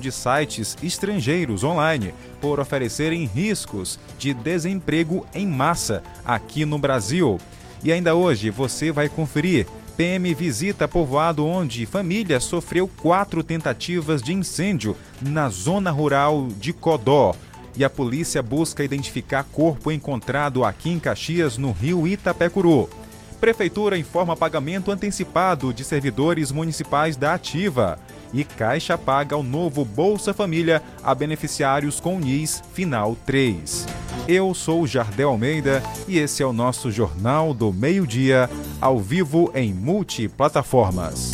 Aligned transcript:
de 0.00 0.10
sites 0.10 0.76
estrangeiros 0.82 1.62
online 1.62 2.12
por 2.40 2.58
oferecerem 2.58 3.26
riscos 3.26 3.98
de 4.18 4.34
desemprego 4.34 5.26
em 5.34 5.46
massa 5.46 6.02
aqui 6.24 6.64
no 6.64 6.78
Brasil. 6.78 7.38
E 7.84 7.92
ainda 7.92 8.14
hoje 8.14 8.50
você 8.50 8.90
vai 8.90 9.08
conferir. 9.08 9.66
PM 9.96 10.32
visita 10.34 10.88
povoado 10.88 11.46
onde 11.46 11.84
família 11.84 12.40
sofreu 12.40 12.88
quatro 12.88 13.44
tentativas 13.44 14.22
de 14.22 14.32
incêndio 14.32 14.96
na 15.20 15.48
zona 15.50 15.90
rural 15.90 16.48
de 16.58 16.72
Codó. 16.72 17.34
E 17.76 17.84
a 17.84 17.90
polícia 17.90 18.42
busca 18.42 18.82
identificar 18.82 19.44
corpo 19.44 19.92
encontrado 19.92 20.64
aqui 20.64 20.90
em 20.90 20.98
Caxias, 20.98 21.56
no 21.56 21.70
rio 21.70 22.06
Itapecuru. 22.06 22.88
Prefeitura 23.40 23.96
informa 23.96 24.36
pagamento 24.36 24.90
antecipado 24.90 25.72
de 25.72 25.82
servidores 25.82 26.52
municipais 26.52 27.16
da 27.16 27.32
Ativa. 27.32 27.98
E 28.32 28.44
Caixa 28.44 28.96
paga 28.96 29.36
o 29.36 29.42
novo 29.42 29.84
Bolsa 29.84 30.32
Família 30.32 30.82
a 31.02 31.14
beneficiários 31.14 31.98
com 31.98 32.18
NIS 32.18 32.62
Final 32.72 33.16
3. 33.26 33.86
Eu 34.28 34.54
sou 34.54 34.86
Jardel 34.86 35.30
Almeida 35.30 35.82
e 36.06 36.18
esse 36.18 36.42
é 36.42 36.46
o 36.46 36.52
nosso 36.52 36.90
Jornal 36.90 37.52
do 37.52 37.72
Meio-Dia, 37.72 38.48
ao 38.80 38.98
vivo 38.98 39.50
em 39.54 39.74
multiplataformas. 39.74 41.32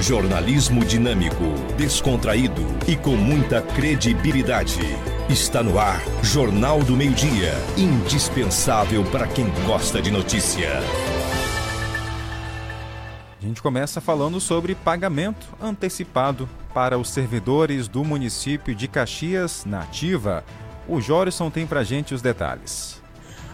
Jornalismo 0.00 0.84
dinâmico, 0.84 1.44
descontraído 1.76 2.64
e 2.86 2.96
com 2.96 3.16
muita 3.16 3.60
credibilidade. 3.60 4.80
Está 5.28 5.62
no 5.62 5.78
ar 5.78 6.00
Jornal 6.22 6.82
do 6.82 6.96
Meio-Dia, 6.96 7.52
indispensável 7.76 9.04
para 9.04 9.26
quem 9.26 9.46
gosta 9.66 10.00
de 10.00 10.10
notícia. 10.10 10.70
Gente 13.48 13.62
começa 13.62 13.98
falando 13.98 14.38
sobre 14.42 14.74
pagamento 14.74 15.46
antecipado 15.58 16.46
para 16.74 16.98
os 16.98 17.08
servidores 17.08 17.88
do 17.88 18.04
município 18.04 18.74
de 18.74 18.86
Caxias 18.86 19.64
na 19.64 19.80
Ativa. 19.80 20.44
O 20.86 21.00
Jorison 21.00 21.48
tem 21.48 21.66
pra 21.66 21.82
gente 21.82 22.12
os 22.12 22.20
detalhes. 22.20 23.00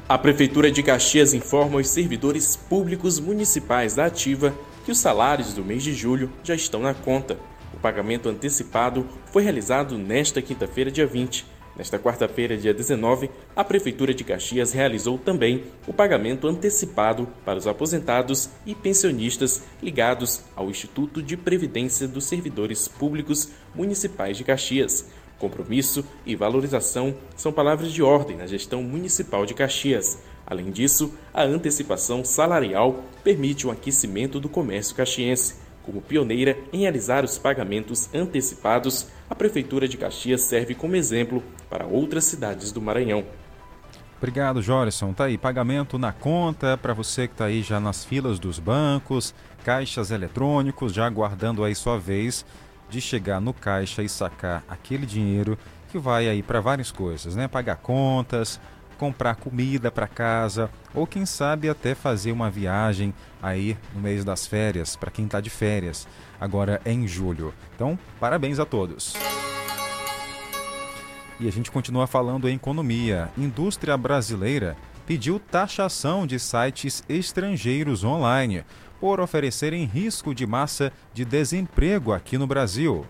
A 0.09 0.19
Prefeitura 0.19 0.69
de 0.69 0.83
Caxias 0.83 1.33
informa 1.33 1.77
os 1.77 1.87
servidores 1.87 2.57
públicos 2.57 3.21
municipais 3.21 3.95
da 3.95 4.07
Ativa 4.07 4.53
que 4.85 4.91
os 4.91 4.99
salários 4.99 5.55
do 5.55 5.65
mês 5.65 5.85
de 5.85 5.95
julho 5.95 6.29
já 6.43 6.57
estão 6.57 6.81
na 6.81 6.93
conta. 6.93 7.39
O 7.73 7.77
pagamento 7.79 8.29
antecipado 8.29 9.07
foi 9.27 9.45
realizado 9.45 9.97
nesta 9.97 10.43
quinta-feira, 10.43 10.91
dia 10.91 11.07
20, 11.07 11.47
Nesta 11.77 11.99
quarta-feira, 11.99 12.57
dia 12.57 12.73
19, 12.73 13.29
a 13.57 13.65
Prefeitura 13.65 14.15
de 14.15 14.23
Caxias 14.23 14.73
realizou 14.73 15.19
também 15.19 15.65
o 15.89 15.93
pagamento 15.93 16.47
antecipado 16.47 17.29
para 17.45 17.59
os 17.59 17.67
aposentados 17.67 18.49
e 18.65 18.77
pensionistas 18.77 19.63
ligados 19.83 20.41
ao 20.55 20.71
Instituto 20.71 21.21
de 21.21 21.37
Previdência 21.37 22.07
dos 22.07 22.27
Servidores 22.27 22.87
Públicos 22.87 23.51
Municipais 23.75 24.37
de 24.37 24.45
Caxias. 24.45 25.07
Compromisso 25.37 26.05
e 26.25 26.37
valorização 26.37 27.13
são 27.37 27.53
palavras 27.53 27.93
de 27.93 28.03
ordem 28.03 28.37
na 28.37 28.47
gestão 28.47 28.81
municipal 28.81 29.45
de 29.45 29.53
Caxias. 29.53 30.19
Além 30.47 30.71
disso, 30.71 31.13
a 31.33 31.43
antecipação 31.43 32.25
salarial 32.25 33.03
permite 33.25 33.67
o 33.67 33.71
aquecimento 33.73 34.39
do 34.39 34.49
comércio 34.49 34.95
caxiense 34.95 35.64
como 35.85 36.01
pioneira 36.03 36.57
em 36.73 36.81
realizar 36.81 37.25
os 37.25 37.39
pagamentos 37.39 38.09
antecipados, 38.15 39.09
a 39.29 39.35
Prefeitura 39.35 39.87
de 39.87 39.97
Caxias 39.97 40.43
serve 40.43 40.75
como 40.75 40.97
exemplo 40.97 41.43
para 41.69 41.87
outras 41.87 42.25
cidades 42.25 42.73
do 42.73 42.81
Maranhão. 42.81 43.25
Obrigado, 44.19 44.63
Jorison. 44.63 45.13
Tá 45.13 45.25
aí, 45.25 45.37
pagamento 45.37 45.99
na 45.99 46.13
conta 46.13 46.79
para 46.79 46.95
você 46.95 47.29
que 47.29 47.35
está 47.35 47.47
aí 47.47 47.63
já 47.63 47.79
nas 47.79 48.05
filas 48.05 48.39
dos 48.39 48.59
bancos, 48.59 49.35
caixas 49.65 50.11
eletrônicos, 50.11 50.93
já 50.95 51.07
aguardando 51.07 51.63
aí 51.63 51.75
sua 51.75 51.99
vez 51.99 52.45
de 52.89 53.01
chegar 53.01 53.41
no 53.41 53.53
caixa 53.53 54.03
e 54.03 54.09
sacar 54.09 54.65
aquele 54.69 55.05
dinheiro 55.05 55.59
que 55.91 55.99
vai 55.99 56.29
aí 56.29 56.43
para 56.43 56.61
várias 56.61 56.91
coisas, 56.91 57.37
né? 57.37 57.49
Pagar 57.49 57.77
contas, 57.77 58.61
comprar 58.95 59.37
comida 59.37 59.91
para 59.91 60.07
casa 60.07 60.71
ou 60.95 61.07
quem 61.07 61.27
sabe 61.27 61.69
até 61.69 61.95
fazer 61.95 62.33
uma 62.33 62.51
viagem 62.51 63.13
aí 63.43 63.77
no 63.95 64.01
mês 64.01 64.25
das 64.25 64.47
férias, 64.47 64.97
para 64.97 65.11
quem 65.11 65.27
está 65.27 65.41
de 65.41 65.51
férias, 65.51 66.07
agora 66.41 66.81
é 66.85 66.93
em 66.93 67.07
julho. 67.07 67.53
Então, 67.75 67.99
parabéns 68.19 68.59
a 68.59 68.65
todos. 68.65 69.15
E 71.39 71.49
a 71.49 71.53
gente 71.53 71.71
continua 71.71 72.07
falando 72.07 72.49
em 72.49 72.55
economia. 72.55 73.29
Indústria 73.37 73.97
brasileira 73.97 74.77
pediu 75.05 75.39
taxação 75.39 76.27
de 76.27 76.39
sites 76.39 77.03
estrangeiros 77.09 78.05
online 78.05 78.65
por 79.01 79.21
oferecerem 79.21 79.85
risco 79.85 80.35
de 80.35 80.47
massa 80.47 80.93
de 81.13 81.25
desemprego 81.25 82.13
aqui 82.13 82.39
no 82.39 82.47
Brasil. 82.47 83.07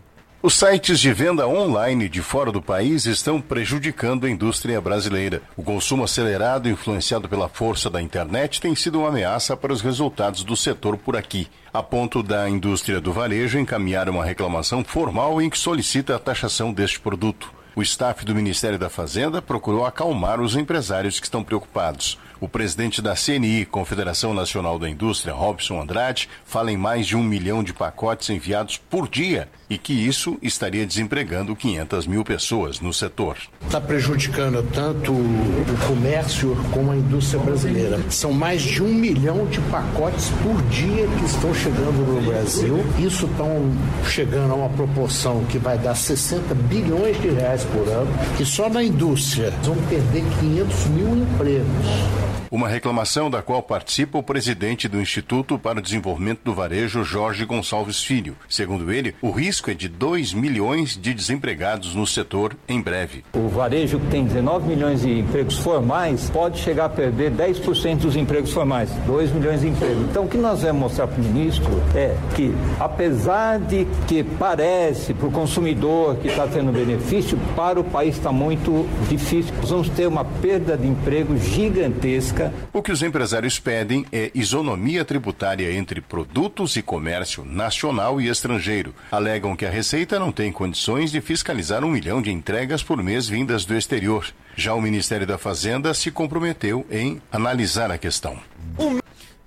Os 0.47 0.56
sites 0.56 1.00
de 1.00 1.10
venda 1.10 1.49
online 1.49 2.06
de 2.06 2.21
fora 2.21 2.53
do 2.53 2.60
país 2.60 3.06
estão 3.06 3.41
prejudicando 3.41 4.27
a 4.27 4.31
indústria 4.31 4.78
brasileira. 4.78 5.41
O 5.56 5.62
consumo 5.62 6.05
acelerado, 6.05 6.69
influenciado 6.69 7.27
pela 7.27 7.49
força 7.49 7.88
da 7.88 8.03
internet, 8.03 8.60
tem 8.60 8.75
sido 8.77 8.99
uma 8.99 9.09
ameaça 9.09 9.56
para 9.56 9.72
os 9.72 9.81
resultados 9.81 10.44
do 10.44 10.54
setor 10.54 10.99
por 10.99 11.16
aqui, 11.16 11.49
a 11.72 11.83
ponto 11.83 12.22
da 12.22 12.47
indústria 12.47 13.00
do 13.00 13.10
varejo 13.10 13.59
encaminhar 13.59 14.06
uma 14.10 14.22
reclamação 14.22 14.84
formal 14.84 15.41
em 15.41 15.49
que 15.49 15.59
solicita 15.59 16.15
a 16.15 16.19
taxação 16.19 16.75
deste 16.75 17.00
produto. 17.00 17.50
O 17.75 17.81
staff 17.81 18.22
do 18.22 18.34
Ministério 18.34 18.78
da 18.78 18.91
Fazenda 18.91 19.41
procurou 19.41 19.87
acalmar 19.87 20.43
os 20.43 20.56
empresários 20.56 21.19
que 21.19 21.25
estão 21.25 21.43
preocupados. 21.43 22.19
O 22.44 22.49
presidente 22.55 23.00
da 23.00 23.15
CNI, 23.15 23.65
Confederação 23.65 24.34
Nacional 24.34 24.78
da 24.78 24.87
Indústria, 24.87 25.32
Robson 25.32 25.81
Andrade, 25.81 26.28
fala 26.44 26.71
em 26.71 26.77
mais 26.77 27.06
de 27.06 27.16
um 27.16 27.22
milhão 27.22 27.65
de 27.65 27.72
pacotes 27.72 28.28
enviados 28.28 28.77
por 28.77 29.09
dia 29.09 29.49
e 29.71 29.78
que 29.78 29.94
isso 29.94 30.37
estaria 30.43 30.87
desempregando 30.87 31.56
500 31.56 32.06
mil 32.06 32.22
pessoas 32.22 32.81
no 32.81 32.93
setor. 32.93 33.38
Está 33.65 33.81
prejudicando 33.81 34.62
tanto 34.75 35.10
o 35.10 35.87
comércio 35.88 36.54
como 36.71 36.93
a 36.93 36.97
indústria 36.97 37.41
brasileira. 37.43 37.99
São 38.10 38.31
mais 38.31 38.60
de 38.60 38.83
um 38.83 38.93
milhão 38.93 39.47
de 39.47 39.59
pacotes 39.62 40.28
por 40.43 40.60
dia 40.65 41.09
que 41.19 41.25
estão 41.25 41.54
chegando 41.54 42.06
no 42.06 42.21
Brasil. 42.31 42.84
Isso 42.99 43.25
estão 43.25 43.72
chegando 44.06 44.53
a 44.53 44.56
uma 44.56 44.69
proporção 44.69 45.47
que 45.47 45.56
vai 45.56 45.78
dar 45.78 45.94
60 45.94 46.54
bilhões 46.54 47.19
de 47.22 47.31
reais 47.31 47.65
por 47.65 47.88
ano, 47.88 48.12
que 48.37 48.44
só 48.44 48.69
na 48.69 48.84
indústria 48.84 49.50
vão 49.62 49.77
perder 49.88 50.22
500 50.41 50.87
mil 50.88 51.16
empregos. 51.16 52.34
Uma 52.50 52.69
reclamação 52.69 53.31
da 53.31 53.43
qual 53.43 53.62
participa 53.62 54.19
o 54.19 54.22
presidente 54.22 54.88
do 54.88 55.00
Instituto 55.00 55.59
para 55.59 55.78
o 55.78 55.82
Desenvolvimento 55.82 56.41
do 56.44 56.55
Varejo, 56.55 57.03
Jorge 57.03 57.44
Gonçalves 57.44 58.03
Filho. 58.03 58.37
Segundo 58.49 58.93
ele, 58.93 59.15
o 59.21 59.31
risco 59.31 59.71
é 59.71 59.75
de 59.75 59.88
2 59.88 60.34
milhões 60.34 60.97
de 60.97 61.15
desempregados 61.15 61.94
no 61.94 62.06
setor 62.06 62.56
em 62.69 62.81
breve. 62.81 63.25
O 63.33 63.49
varejo, 63.49 63.99
que 63.99 64.06
tem 64.06 64.25
19 64.25 64.69
milhões 64.69 65.03
de 65.03 65.19
empregos 65.19 65.59
formais, 65.59 66.31
pode 66.31 66.59
chegar 66.59 66.87
a 66.87 66.88
perder 66.88 67.33
10% 67.33 67.99
dos 67.99 68.16
empregos 68.16 68.53
formais, 68.53 68.91
2 69.06 69.33
milhões 69.33 69.62
de 69.62 69.69
empregos. 69.69 70.04
Então, 70.10 70.25
o 70.25 70.28
que 70.28 70.38
nós 70.38 70.62
vamos 70.62 70.83
mostrar 70.83 71.06
para 71.06 71.21
o 71.21 71.25
ministro 71.25 71.83
é 71.94 72.15
que, 72.34 72.54
apesar 72.78 73.59
de 73.59 73.87
que 74.06 74.22
parece 74.22 75.15
para 75.15 75.27
o 75.27 75.33
consumidor 75.33 76.16
que 76.16 76.28
está 76.28 76.47
tendo 76.47 76.72
benefício, 76.72 77.38
para 77.56 77.81
o 77.81 77.84
país 77.84 78.16
está 78.16 78.31
muito 78.31 78.87
difícil. 79.09 79.54
Nós 79.60 79.71
vamos 79.71 79.88
ter 79.88 80.06
uma 80.06 80.25
perda 80.25 80.77
de 80.77 80.87
emprego 80.87 81.37
gigantesca 81.37 82.34
o 82.72 82.83
que 82.83 82.91
os 82.91 83.03
empresários 83.03 83.61
pedem 83.61 84.05
é 84.11 84.31
isonomia 84.34 85.05
tributária 85.05 85.72
entre 85.72 86.00
produtos 86.00 86.75
e 86.75 86.83
comércio 86.83 87.45
nacional 87.45 88.21
e 88.21 88.28
estrangeiro. 88.28 88.93
Alegam 89.12 89.55
que 89.55 89.65
a 89.65 89.71
Receita 89.71 90.19
não 90.19 90.33
tem 90.33 90.50
condições 90.50 91.12
de 91.12 91.21
fiscalizar 91.21 91.84
um 91.84 91.91
milhão 91.91 92.21
de 92.21 92.33
entregas 92.33 92.83
por 92.83 93.00
mês 93.03 93.28
vindas 93.28 93.65
do 93.65 93.77
exterior. 93.77 94.27
Já 94.56 94.75
o 94.75 94.83
Ministério 94.83 95.27
da 95.27 95.39
Fazenda 95.39 95.95
se 95.95 96.11
comprometeu 96.11 96.84
em 96.91 97.22
analisar 97.31 97.91
a 97.91 97.99
questão. 97.99 98.39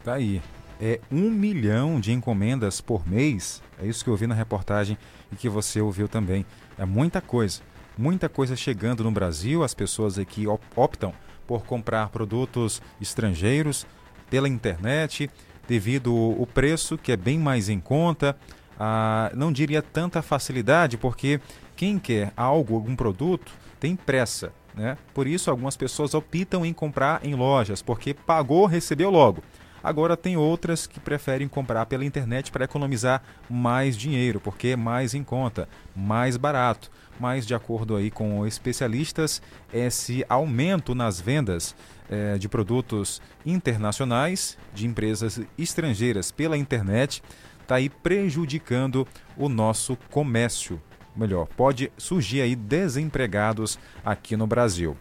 Tá 0.04 0.14
aí. 0.14 0.42
É 0.80 1.00
um 1.12 1.30
milhão 1.30 2.00
de 2.00 2.14
encomendas 2.14 2.80
por 2.80 3.06
mês. 3.08 3.62
É 3.82 3.86
isso 3.86 4.04
que 4.04 4.10
eu 4.10 4.16
vi 4.16 4.28
na 4.28 4.36
reportagem 4.36 4.98
e 5.32 5.36
que 5.36 5.50
você 5.50 5.82
ouviu 5.82 6.08
também. 6.08 6.46
É 6.78 6.86
muita 6.86 7.20
coisa. 7.20 7.60
Muita 7.98 8.30
coisa 8.30 8.56
chegando 8.56 9.04
no 9.04 9.12
Brasil. 9.12 9.64
As 9.64 9.74
pessoas 9.74 10.18
aqui 10.18 10.46
optam 10.76 11.14
por 11.48 11.64
comprar 11.66 12.10
produtos 12.10 12.82
estrangeiros 13.02 13.88
pela 14.30 14.50
internet, 14.50 15.30
devido 15.68 16.36
ao 16.38 16.46
preço 16.46 16.98
que 16.98 17.12
é 17.12 17.18
bem 17.18 17.40
mais 17.40 17.70
em 17.70 17.80
conta. 17.80 18.38
Ah, 18.80 19.32
não 19.34 19.52
diria 19.52 19.82
tanta 19.82 20.22
facilidade, 20.22 20.98
porque 20.98 21.40
quem 21.76 21.98
quer 21.98 22.32
algo, 22.36 22.76
algum 22.76 22.96
produto, 22.96 23.52
tem 23.80 23.96
pressa. 23.96 24.52
Né? 24.76 24.98
Por 25.14 25.26
isso, 25.26 25.50
algumas 25.50 25.76
pessoas 25.76 26.14
optam 26.14 26.66
em 26.66 26.74
comprar 26.74 27.26
em 27.26 27.34
lojas, 27.34 27.82
porque 27.82 28.14
pagou, 28.14 28.66
recebeu 28.66 29.10
logo. 29.10 29.44
Agora, 29.84 30.18
tem 30.18 30.36
outras 30.36 30.86
que 30.86 31.00
preferem 31.00 31.48
comprar 31.48 31.86
pela 31.86 32.04
internet 32.06 32.52
para 32.52 32.66
economizar 32.66 33.24
mais 33.50 33.96
dinheiro, 33.96 34.40
porque 34.40 34.70
é 34.70 34.76
mais 34.76 35.14
em 35.14 35.24
conta, 35.24 35.68
mais 35.96 36.36
barato 36.36 36.92
mas 37.20 37.46
de 37.46 37.56
acordo 37.56 37.96
aí 37.96 38.12
com 38.12 38.46
especialistas, 38.46 39.42
esse 39.74 40.26
aumento 40.30 40.94
nas 40.94 41.20
vendas 41.20 41.76
eh, 42.10 42.38
de 42.38 42.48
produtos 42.48 43.22
internacionais 43.46 44.58
de 44.74 44.86
empresas 44.86 45.40
estrangeiras 45.58 46.32
pela 46.32 46.58
internet 46.58 47.22
está 47.62 47.76
aí 47.76 47.90
prejudicando 47.90 49.08
o 49.36 49.50
nosso 49.50 49.98
comércio. 50.10 50.82
Melhor, 51.16 51.48
pode 51.48 51.92
surgir 51.98 52.42
aí 52.42 52.56
desempregados 52.56 53.78
aqui 54.06 54.38
no 54.38 54.48
Brasil. 54.48 54.96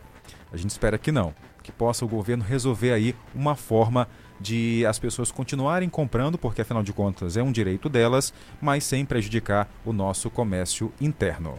A 0.53 0.57
gente 0.57 0.71
espera 0.71 0.99
que 0.99 1.13
não, 1.13 1.35
que 1.63 1.71
possa 1.71 2.05
o 2.05 2.09
governo 2.09 2.43
resolver 2.43 2.93
aí 2.93 3.15
uma 3.35 3.55
forma 3.55 4.09
de 4.41 4.85
as 4.87 4.99
pessoas 4.99 5.31
continuarem 5.31 5.89
comprando, 5.89 6.39
porque 6.39 6.63
afinal 6.63 6.83
de 6.83 6.93
contas 6.93 7.37
é 7.37 7.43
um 7.43 7.53
direito 7.53 7.89
delas, 7.89 8.33
mas 8.61 8.85
sem 8.85 9.05
prejudicar 9.05 9.69
o 9.85 9.93
nosso 9.93 10.31
comércio 10.31 10.93
interno. 11.01 11.59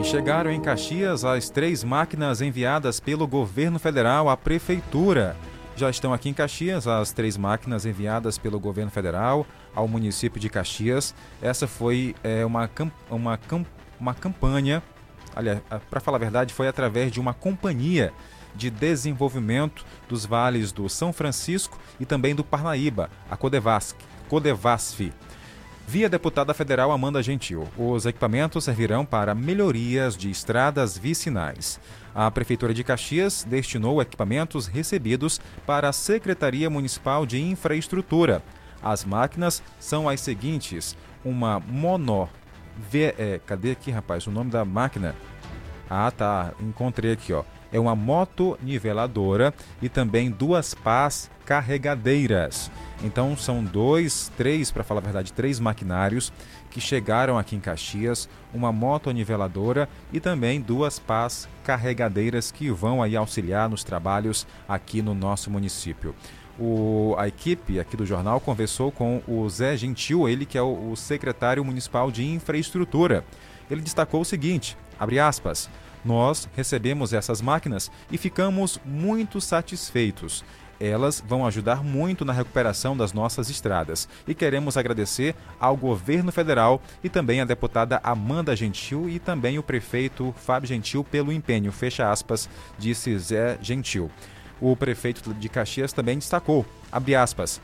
E 0.00 0.04
chegaram 0.04 0.50
em 0.50 0.60
Caxias 0.60 1.24
as 1.24 1.48
três 1.48 1.82
máquinas 1.82 2.40
enviadas 2.40 3.00
pelo 3.00 3.26
governo 3.26 3.78
federal 3.78 4.28
à 4.28 4.36
prefeitura. 4.36 5.36
Já 5.76 5.90
estão 5.90 6.14
aqui 6.14 6.30
em 6.30 6.32
Caxias 6.34 6.86
as 6.86 7.12
três 7.12 7.36
máquinas 7.36 7.84
enviadas 7.84 8.38
pelo 8.38 8.58
governo 8.58 8.90
federal 8.90 9.46
ao 9.74 9.86
município 9.86 10.40
de 10.40 10.48
Caxias. 10.48 11.14
Essa 11.42 11.66
foi 11.66 12.14
é, 12.24 12.46
uma, 12.46 12.70
uma, 13.10 13.38
uma 14.00 14.14
campanha, 14.14 14.82
aliás, 15.34 15.60
para 15.90 16.00
falar 16.00 16.16
a 16.16 16.20
verdade, 16.20 16.54
foi 16.54 16.66
através 16.66 17.12
de 17.12 17.20
uma 17.20 17.34
companhia 17.34 18.12
de 18.54 18.70
Desenvolvimento 18.70 19.84
dos 20.08 20.24
Vales 20.24 20.72
do 20.72 20.88
São 20.88 21.12
Francisco 21.12 21.78
e 22.00 22.06
também 22.06 22.34
do 22.34 22.42
Parnaíba, 22.42 23.10
a 23.30 23.36
Codevasf, 23.36 23.94
Codevasf. 24.28 25.12
Via 25.88 26.08
deputada 26.08 26.52
federal 26.52 26.90
Amanda 26.90 27.22
Gentil, 27.22 27.68
os 27.78 28.06
equipamentos 28.06 28.64
servirão 28.64 29.06
para 29.06 29.36
melhorias 29.36 30.16
de 30.16 30.28
estradas 30.28 30.98
vicinais. 30.98 31.78
A 32.12 32.28
Prefeitura 32.28 32.74
de 32.74 32.82
Caxias 32.82 33.46
destinou 33.48 34.02
equipamentos 34.02 34.66
recebidos 34.66 35.40
para 35.64 35.88
a 35.88 35.92
Secretaria 35.92 36.68
Municipal 36.68 37.24
de 37.24 37.40
Infraestrutura. 37.40 38.42
As 38.82 39.04
máquinas 39.04 39.62
são 39.78 40.08
as 40.08 40.20
seguintes: 40.20 40.96
uma 41.24 41.60
mono. 41.60 42.28
V, 42.90 43.14
é, 43.16 43.40
cadê 43.46 43.70
aqui, 43.70 43.92
rapaz, 43.92 44.26
o 44.26 44.30
nome 44.32 44.50
da 44.50 44.64
máquina? 44.64 45.14
Ah, 45.88 46.10
tá, 46.10 46.52
encontrei 46.60 47.12
aqui, 47.12 47.32
ó 47.32 47.44
é 47.72 47.78
uma 47.78 47.94
moto 47.94 48.58
niveladora 48.62 49.52
e 49.80 49.88
também 49.88 50.30
duas 50.30 50.74
pás 50.74 51.30
carregadeiras. 51.44 52.70
Então 53.02 53.36
são 53.36 53.62
dois, 53.62 54.32
três, 54.36 54.70
para 54.70 54.82
falar 54.82 55.00
a 55.00 55.04
verdade, 55.04 55.32
três 55.32 55.60
maquinários 55.60 56.32
que 56.70 56.80
chegaram 56.80 57.38
aqui 57.38 57.56
em 57.56 57.60
Caxias, 57.60 58.28
uma 58.52 58.72
moto 58.72 59.10
niveladora 59.10 59.88
e 60.12 60.20
também 60.20 60.60
duas 60.60 60.98
pás 60.98 61.48
carregadeiras 61.64 62.50
que 62.50 62.70
vão 62.70 63.02
aí 63.02 63.16
auxiliar 63.16 63.68
nos 63.68 63.84
trabalhos 63.84 64.46
aqui 64.68 65.00
no 65.02 65.14
nosso 65.14 65.50
município. 65.50 66.14
O, 66.58 67.14
a 67.18 67.28
equipe 67.28 67.78
aqui 67.78 67.96
do 67.96 68.06
jornal 68.06 68.40
conversou 68.40 68.90
com 68.90 69.22
o 69.28 69.48
Zé 69.48 69.76
Gentil, 69.76 70.28
ele 70.28 70.46
que 70.46 70.56
é 70.56 70.62
o, 70.62 70.90
o 70.90 70.96
secretário 70.96 71.64
municipal 71.64 72.10
de 72.10 72.24
infraestrutura. 72.24 73.24
Ele 73.70 73.82
destacou 73.82 74.22
o 74.22 74.24
seguinte, 74.24 74.76
abre 74.98 75.18
aspas, 75.18 75.68
nós 76.06 76.48
recebemos 76.54 77.12
essas 77.12 77.42
máquinas 77.42 77.90
e 78.10 78.16
ficamos 78.16 78.80
muito 78.84 79.40
satisfeitos. 79.40 80.44
Elas 80.78 81.24
vão 81.26 81.46
ajudar 81.46 81.82
muito 81.82 82.24
na 82.24 82.32
recuperação 82.32 82.96
das 82.96 83.12
nossas 83.12 83.48
estradas 83.48 84.08
e 84.28 84.34
queremos 84.34 84.76
agradecer 84.76 85.34
ao 85.58 85.76
governo 85.76 86.30
federal 86.30 86.82
e 87.02 87.08
também 87.08 87.40
à 87.40 87.44
deputada 87.44 87.98
Amanda 88.04 88.54
Gentil 88.54 89.08
e 89.08 89.18
também 89.18 89.58
o 89.58 89.62
prefeito 89.62 90.34
Fábio 90.36 90.68
Gentil 90.68 91.02
pelo 91.02 91.32
empenho, 91.32 91.72
fecha 91.72 92.10
aspas, 92.10 92.48
disse 92.78 93.18
Zé 93.18 93.58
Gentil. 93.60 94.10
O 94.60 94.76
prefeito 94.76 95.34
de 95.34 95.48
Caxias 95.48 95.92
também 95.92 96.18
destacou, 96.18 96.64
abre 96.92 97.14
aspas, 97.14 97.60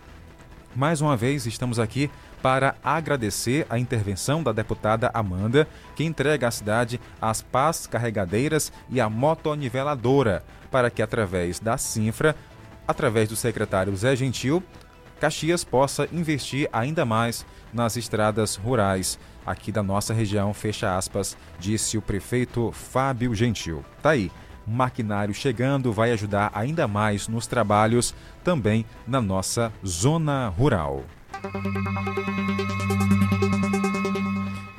mais 0.74 1.00
uma 1.00 1.16
vez 1.16 1.46
estamos 1.46 1.78
aqui 1.78 2.10
para 2.42 2.74
agradecer 2.82 3.66
a 3.70 3.78
intervenção 3.78 4.42
da 4.42 4.52
deputada 4.52 5.10
Amanda, 5.14 5.68
que 5.94 6.04
entrega 6.04 6.48
à 6.48 6.50
cidade 6.50 7.00
as 7.20 7.40
pás 7.40 7.86
carregadeiras 7.86 8.72
e 8.90 9.00
a 9.00 9.08
motoniveladora, 9.08 10.44
para 10.70 10.90
que 10.90 11.02
através 11.02 11.60
da 11.60 11.78
Sinfra, 11.78 12.34
através 12.86 13.28
do 13.28 13.36
secretário 13.36 13.94
Zé 13.96 14.16
Gentil, 14.16 14.62
Caxias 15.20 15.62
possa 15.62 16.08
investir 16.12 16.68
ainda 16.72 17.04
mais 17.04 17.46
nas 17.72 17.96
estradas 17.96 18.56
rurais 18.56 19.18
aqui 19.46 19.70
da 19.70 19.82
nossa 19.82 20.12
região, 20.12 20.52
fecha 20.52 20.96
aspas, 20.96 21.36
disse 21.58 21.96
o 21.96 22.02
prefeito 22.02 22.72
Fábio 22.72 23.34
Gentil. 23.34 23.84
Tá 24.02 24.10
aí, 24.10 24.30
maquinário 24.66 25.34
chegando 25.34 25.92
vai 25.92 26.12
ajudar 26.12 26.50
ainda 26.54 26.86
mais 26.86 27.28
nos 27.28 27.46
trabalhos 27.46 28.14
também 28.44 28.84
na 29.06 29.20
nossa 29.20 29.72
zona 29.86 30.48
rural. 30.48 31.04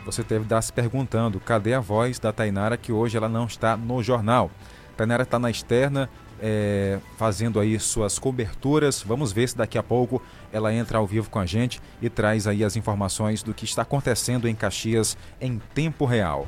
Você 0.06 0.24
deve 0.24 0.44
estar 0.44 0.62
se 0.62 0.72
perguntando, 0.72 1.40
cadê 1.40 1.74
a 1.74 1.80
voz 1.80 2.20
da 2.20 2.32
Tainara 2.32 2.78
que 2.78 2.92
hoje 2.92 3.18
ela 3.18 3.28
não 3.28 3.46
está 3.46 3.76
no 3.76 4.04
jornal? 4.04 4.52
A 4.94 4.98
Tainara 4.98 5.24
está 5.24 5.40
na 5.40 5.50
externa, 5.50 6.08
é, 6.46 7.00
fazendo 7.16 7.58
aí 7.58 7.80
suas 7.80 8.20
coberturas. 8.20 9.02
Vamos 9.02 9.32
ver 9.32 9.48
se 9.48 9.56
daqui 9.56 9.78
a 9.78 9.84
pouco 9.84 10.22
ela 10.52 10.74
entra 10.74 10.98
ao 10.98 11.08
vivo 11.08 11.30
com 11.30 11.40
a 11.40 11.46
gente 11.46 11.82
e 12.02 12.10
traz 12.10 12.46
aí 12.46 12.66
as 12.66 12.76
informações 12.76 13.42
do 13.42 13.54
que 13.54 13.64
está 13.64 13.84
acontecendo 13.84 14.46
em 14.46 14.54
Caxias 14.54 15.18
em 15.40 15.58
tempo 15.74 16.04
real. 16.04 16.46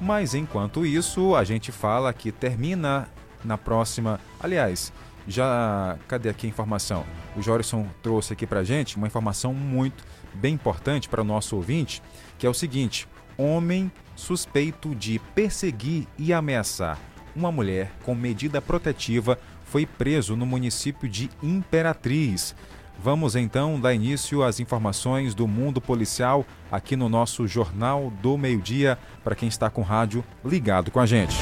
Mas 0.00 0.34
enquanto 0.34 0.86
isso, 0.86 1.36
a 1.36 1.44
gente 1.44 1.70
fala 1.70 2.10
que 2.14 2.32
termina 2.32 3.06
na 3.44 3.58
próxima. 3.58 4.18
Aliás, 4.40 4.90
já. 5.28 5.98
Cadê 6.08 6.30
aqui 6.30 6.46
a 6.46 6.50
informação? 6.50 7.04
O 7.36 7.42
Jorison 7.42 7.86
trouxe 8.02 8.32
aqui 8.32 8.46
para 8.46 8.64
gente 8.64 8.96
uma 8.96 9.06
informação 9.06 9.52
muito 9.52 10.04
bem 10.32 10.54
importante 10.54 11.06
para 11.06 11.20
o 11.20 11.24
nosso 11.24 11.54
ouvinte, 11.54 12.02
que 12.38 12.46
é 12.46 12.50
o 12.50 12.54
seguinte: 12.54 13.06
homem 13.36 13.92
suspeito 14.16 14.94
de 14.94 15.18
perseguir 15.34 16.06
e 16.16 16.32
ameaçar 16.32 16.98
uma 17.34 17.50
mulher 17.50 17.92
com 18.04 18.14
medida 18.14 18.60
protetiva 18.60 19.38
foi 19.64 19.86
preso 19.86 20.36
no 20.36 20.46
município 20.46 21.08
de 21.08 21.30
Imperatriz. 21.42 22.54
Vamos 23.02 23.34
então 23.34 23.80
dar 23.80 23.92
início 23.92 24.42
às 24.42 24.60
informações 24.60 25.34
do 25.34 25.48
mundo 25.48 25.80
policial 25.80 26.46
aqui 26.70 26.96
no 26.96 27.08
nosso 27.08 27.46
Jornal 27.46 28.12
do 28.22 28.38
Meio-Dia, 28.38 28.98
para 29.22 29.34
quem 29.34 29.48
está 29.48 29.68
com 29.68 29.82
rádio 29.82 30.24
ligado 30.44 30.90
com 30.90 31.00
a 31.00 31.06
gente. 31.06 31.34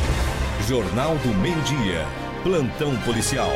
Jornal 0.66 1.16
do 1.18 1.34
Meio-Dia 1.34 2.06
Plantão 2.42 2.96
policial. 3.02 3.52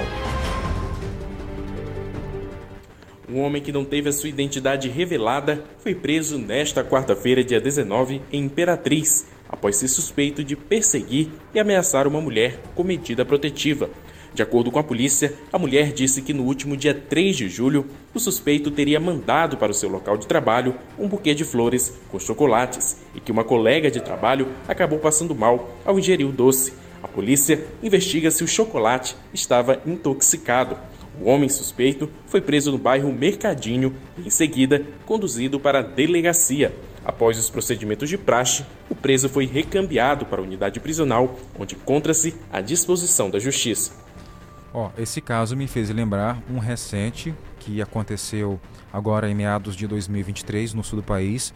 Um 3.28 3.40
homem 3.40 3.60
que 3.60 3.72
não 3.72 3.84
teve 3.84 4.08
a 4.08 4.12
sua 4.12 4.28
identidade 4.28 4.88
revelada 4.88 5.64
foi 5.78 5.92
preso 5.92 6.38
nesta 6.38 6.84
quarta-feira, 6.84 7.42
dia 7.42 7.60
19, 7.60 8.22
em 8.30 8.44
Imperatriz, 8.44 9.26
após 9.48 9.76
ser 9.76 9.88
suspeito 9.88 10.42
de 10.42 10.56
perseguir 10.56 11.30
e 11.54 11.58
ameaçar 11.58 12.06
uma 12.06 12.20
mulher 12.20 12.60
com 12.74 12.82
medida 12.82 13.24
protetiva. 13.24 13.90
De 14.36 14.42
acordo 14.42 14.70
com 14.70 14.78
a 14.78 14.84
polícia, 14.84 15.32
a 15.50 15.58
mulher 15.58 15.92
disse 15.92 16.20
que 16.20 16.34
no 16.34 16.42
último 16.42 16.76
dia 16.76 16.92
3 16.92 17.34
de 17.34 17.48
julho, 17.48 17.86
o 18.12 18.20
suspeito 18.20 18.70
teria 18.70 19.00
mandado 19.00 19.56
para 19.56 19.72
o 19.72 19.74
seu 19.74 19.88
local 19.88 20.18
de 20.18 20.26
trabalho 20.26 20.74
um 20.98 21.08
buquê 21.08 21.34
de 21.34 21.42
flores 21.42 21.98
com 22.10 22.18
chocolates 22.18 22.98
e 23.14 23.20
que 23.20 23.32
uma 23.32 23.42
colega 23.42 23.90
de 23.90 23.98
trabalho 23.98 24.48
acabou 24.68 24.98
passando 24.98 25.34
mal 25.34 25.70
ao 25.86 25.98
ingerir 25.98 26.26
o 26.26 26.32
doce. 26.32 26.74
A 27.02 27.08
polícia 27.08 27.64
investiga 27.82 28.30
se 28.30 28.44
o 28.44 28.48
chocolate 28.48 29.16
estava 29.32 29.80
intoxicado. 29.86 30.76
O 31.18 31.30
homem 31.30 31.48
suspeito 31.48 32.10
foi 32.26 32.42
preso 32.42 32.70
no 32.70 32.76
bairro 32.76 33.10
Mercadinho 33.10 33.94
e, 34.18 34.26
em 34.26 34.30
seguida, 34.30 34.84
conduzido 35.06 35.58
para 35.58 35.78
a 35.78 35.82
delegacia. 35.82 36.74
Após 37.06 37.38
os 37.38 37.48
procedimentos 37.48 38.08
de 38.08 38.18
praxe, 38.18 38.66
o 38.90 38.94
preso 38.94 39.28
foi 39.28 39.46
recambiado 39.46 40.26
para 40.26 40.40
a 40.40 40.44
unidade 40.44 40.80
prisional, 40.80 41.38
onde 41.56 41.76
encontra-se 41.76 42.34
à 42.52 42.60
disposição 42.60 43.30
da 43.30 43.38
justiça. 43.38 43.92
Ó, 44.74 44.88
oh, 44.88 45.00
esse 45.00 45.20
caso 45.20 45.56
me 45.56 45.68
fez 45.68 45.88
lembrar 45.88 46.42
um 46.50 46.58
recente 46.58 47.32
que 47.60 47.80
aconteceu 47.80 48.60
agora 48.92 49.30
em 49.30 49.36
meados 49.36 49.76
de 49.76 49.86
2023 49.86 50.74
no 50.74 50.82
sul 50.82 51.00
do 51.00 51.02
país. 51.04 51.54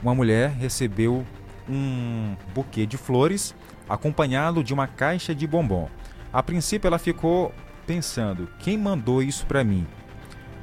Uma 0.00 0.14
mulher 0.14 0.50
recebeu 0.50 1.26
um 1.68 2.36
buquê 2.54 2.86
de 2.86 2.96
flores 2.96 3.56
acompanhado 3.88 4.62
de 4.62 4.72
uma 4.72 4.86
caixa 4.86 5.34
de 5.34 5.48
bombom. 5.48 5.88
A 6.32 6.44
princípio 6.44 6.86
ela 6.86 6.98
ficou 6.98 7.52
pensando, 7.88 8.48
quem 8.60 8.78
mandou 8.78 9.20
isso 9.20 9.46
para 9.46 9.64
mim? 9.64 9.84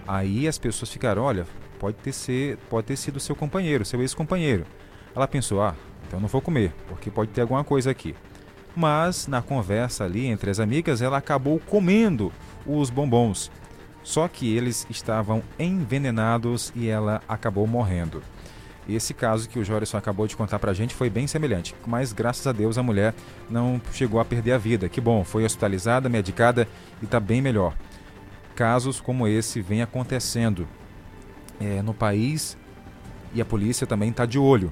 Aí 0.08 0.48
as 0.48 0.58
pessoas 0.58 0.90
ficaram, 0.90 1.24
olha, 1.24 1.46
pode 1.80 1.98
ter, 1.98 2.12
ser, 2.12 2.58
pode 2.70 2.88
ter 2.88 2.98
sido 2.98 3.20
seu 3.20 3.36
companheiro, 3.36 3.86
seu 3.86 4.02
ex-companheiro. 4.02 4.66
Ela 5.16 5.28
pensou, 5.28 5.62
ah, 5.62 5.76
então 6.08 6.20
não 6.20 6.28
vou 6.28 6.42
comer, 6.42 6.74
porque 6.88 7.10
pode 7.10 7.32
ter 7.32 7.42
alguma 7.42 7.64
coisa 7.64 7.90
aqui. 7.90 8.14
Mas 8.76 9.28
na 9.28 9.42
conversa 9.42 10.04
ali 10.04 10.28
entre 10.28 10.52
as 10.52 10.60
amigas, 10.60 11.02
ela 11.02 11.18
acabou 11.18 11.60
comendo 11.60 12.32
os 12.66 12.90
bombons. 12.90 13.50
Só 14.04 14.28
que 14.28 14.56
eles 14.56 14.86
estavam 14.90 15.42
envenenados 15.58 16.72
e 16.76 16.88
ela 16.88 17.22
acabou 17.28 17.66
morrendo. 17.66 18.22
Esse 18.88 19.14
caso 19.14 19.48
que 19.48 19.60
o 19.60 19.64
Jorison 19.64 19.98
acabou 19.98 20.26
de 20.26 20.36
contar 20.36 20.58
pra 20.58 20.74
gente 20.74 20.96
foi 20.96 21.12
bem 21.12 21.28
semelhante, 21.28 21.76
mas 21.86 22.12
graças 22.12 22.48
a 22.48 22.52
Deus 22.52 22.76
a 22.78 22.82
mulher 22.84 23.14
não 23.48 23.80
chegou 23.94 24.20
a 24.20 24.26
perder 24.26 24.54
a 24.54 24.58
vida. 24.58 24.90
Que 24.90 25.00
bom, 25.00 25.24
foi 25.24 25.46
hospitalizada, 25.46 26.10
medicada 26.10 26.68
e 27.02 27.06
está 27.06 27.20
bem 27.20 27.40
melhor. 27.40 27.76
Casos 28.56 29.00
como 29.00 29.28
esse 29.28 29.62
vêm 29.62 29.84
acontecendo 29.84 30.68
é, 31.60 31.82
no 31.82 31.94
país 31.94 32.58
e 33.34 33.42
a 33.42 33.46
polícia 33.46 33.86
também 33.86 34.10
está 34.10 34.26
de 34.26 34.40
olho. 34.40 34.72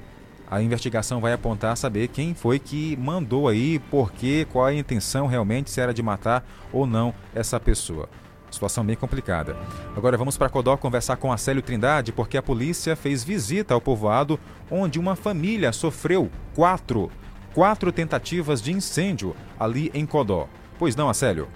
A 0.50 0.62
investigação 0.62 1.20
vai 1.20 1.34
apontar 1.34 1.75
saber 1.75 2.08
quem 2.08 2.34
foi 2.34 2.58
que 2.58 2.96
mandou 2.96 3.50
aí, 3.50 3.79
por 3.79 4.12
quê, 4.12 4.48
qual 4.50 4.65
a 4.65 4.74
intenção 4.74 5.27
realmente, 5.27 5.70
se 5.70 5.82
era 5.82 5.94
de 5.94 6.01
matar 6.01 6.48
ou 6.72 6.88
não 6.88 7.13
essa 7.36 7.60
pessoa. 7.60 8.08
Situação 8.50 8.86
bem 8.86 8.96
complicada. 8.96 9.58
Agora 9.96 10.17
vamos 10.17 10.38
para 10.38 10.48
Codó 10.48 10.77
conversar 10.77 11.17
com 11.17 11.34
a 11.34 11.38
Célio 11.38 11.62
Trindade, 11.62 12.13
porque 12.13 12.38
a 12.38 12.41
polícia 12.41 12.96
fez 12.96 13.24
visita 13.25 13.74
ao 13.74 13.82
povoado 13.82 14.39
onde 14.72 14.98
uma 14.98 15.17
família 15.17 15.74
sofreu 15.74 16.32
quatro, 16.56 17.12
quatro 17.53 17.91
tentativas 17.91 18.62
de 18.62 18.72
incêndio 18.72 19.36
ali 19.60 19.91
em 19.94 20.06
Codó. 20.06 20.48
Pois 20.79 20.96
não, 20.96 21.10
Acélio? 21.10 21.50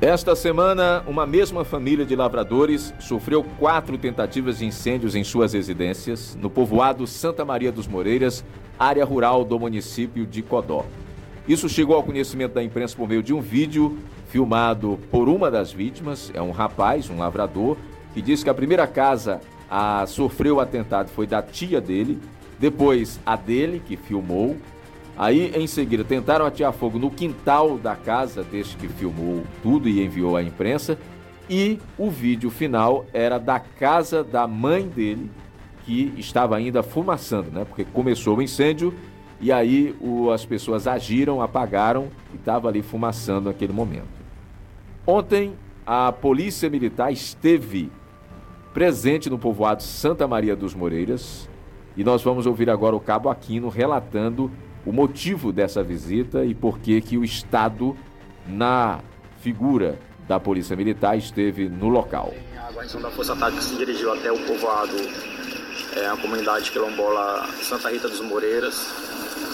Esta 0.00 0.36
semana, 0.36 1.02
uma 1.06 1.24
mesma 1.24 1.64
família 1.64 2.04
de 2.04 2.14
lavradores 2.14 2.92
sofreu 3.00 3.42
quatro 3.58 3.96
tentativas 3.96 4.58
de 4.58 4.66
incêndios 4.66 5.14
em 5.14 5.24
suas 5.24 5.54
residências 5.54 6.36
no 6.38 6.50
povoado 6.50 7.06
Santa 7.06 7.46
Maria 7.46 7.72
dos 7.72 7.88
Moreiras, 7.88 8.44
área 8.78 9.02
rural 9.06 9.42
do 9.42 9.58
município 9.58 10.26
de 10.26 10.42
Codó. 10.42 10.84
Isso 11.48 11.66
chegou 11.66 11.96
ao 11.96 12.02
conhecimento 12.02 12.52
da 12.52 12.62
imprensa 12.62 12.94
por 12.94 13.08
meio 13.08 13.22
de 13.22 13.32
um 13.32 13.40
vídeo 13.40 13.96
filmado 14.28 15.00
por 15.10 15.30
uma 15.30 15.50
das 15.50 15.72
vítimas, 15.72 16.30
é 16.34 16.42
um 16.42 16.50
rapaz, 16.50 17.08
um 17.08 17.16
lavrador, 17.16 17.78
que 18.12 18.20
diz 18.20 18.44
que 18.44 18.50
a 18.50 18.54
primeira 18.54 18.86
casa 18.86 19.40
a 19.70 20.04
sofreu 20.06 20.56
o 20.56 20.60
atentado 20.60 21.08
foi 21.08 21.26
da 21.26 21.40
tia 21.40 21.80
dele, 21.80 22.18
depois 22.58 23.18
a 23.24 23.34
dele, 23.34 23.80
que 23.86 23.96
filmou, 23.96 24.58
Aí, 25.18 25.50
em 25.54 25.66
seguida, 25.66 26.04
tentaram 26.04 26.44
atear 26.44 26.72
fogo 26.72 26.98
no 26.98 27.10
quintal 27.10 27.78
da 27.78 27.96
casa 27.96 28.42
deste 28.42 28.76
que 28.76 28.86
filmou 28.86 29.44
tudo 29.62 29.88
e 29.88 30.04
enviou 30.04 30.36
à 30.36 30.42
imprensa. 30.42 30.98
E 31.48 31.78
o 31.96 32.10
vídeo 32.10 32.50
final 32.50 33.06
era 33.14 33.38
da 33.38 33.58
casa 33.58 34.22
da 34.22 34.46
mãe 34.46 34.86
dele, 34.86 35.30
que 35.84 36.12
estava 36.18 36.56
ainda 36.56 36.82
fumaçando, 36.82 37.50
né? 37.50 37.64
Porque 37.64 37.84
começou 37.84 38.36
o 38.36 38.42
incêndio 38.42 38.92
e 39.40 39.52
aí 39.52 39.94
o, 40.00 40.30
as 40.30 40.44
pessoas 40.44 40.86
agiram, 40.86 41.40
apagaram 41.40 42.08
e 42.32 42.36
estava 42.36 42.68
ali 42.68 42.82
fumaçando 42.82 43.48
naquele 43.48 43.72
momento. 43.72 44.08
Ontem, 45.06 45.54
a 45.86 46.10
Polícia 46.10 46.68
Militar 46.68 47.12
esteve 47.12 47.90
presente 48.74 49.30
no 49.30 49.38
povoado 49.38 49.82
Santa 49.82 50.26
Maria 50.26 50.56
dos 50.56 50.74
Moreiras 50.74 51.48
e 51.96 52.02
nós 52.02 52.22
vamos 52.22 52.44
ouvir 52.44 52.68
agora 52.68 52.96
o 52.96 53.00
Cabo 53.00 53.30
Aquino 53.30 53.68
relatando 53.68 54.50
o 54.86 54.92
motivo 54.92 55.52
dessa 55.52 55.82
visita 55.82 56.44
e 56.44 56.54
por 56.54 56.78
que 56.78 57.00
que 57.00 57.18
o 57.18 57.24
Estado, 57.24 57.96
na 58.46 59.00
figura 59.40 59.98
da 60.28 60.38
Polícia 60.38 60.76
Militar, 60.76 61.18
esteve 61.18 61.68
no 61.68 61.88
local. 61.88 62.32
A 62.56 62.72
guarnição 62.72 63.02
da 63.02 63.10
Força 63.10 63.34
Tática 63.34 63.60
se 63.60 63.74
dirigiu 63.76 64.12
até 64.12 64.30
o 64.30 64.38
povoado, 64.38 64.96
é, 65.96 66.06
a 66.06 66.16
comunidade 66.16 66.70
quilombola 66.70 67.48
Santa 67.60 67.90
Rita 67.90 68.08
dos 68.08 68.20
Moreiras. 68.20 68.86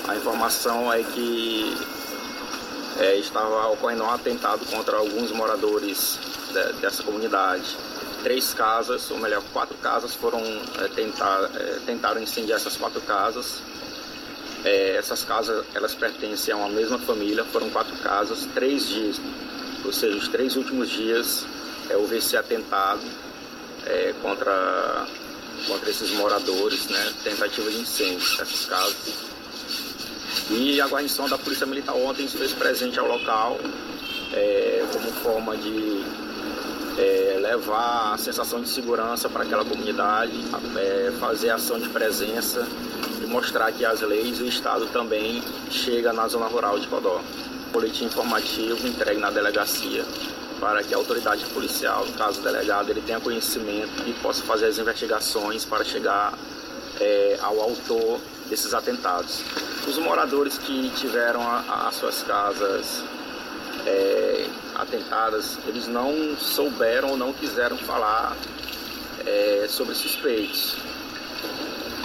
A 0.07 0.17
informação 0.17 0.93
é 0.93 1.03
que 1.03 1.75
é, 2.99 3.17
estava 3.17 3.69
ocorrendo 3.69 4.05
um 4.05 4.11
atentado 4.11 4.67
contra 4.67 4.99
alguns 4.99 5.33
moradores 5.33 6.19
de, 6.53 6.81
dessa 6.81 7.03
comunidade. 7.03 7.77
Três 8.23 8.53
casas, 8.53 9.11
ou 9.11 9.19
melhor, 9.19 9.43
quatro 9.53 9.77
casas 9.79 10.15
foram 10.15 10.41
é, 10.41 10.89
tentar, 10.95 11.51
é, 11.55 11.79
tentaram 11.87 12.21
incendiar 12.21 12.59
essas 12.59 12.77
quatro 12.77 13.01
casas 13.01 13.63
é, 14.65 14.97
essas 14.97 15.25
casas, 15.25 15.65
elas 15.75 15.95
pertencem 15.95 16.55
a 16.55 16.57
uma 16.57 16.69
mesma 16.69 16.99
família, 16.99 17.45
foram 17.45 17.69
quatro 17.71 17.97
casas, 17.97 18.47
três 18.55 18.89
dias, 18.89 19.21
ou 19.85 19.93
seja, 19.93 20.17
os 20.17 20.29
três 20.29 20.57
últimos 20.57 20.89
dias 20.91 21.45
é, 21.91 21.97
houve 21.97 22.19
esse 22.19 22.37
atentado 22.37 23.01
é, 23.87 24.15
contra, 24.23 25.07
contra 25.67 25.91
esses 25.91 26.11
moradores, 26.13 26.87
né, 26.89 27.13
tentativa 27.25 27.71
de 27.71 27.79
incêndio 27.79 28.37
dessas 28.37 28.67
casas. 28.67 29.33
E 30.51 30.81
a 30.81 30.87
guarnição 30.87 31.29
da 31.29 31.37
Polícia 31.39 31.67
Militar 31.67 31.95
ontem 31.95 32.27
se 32.29 32.37
fez 32.37 32.53
presente 32.53 32.99
ao 32.99 33.07
local 33.07 33.59
é, 34.33 34.85
como 34.93 35.11
forma 35.13 35.57
de 35.57 36.05
é, 36.99 37.39
levar 37.41 38.15
a 38.15 38.19
sensação 38.19 38.61
de 38.61 38.69
segurança 38.69 39.29
para 39.29 39.43
aquela 39.43 39.65
comunidade, 39.65 40.33
é, 40.77 41.13
fazer 41.19 41.51
ação 41.51 41.79
de 41.79 41.89
presença 41.89 42.67
mostrar 43.33 43.73
que 43.73 43.85
as 43.85 44.03
leis 44.03 44.39
e 44.39 44.43
o 44.43 44.47
Estado 44.47 44.87
também 44.93 45.43
chega 45.71 46.13
na 46.13 46.29
zona 46.29 46.47
rural 46.47 46.79
de 46.79 46.87
Codó. 46.87 47.21
Boletim 47.73 48.05
informativo 48.05 48.87
entregue 48.87 49.19
na 49.19 49.31
delegacia 49.31 50.05
para 50.61 50.83
que 50.85 50.93
a 50.93 50.99
autoridade 50.99 51.45
policial, 51.47 52.05
no 52.05 52.13
caso 52.13 52.43
delegado, 52.43 52.91
ele 52.91 53.01
tenha 53.01 53.19
conhecimento 53.19 54.07
e 54.07 54.13
possa 54.23 54.43
fazer 54.45 54.67
as 54.67 54.79
investigações 54.79 55.65
para 55.65 55.83
chegar 55.83 56.35
é, 57.01 57.39
ao 57.41 57.59
autor 57.59 58.21
desses 58.51 58.75
atentados. 58.75 59.43
Os 59.89 59.97
moradores 59.99 60.59
que 60.59 60.91
tiveram 60.91 61.41
as 61.51 61.95
suas 61.95 62.23
casas 62.23 63.03
é, 63.87 64.47
atentadas, 64.75 65.59
eles 65.67 65.89
não 65.89 66.37
souberam 66.37 67.13
ou 67.13 67.17
não 67.17 67.33
quiseram 67.33 67.79
falar 67.79 68.37
é, 69.27 69.67
sobre 69.69 69.95
suspeitos 69.95 70.77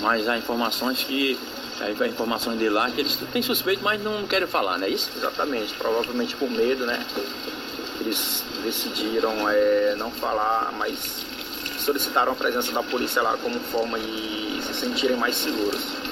mas 0.01 0.27
há 0.27 0.37
informações 0.37 1.03
que 1.03 1.37
há 1.79 2.07
informações 2.07 2.57
de 2.57 2.69
lá 2.69 2.89
que 2.89 3.01
eles 3.01 3.15
têm 3.31 3.41
suspeito, 3.41 3.83
mas 3.83 4.01
não 4.01 4.25
querem 4.27 4.47
falar, 4.47 4.77
não 4.77 4.85
é 4.85 4.89
isso? 4.89 5.11
Exatamente, 5.15 5.73
provavelmente 5.75 6.35
por 6.35 6.49
medo, 6.49 6.85
né? 6.85 7.05
Eles 7.99 8.43
decidiram 8.63 9.49
é, 9.49 9.95
não 9.97 10.11
falar, 10.11 10.73
mas 10.77 11.25
solicitaram 11.77 12.31
a 12.31 12.35
presença 12.35 12.71
da 12.71 12.83
polícia 12.83 13.21
lá 13.21 13.37
como 13.37 13.59
forma 13.59 13.99
de 13.99 14.61
se 14.61 14.73
sentirem 14.73 15.17
mais 15.17 15.35
seguros. 15.35 16.07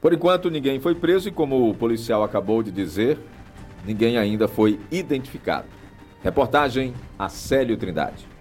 Por 0.00 0.12
enquanto, 0.12 0.50
ninguém 0.50 0.80
foi 0.80 0.94
preso 0.94 1.28
e, 1.28 1.32
como 1.32 1.70
o 1.70 1.74
policial 1.74 2.22
acabou 2.22 2.62
de 2.62 2.70
dizer, 2.70 3.18
ninguém 3.84 4.18
ainda 4.18 4.46
foi 4.46 4.78
identificado. 4.90 5.66
Reportagem 6.22 6.94
Acélio 7.18 7.76
Trindade. 7.76 8.33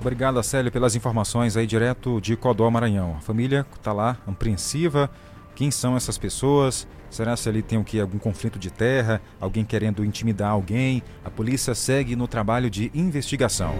Obrigado, 0.00 0.40
Célio, 0.44 0.70
pelas 0.70 0.94
informações 0.94 1.56
aí 1.56 1.66
direto 1.66 2.20
de 2.20 2.36
Codó, 2.36 2.70
Maranhão. 2.70 3.16
A 3.18 3.20
família 3.20 3.66
está 3.74 3.92
lá, 3.92 4.16
apreensiva. 4.26 5.10
Quem 5.56 5.72
são 5.72 5.96
essas 5.96 6.16
pessoas? 6.16 6.86
Será 7.10 7.36
se 7.36 7.48
ali 7.48 7.62
tem 7.62 7.78
o 7.78 7.84
que? 7.84 8.00
Algum 8.00 8.18
conflito 8.18 8.60
de 8.60 8.70
terra? 8.70 9.20
Alguém 9.40 9.64
querendo 9.64 10.04
intimidar 10.04 10.52
alguém? 10.52 11.02
A 11.24 11.30
polícia 11.30 11.74
segue 11.74 12.14
no 12.14 12.28
trabalho 12.28 12.70
de 12.70 12.92
investigação. 12.94 13.74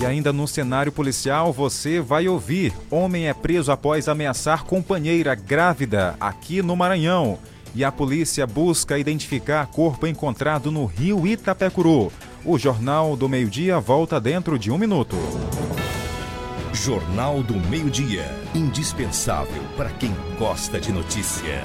E 0.00 0.06
ainda 0.06 0.32
no 0.32 0.46
cenário 0.46 0.92
policial, 0.92 1.52
você 1.52 2.00
vai 2.00 2.28
ouvir: 2.28 2.72
homem 2.88 3.26
é 3.26 3.34
preso 3.34 3.72
após 3.72 4.06
ameaçar 4.06 4.62
companheira 4.62 5.34
grávida 5.34 6.14
aqui 6.20 6.62
no 6.62 6.76
Maranhão 6.76 7.36
e 7.74 7.84
a 7.84 7.92
polícia 7.92 8.46
busca 8.46 8.98
identificar 8.98 9.66
corpo 9.66 10.06
encontrado 10.06 10.70
no 10.70 10.84
rio 10.86 11.26
Itapecuru. 11.26 12.12
O 12.44 12.58
Jornal 12.58 13.16
do 13.16 13.28
Meio-Dia 13.28 13.78
volta 13.80 14.20
dentro 14.20 14.58
de 14.58 14.70
um 14.70 14.78
minuto. 14.78 15.16
Jornal 16.72 17.42
do 17.42 17.54
Meio-Dia. 17.68 18.24
Indispensável 18.54 19.62
para 19.76 19.90
quem 19.90 20.14
gosta 20.38 20.80
de 20.80 20.92
notícia. 20.92 21.64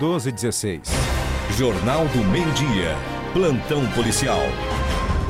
12 0.00 0.30
e 0.30 0.32
16. 0.32 0.80
Jornal 1.56 2.08
do 2.08 2.24
Meio-Dia. 2.24 2.96
Plantão 3.32 3.86
policial. 3.92 4.42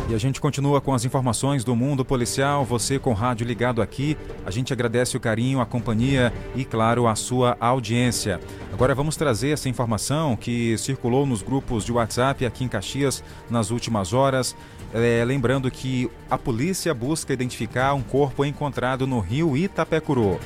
E 0.06 0.14
a 0.14 0.18
gente 0.18 0.38
continua 0.38 0.82
com 0.82 0.92
as 0.92 1.06
informações 1.06 1.64
do 1.64 1.74
mundo 1.74 2.04
policial. 2.04 2.62
Você 2.62 2.98
com 2.98 3.10
o 3.10 3.14
rádio 3.14 3.46
ligado 3.46 3.80
aqui, 3.80 4.18
a 4.44 4.50
gente 4.50 4.70
agradece 4.70 5.16
o 5.16 5.20
carinho, 5.20 5.60
a 5.60 5.66
companhia 5.66 6.30
e, 6.54 6.62
claro, 6.62 7.06
a 7.06 7.14
sua 7.14 7.56
audiência. 7.58 8.38
Agora 8.70 8.94
vamos 8.94 9.16
trazer 9.16 9.50
essa 9.50 9.66
informação 9.66 10.36
que 10.36 10.76
circulou 10.76 11.24
nos 11.24 11.40
grupos 11.40 11.86
de 11.86 11.92
WhatsApp 11.92 12.44
aqui 12.44 12.64
em 12.64 12.68
Caxias 12.68 13.24
nas 13.48 13.70
últimas 13.70 14.12
horas. 14.12 14.54
É, 14.92 15.24
lembrando 15.24 15.70
que 15.70 16.10
a 16.30 16.36
polícia 16.36 16.92
busca 16.92 17.32
identificar 17.32 17.94
um 17.94 18.02
corpo 18.02 18.44
encontrado 18.44 19.06
no 19.06 19.20
rio 19.20 19.56
Itapecuru. 19.56 20.38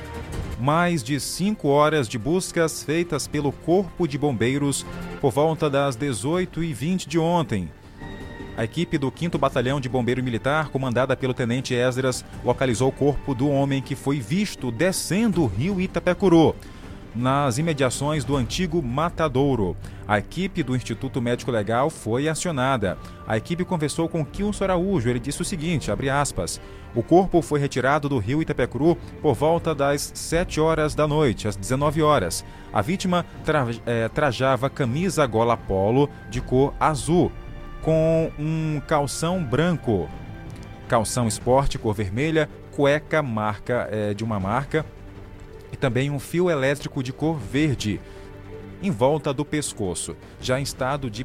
Mais 0.60 1.02
de 1.02 1.18
cinco 1.18 1.68
horas 1.68 2.08
de 2.08 2.16
buscas 2.16 2.84
feitas 2.84 3.26
pelo 3.26 3.50
Corpo 3.50 4.06
de 4.06 4.16
Bombeiros 4.16 4.86
por 5.20 5.32
volta 5.32 5.68
das 5.68 5.96
18h20 5.96 7.08
de 7.08 7.18
ontem 7.18 7.68
a 8.58 8.64
equipe 8.64 8.98
do 8.98 9.12
5 9.16 9.38
Batalhão 9.38 9.80
de 9.80 9.88
Bombeiro 9.88 10.20
Militar, 10.20 10.68
comandada 10.70 11.16
pelo 11.16 11.32
Tenente 11.32 11.76
Esdras, 11.76 12.24
localizou 12.44 12.88
o 12.88 12.92
corpo 12.92 13.32
do 13.32 13.48
homem 13.48 13.80
que 13.80 13.94
foi 13.94 14.18
visto 14.18 14.72
descendo 14.72 15.44
o 15.44 15.46
rio 15.46 15.80
Itapecuru, 15.80 16.56
nas 17.14 17.56
imediações 17.58 18.24
do 18.24 18.34
antigo 18.34 18.82
Matadouro. 18.82 19.76
A 20.08 20.18
equipe 20.18 20.64
do 20.64 20.74
Instituto 20.74 21.22
Médico 21.22 21.52
Legal 21.52 21.88
foi 21.88 22.28
acionada. 22.28 22.98
A 23.28 23.36
equipe 23.36 23.64
conversou 23.64 24.08
com 24.08 24.24
Kilson 24.24 24.64
Araújo. 24.64 25.08
Ele 25.08 25.20
disse 25.20 25.40
o 25.40 25.44
seguinte, 25.44 25.88
aspas, 26.10 26.60
o 26.96 27.02
corpo 27.02 27.40
foi 27.40 27.60
retirado 27.60 28.08
do 28.08 28.18
rio 28.18 28.42
Itapecuru 28.42 28.96
por 29.22 29.34
volta 29.34 29.72
das 29.72 30.10
7 30.12 30.60
horas 30.60 30.96
da 30.96 31.06
noite, 31.06 31.46
às 31.46 31.54
19 31.54 32.02
horas. 32.02 32.44
A 32.72 32.82
vítima 32.82 33.24
tra 33.44 33.68
é, 33.86 34.08
trajava 34.08 34.68
camisa 34.68 35.24
gola 35.26 35.56
polo 35.56 36.10
de 36.28 36.40
cor 36.40 36.74
azul, 36.80 37.30
com 37.88 38.30
um 38.38 38.82
calção 38.86 39.42
branco, 39.42 40.10
calção 40.86 41.26
esporte 41.26 41.78
cor 41.78 41.94
vermelha, 41.94 42.46
cueca 42.70 43.22
marca 43.22 43.88
é, 43.90 44.12
de 44.12 44.22
uma 44.22 44.38
marca 44.38 44.84
e 45.72 45.76
também 45.76 46.10
um 46.10 46.18
fio 46.18 46.50
elétrico 46.50 47.02
de 47.02 47.14
cor 47.14 47.38
verde 47.38 47.98
em 48.82 48.90
volta 48.90 49.32
do 49.32 49.42
pescoço, 49.42 50.14
já 50.38 50.60
em 50.60 50.64
estado 50.64 51.08
de 51.08 51.24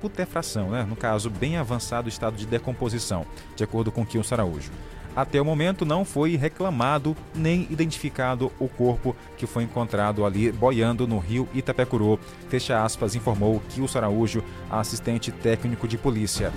putefração, 0.00 0.70
né? 0.70 0.86
no 0.88 0.94
caso, 0.94 1.28
bem 1.28 1.56
avançado 1.56 2.08
estado 2.08 2.36
de 2.36 2.46
decomposição, 2.46 3.26
de 3.56 3.64
acordo 3.64 3.90
com 3.90 4.06
Kilson 4.06 4.36
Araújo. 4.36 4.70
Até 5.14 5.40
o 5.40 5.44
momento 5.44 5.84
não 5.84 6.04
foi 6.04 6.36
reclamado 6.36 7.14
nem 7.34 7.66
identificado 7.70 8.50
o 8.58 8.66
corpo 8.66 9.14
que 9.36 9.46
foi 9.46 9.64
encontrado 9.64 10.24
ali 10.24 10.50
boiando 10.50 11.06
no 11.06 11.18
rio 11.18 11.46
Itapecuru. 11.52 12.18
Fecha 12.48 12.82
aspas, 12.82 13.14
informou 13.14 13.62
Kilson 13.68 13.98
Araújo, 13.98 14.42
assistente 14.70 15.30
técnico 15.30 15.86
de 15.86 15.98
polícia. 15.98 16.50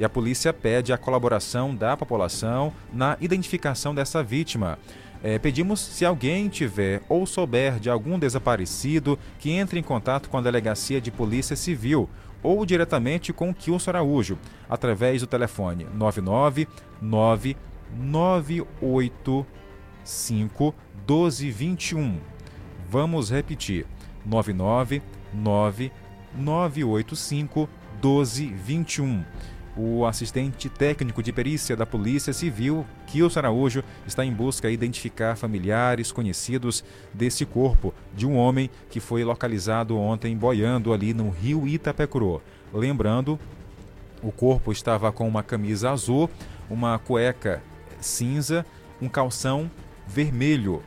E 0.00 0.04
a 0.04 0.08
polícia 0.08 0.52
pede 0.52 0.92
a 0.92 0.98
colaboração 0.98 1.74
da 1.74 1.96
população 1.96 2.72
na 2.92 3.16
identificação 3.20 3.94
dessa 3.94 4.22
vítima. 4.22 4.76
É, 5.22 5.38
pedimos 5.38 5.78
se 5.78 6.04
alguém 6.04 6.48
tiver 6.48 7.02
ou 7.08 7.26
souber 7.26 7.78
de 7.78 7.90
algum 7.90 8.18
desaparecido 8.18 9.18
que 9.38 9.50
entre 9.50 9.78
em 9.78 9.82
contato 9.82 10.30
com 10.30 10.38
a 10.38 10.40
Delegacia 10.40 11.00
de 11.00 11.10
Polícia 11.10 11.54
Civil 11.54 12.08
ou 12.42 12.64
diretamente 12.64 13.32
com 13.32 13.50
o 13.50 13.54
Kilson 13.54 13.90
Araújo, 13.90 14.38
através 14.68 15.20
do 15.20 15.26
telefone 15.26 15.86
999 15.94 17.56
985 17.98 20.74
1221. 21.06 22.18
Vamos 22.88 23.30
repetir: 23.30 23.86
999 24.24 25.92
985 26.34 27.68
1221. 28.02 29.24
O 29.76 30.04
assistente 30.04 30.68
técnico 30.68 31.22
de 31.22 31.32
perícia 31.32 31.76
da 31.76 31.86
Polícia 31.86 32.32
Civil, 32.32 32.84
Kilson 33.06 33.38
Araújo, 33.38 33.84
está 34.06 34.24
em 34.24 34.32
busca 34.32 34.68
de 34.68 34.74
identificar 34.74 35.36
familiares 35.36 36.10
conhecidos 36.10 36.84
desse 37.14 37.46
corpo 37.46 37.94
de 38.14 38.26
um 38.26 38.36
homem 38.36 38.68
que 38.90 38.98
foi 38.98 39.22
localizado 39.22 39.96
ontem 39.96 40.36
boiando 40.36 40.92
ali 40.92 41.14
no 41.14 41.30
rio 41.30 41.68
Itapecuru. 41.68 42.42
Lembrando, 42.74 43.38
o 44.22 44.32
corpo 44.32 44.72
estava 44.72 45.12
com 45.12 45.26
uma 45.26 45.42
camisa 45.42 45.90
azul, 45.90 46.28
uma 46.68 46.98
cueca 46.98 47.62
cinza, 48.00 48.64
um 49.00 49.08
calção 49.08 49.70
vermelho. 50.06 50.82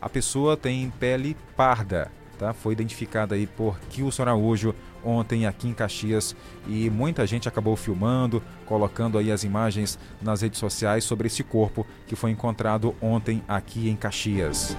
A 0.00 0.08
pessoa 0.08 0.56
tem 0.56 0.90
pele 0.98 1.36
parda, 1.56 2.10
tá? 2.38 2.52
Foi 2.52 2.72
identificada 2.72 3.34
aí 3.34 3.46
por 3.46 3.78
Kilson 3.90 4.22
Araújo 4.22 4.74
ontem 5.04 5.46
aqui 5.46 5.68
em 5.68 5.74
Caxias 5.74 6.36
e 6.66 6.88
muita 6.90 7.26
gente 7.26 7.48
acabou 7.48 7.76
filmando, 7.76 8.42
colocando 8.66 9.18
aí 9.18 9.32
as 9.32 9.44
imagens 9.44 9.98
nas 10.20 10.42
redes 10.42 10.58
sociais 10.58 11.04
sobre 11.04 11.26
esse 11.26 11.42
corpo 11.42 11.86
que 12.06 12.16
foi 12.16 12.30
encontrado 12.30 12.94
ontem 13.00 13.42
aqui 13.48 13.88
em 13.88 13.96
Caxias. 13.96 14.76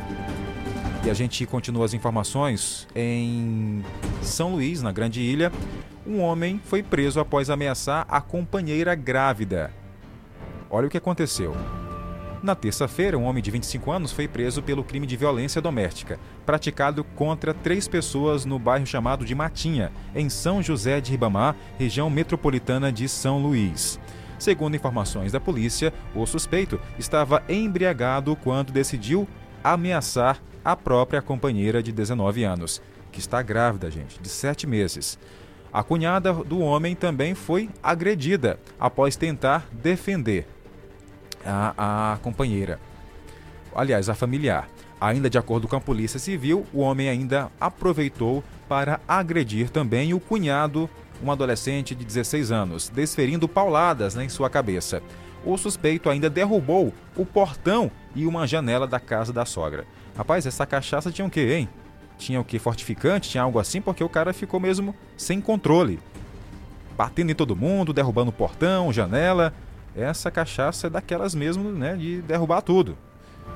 E 1.06 1.10
a 1.10 1.13
gente 1.13 1.45
continua 1.45 1.86
as 1.86 1.93
informações 1.93 2.88
em 2.95 3.84
São 4.21 4.54
Luís, 4.54 4.82
na 4.82 4.91
Grande 4.91 5.19
Ilha. 5.19 5.52
Um 6.08 6.21
homem 6.21 6.62
foi 6.63 6.82
preso 6.82 7.19
após 7.19 7.49
ameaçar 7.49 8.06
a 8.08 8.21
companheira 8.21 8.95
grávida. 8.95 9.82
Olha 10.75 10.88
o 10.88 10.89
que 10.89 10.97
aconteceu. 10.97 11.55
Na 12.41 12.55
terça-feira, 12.55 13.15
um 13.15 13.25
homem 13.25 13.43
de 13.43 13.51
25 13.51 13.91
anos 13.91 14.12
foi 14.12 14.27
preso 14.27 14.59
pelo 14.63 14.83
crime 14.83 15.05
de 15.05 15.15
violência 15.15 15.62
doméstica, 15.62 16.19
praticado 16.47 17.03
contra 17.03 17.53
três 17.53 17.88
pessoas 17.88 18.43
no 18.43 18.57
bairro 18.57 18.88
chamado 18.88 19.23
de 19.23 19.36
Matinha, 19.36 19.91
em 20.15 20.29
São 20.29 20.63
José 20.63 20.99
de 20.99 21.12
Ribamar, 21.12 21.55
região 21.77 22.09
metropolitana 22.09 22.91
de 22.91 23.07
São 23.07 23.38
Luís. 23.38 23.99
Segundo 24.39 24.75
informações 24.75 25.31
da 25.31 25.39
polícia, 25.39 25.93
o 26.15 26.25
suspeito 26.25 26.79
estava 26.97 27.43
embriagado 27.47 28.36
quando 28.36 28.73
decidiu 28.73 29.27
ameaçar 29.63 30.41
a 30.65 30.75
própria 30.75 31.21
companheira 31.21 31.83
de 31.83 31.91
19 31.91 32.43
anos, 32.45 32.81
que 33.12 33.19
está 33.19 33.43
grávida, 33.43 33.91
gente, 33.91 34.19
de 34.19 34.27
7 34.27 34.65
meses. 34.65 35.19
A 35.71 35.83
cunhada 35.83 36.33
do 36.33 36.62
homem 36.62 36.95
também 36.95 37.36
foi 37.36 37.69
agredida 37.83 38.59
após 38.79 39.15
tentar 39.15 39.67
defender 39.71 40.47
a, 41.45 42.13
a 42.13 42.17
companheira. 42.17 42.79
Aliás, 43.75 44.10
a 44.10 44.13
familiar. 44.15 44.67
Ainda 44.99 45.29
de 45.29 45.38
acordo 45.38 45.67
com 45.67 45.75
a 45.75 45.82
Polícia 45.82 46.19
Civil, 46.19 46.65
o 46.73 46.79
homem 46.79 47.10
ainda 47.10 47.51
aproveitou 47.60 48.43
para 48.69 49.01
agredir 49.08 49.69
também 49.69 50.13
o 50.13 50.19
cunhado, 50.19 50.89
um 51.21 51.32
adolescente 51.32 51.93
de 51.93 52.06
16 52.06 52.51
anos, 52.51 52.89
desferindo 52.89 53.47
pauladas 53.47 54.15
né, 54.15 54.23
em 54.23 54.29
sua 54.29 54.49
cabeça. 54.49 55.01
O 55.45 55.58
suspeito 55.58 56.10
ainda 56.10 56.29
derrubou 56.29 56.93
o 57.17 57.25
portão 57.25 57.91
e 58.15 58.25
uma 58.25 58.47
janela 58.47 58.88
da 58.88 58.99
casa 58.99 59.34
da 59.34 59.43
sogra. 59.43 59.86
Rapaz, 60.15 60.45
essa 60.45 60.65
cachaça 60.65 61.12
tinha 61.12 61.27
o 61.27 61.29
quê, 61.29 61.53
hein? 61.53 61.69
Tinha 62.17 62.39
o 62.39 62.45
que? 62.45 62.58
Fortificante? 62.58 63.29
Tinha 63.29 63.43
algo 63.43 63.60
assim? 63.60 63.82
Porque 63.82 64.03
o 64.03 64.10
cara 64.10 64.32
ficou 64.32 64.60
mesmo 64.60 64.95
sem 65.17 65.41
controle. 65.41 65.99
Batendo 66.95 67.32
em 67.32 67.36
todo 67.36 67.56
mundo, 67.56 67.91
derrubando 67.91 68.32
portão, 68.32 68.93
janela 68.93 69.53
essa 69.95 70.32
cachaça 70.32 70.88
é 70.88 70.89
daquelas 70.89 71.36
mesmo, 71.36 71.71
né, 71.71 71.95
de 71.95 72.21
derrubar 72.21 72.62
tudo. 72.62 72.97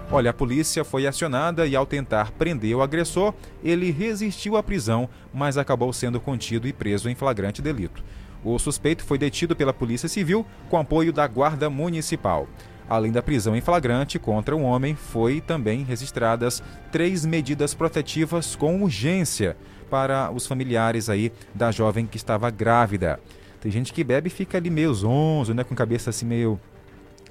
Olha, 0.10 0.32
a 0.32 0.34
polícia 0.34 0.86
foi 0.86 1.06
acionada 1.06 1.68
e, 1.68 1.76
ao 1.76 1.86
tentar 1.86 2.32
prender 2.32 2.76
o 2.76 2.82
agressor, 2.82 3.34
ele 3.64 3.92
resistiu 3.92 4.56
à 4.56 4.64
prisão, 4.64 5.10
mas 5.34 5.58
acabou 5.58 5.92
sendo 5.92 6.20
contido 6.20 6.68
e 6.68 6.74
preso 6.74 7.10
em 7.10 7.16
flagrante 7.16 7.62
delito. 7.62 8.04
O 8.44 8.58
suspeito 8.58 9.04
foi 9.04 9.18
detido 9.18 9.56
pela 9.56 9.74
Polícia 9.74 10.08
Civil 10.08 10.46
com 10.70 10.78
apoio 10.78 11.12
da 11.12 11.28
Guarda 11.28 11.70
Municipal. 11.70 12.48
Além 12.90 13.12
da 13.12 13.22
prisão 13.22 13.54
em 13.54 13.60
flagrante 13.60 14.18
contra 14.18 14.56
o 14.56 14.60
um 14.60 14.64
homem, 14.64 14.96
foi 14.96 15.42
também 15.42 15.84
registradas 15.84 16.64
três 16.90 17.26
medidas 17.26 17.74
protetivas 17.74 18.56
com 18.56 18.82
urgência 18.82 19.58
para 19.90 20.32
os 20.32 20.48
familiares 20.48 21.10
aí 21.10 21.34
da 21.54 21.70
jovem 21.70 22.06
que 22.06 22.16
estava 22.16 22.50
grávida. 22.50 23.20
Tem 23.62 23.72
gente 23.72 23.92
que 23.92 24.04
bebe 24.04 24.28
e 24.28 24.32
fica 24.32 24.58
ali 24.58 24.70
meio 24.70 24.94
zonzo, 24.94 25.54
né? 25.54 25.64
Com 25.64 25.74
a 25.74 25.78
cabeça 25.78 26.10
assim 26.10 26.26
meio 26.26 26.60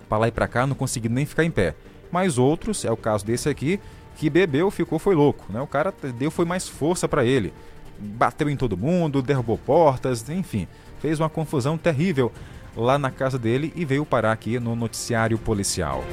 para 0.09 0.19
lá 0.19 0.29
e 0.29 0.33
para 0.33 0.47
cá, 0.47 0.67
não 0.67 0.75
conseguindo 0.75 1.15
nem 1.15 1.27
ficar 1.27 1.45
em 1.45 1.51
pé. 1.51 1.75
Mas 2.11 2.39
outros, 2.39 2.85
é 2.85 2.91
o 2.91 2.97
caso 2.97 3.25
desse 3.25 3.49
aqui, 3.49 3.81
que 4.17 4.31
bebeu, 4.31 4.71
ficou, 4.71 4.99
foi 4.99 5.15
louco, 5.15 5.45
né? 5.53 5.61
O 5.61 5.67
cara 5.67 5.93
deu 6.19 6.31
foi 6.31 6.45
mais 6.45 6.69
força 6.69 7.09
para 7.09 7.25
ele. 7.25 7.53
Bateu 7.99 8.49
em 8.49 8.57
todo 8.57 8.77
mundo, 8.77 9.23
derrubou 9.23 9.59
portas, 9.59 10.29
enfim, 10.29 10.69
fez 11.01 11.19
uma 11.21 11.29
confusão 11.29 11.77
terrível 11.77 12.33
lá 12.77 12.99
na 12.99 13.11
casa 13.11 13.39
dele 13.39 13.73
e 13.75 13.85
veio 13.85 14.05
parar 14.05 14.33
aqui 14.33 14.59
no 14.59 14.77
noticiário 14.77 15.39
policial. 15.39 16.05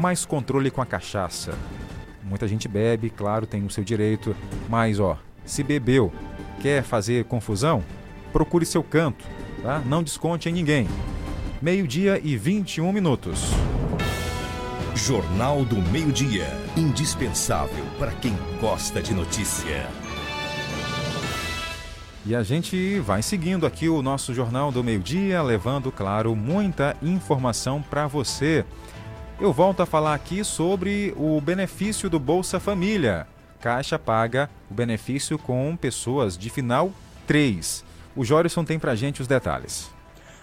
Mais 0.00 0.24
controle 0.24 0.70
com 0.70 0.80
a 0.80 0.86
cachaça. 0.86 1.54
Muita 2.22 2.48
gente 2.48 2.66
bebe, 2.66 3.10
claro, 3.10 3.46
tem 3.46 3.64
o 3.64 3.70
seu 3.70 3.84
direito, 3.84 4.34
mas 4.68 4.98
ó, 4.98 5.18
se 5.44 5.62
bebeu, 5.62 6.12
quer 6.60 6.82
fazer 6.82 7.24
confusão, 7.24 7.82
procure 8.32 8.64
seu 8.64 8.82
canto, 8.82 9.24
tá? 9.62 9.80
Não 9.80 10.02
desconte 10.02 10.48
em 10.48 10.52
ninguém. 10.52 10.88
Meio-dia 11.60 12.20
e 12.22 12.36
21 12.36 12.92
minutos. 12.92 13.50
Jornal 14.94 15.64
do 15.64 15.76
Meio-Dia. 15.76 16.46
Indispensável 16.76 17.84
para 17.98 18.12
quem 18.12 18.34
gosta 18.60 19.02
de 19.02 19.14
notícia. 19.14 19.88
E 22.24 22.34
a 22.34 22.42
gente 22.42 23.00
vai 23.00 23.20
seguindo 23.20 23.66
aqui 23.66 23.88
o 23.88 24.00
nosso 24.00 24.32
Jornal 24.32 24.70
do 24.70 24.84
Meio-Dia, 24.84 25.42
levando, 25.42 25.90
claro, 25.90 26.36
muita 26.36 26.96
informação 27.02 27.82
para 27.82 28.06
você. 28.06 28.64
Eu 29.40 29.52
volto 29.52 29.82
a 29.82 29.86
falar 29.86 30.14
aqui 30.14 30.44
sobre 30.44 31.12
o 31.16 31.40
benefício 31.40 32.08
do 32.08 32.20
Bolsa 32.20 32.60
Família. 32.60 33.26
Caixa 33.60 33.98
paga 33.98 34.48
o 34.70 34.74
benefício 34.74 35.38
com 35.38 35.76
pessoas 35.76 36.38
de 36.38 36.48
final 36.48 36.92
3. 37.26 37.91
O 38.14 38.24
Jorison 38.24 38.64
tem 38.64 38.78
para 38.78 38.94
gente 38.94 39.22
os 39.22 39.26
detalhes. 39.26 39.90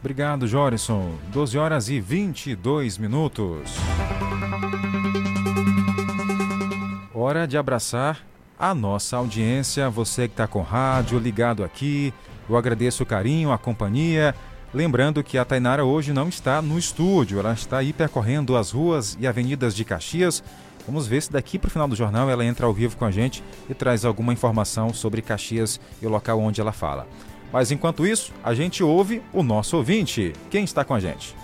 Obrigado, 0.00 0.46
Jorison. 0.46 1.16
12 1.30 1.58
horas 1.58 1.90
e 1.90 2.00
22 2.00 2.96
minutos. 2.96 3.74
Hora 7.12 7.46
de 7.46 7.58
abraçar 7.58 8.26
a 8.58 8.74
nossa 8.74 9.18
audiência, 9.18 9.90
você 9.90 10.26
que 10.26 10.32
está 10.32 10.46
com 10.46 10.62
rádio 10.62 11.18
ligado 11.18 11.62
aqui. 11.62 12.14
Eu 12.48 12.56
agradeço 12.56 13.02
o 13.02 13.06
carinho, 13.06 13.52
a 13.52 13.58
companhia. 13.58 14.34
Lembrando 14.72 15.24
que 15.24 15.38
a 15.38 15.44
Tainara 15.46 15.84
hoje 15.84 16.12
não 16.12 16.28
está 16.28 16.60
no 16.60 16.78
estúdio, 16.78 17.38
ela 17.38 17.54
está 17.54 17.78
aí 17.78 17.90
percorrendo 17.90 18.54
as 18.54 18.70
ruas 18.70 19.16
e 19.18 19.26
avenidas 19.26 19.74
de 19.74 19.82
Caxias. 19.82 20.42
Vamos 20.86 21.06
ver 21.06 21.22
se 21.22 21.32
daqui 21.32 21.58
para 21.58 21.68
o 21.68 21.70
final 21.70 21.88
do 21.88 21.96
jornal 21.96 22.28
ela 22.28 22.44
entra 22.44 22.66
ao 22.66 22.74
vivo 22.74 22.96
com 22.96 23.06
a 23.06 23.10
gente 23.10 23.42
e 23.68 23.72
traz 23.72 24.04
alguma 24.04 24.32
informação 24.32 24.92
sobre 24.92 25.22
Caxias 25.22 25.80
e 26.02 26.06
o 26.06 26.10
local 26.10 26.38
onde 26.40 26.60
ela 26.60 26.72
fala. 26.72 27.06
Mas 27.50 27.70
enquanto 27.70 28.06
isso, 28.06 28.30
a 28.44 28.52
gente 28.52 28.82
ouve 28.82 29.22
o 29.32 29.42
nosso 29.42 29.74
ouvinte. 29.74 30.34
Quem 30.50 30.64
está 30.64 30.84
com 30.84 30.92
a 30.92 31.00
gente? 31.00 31.34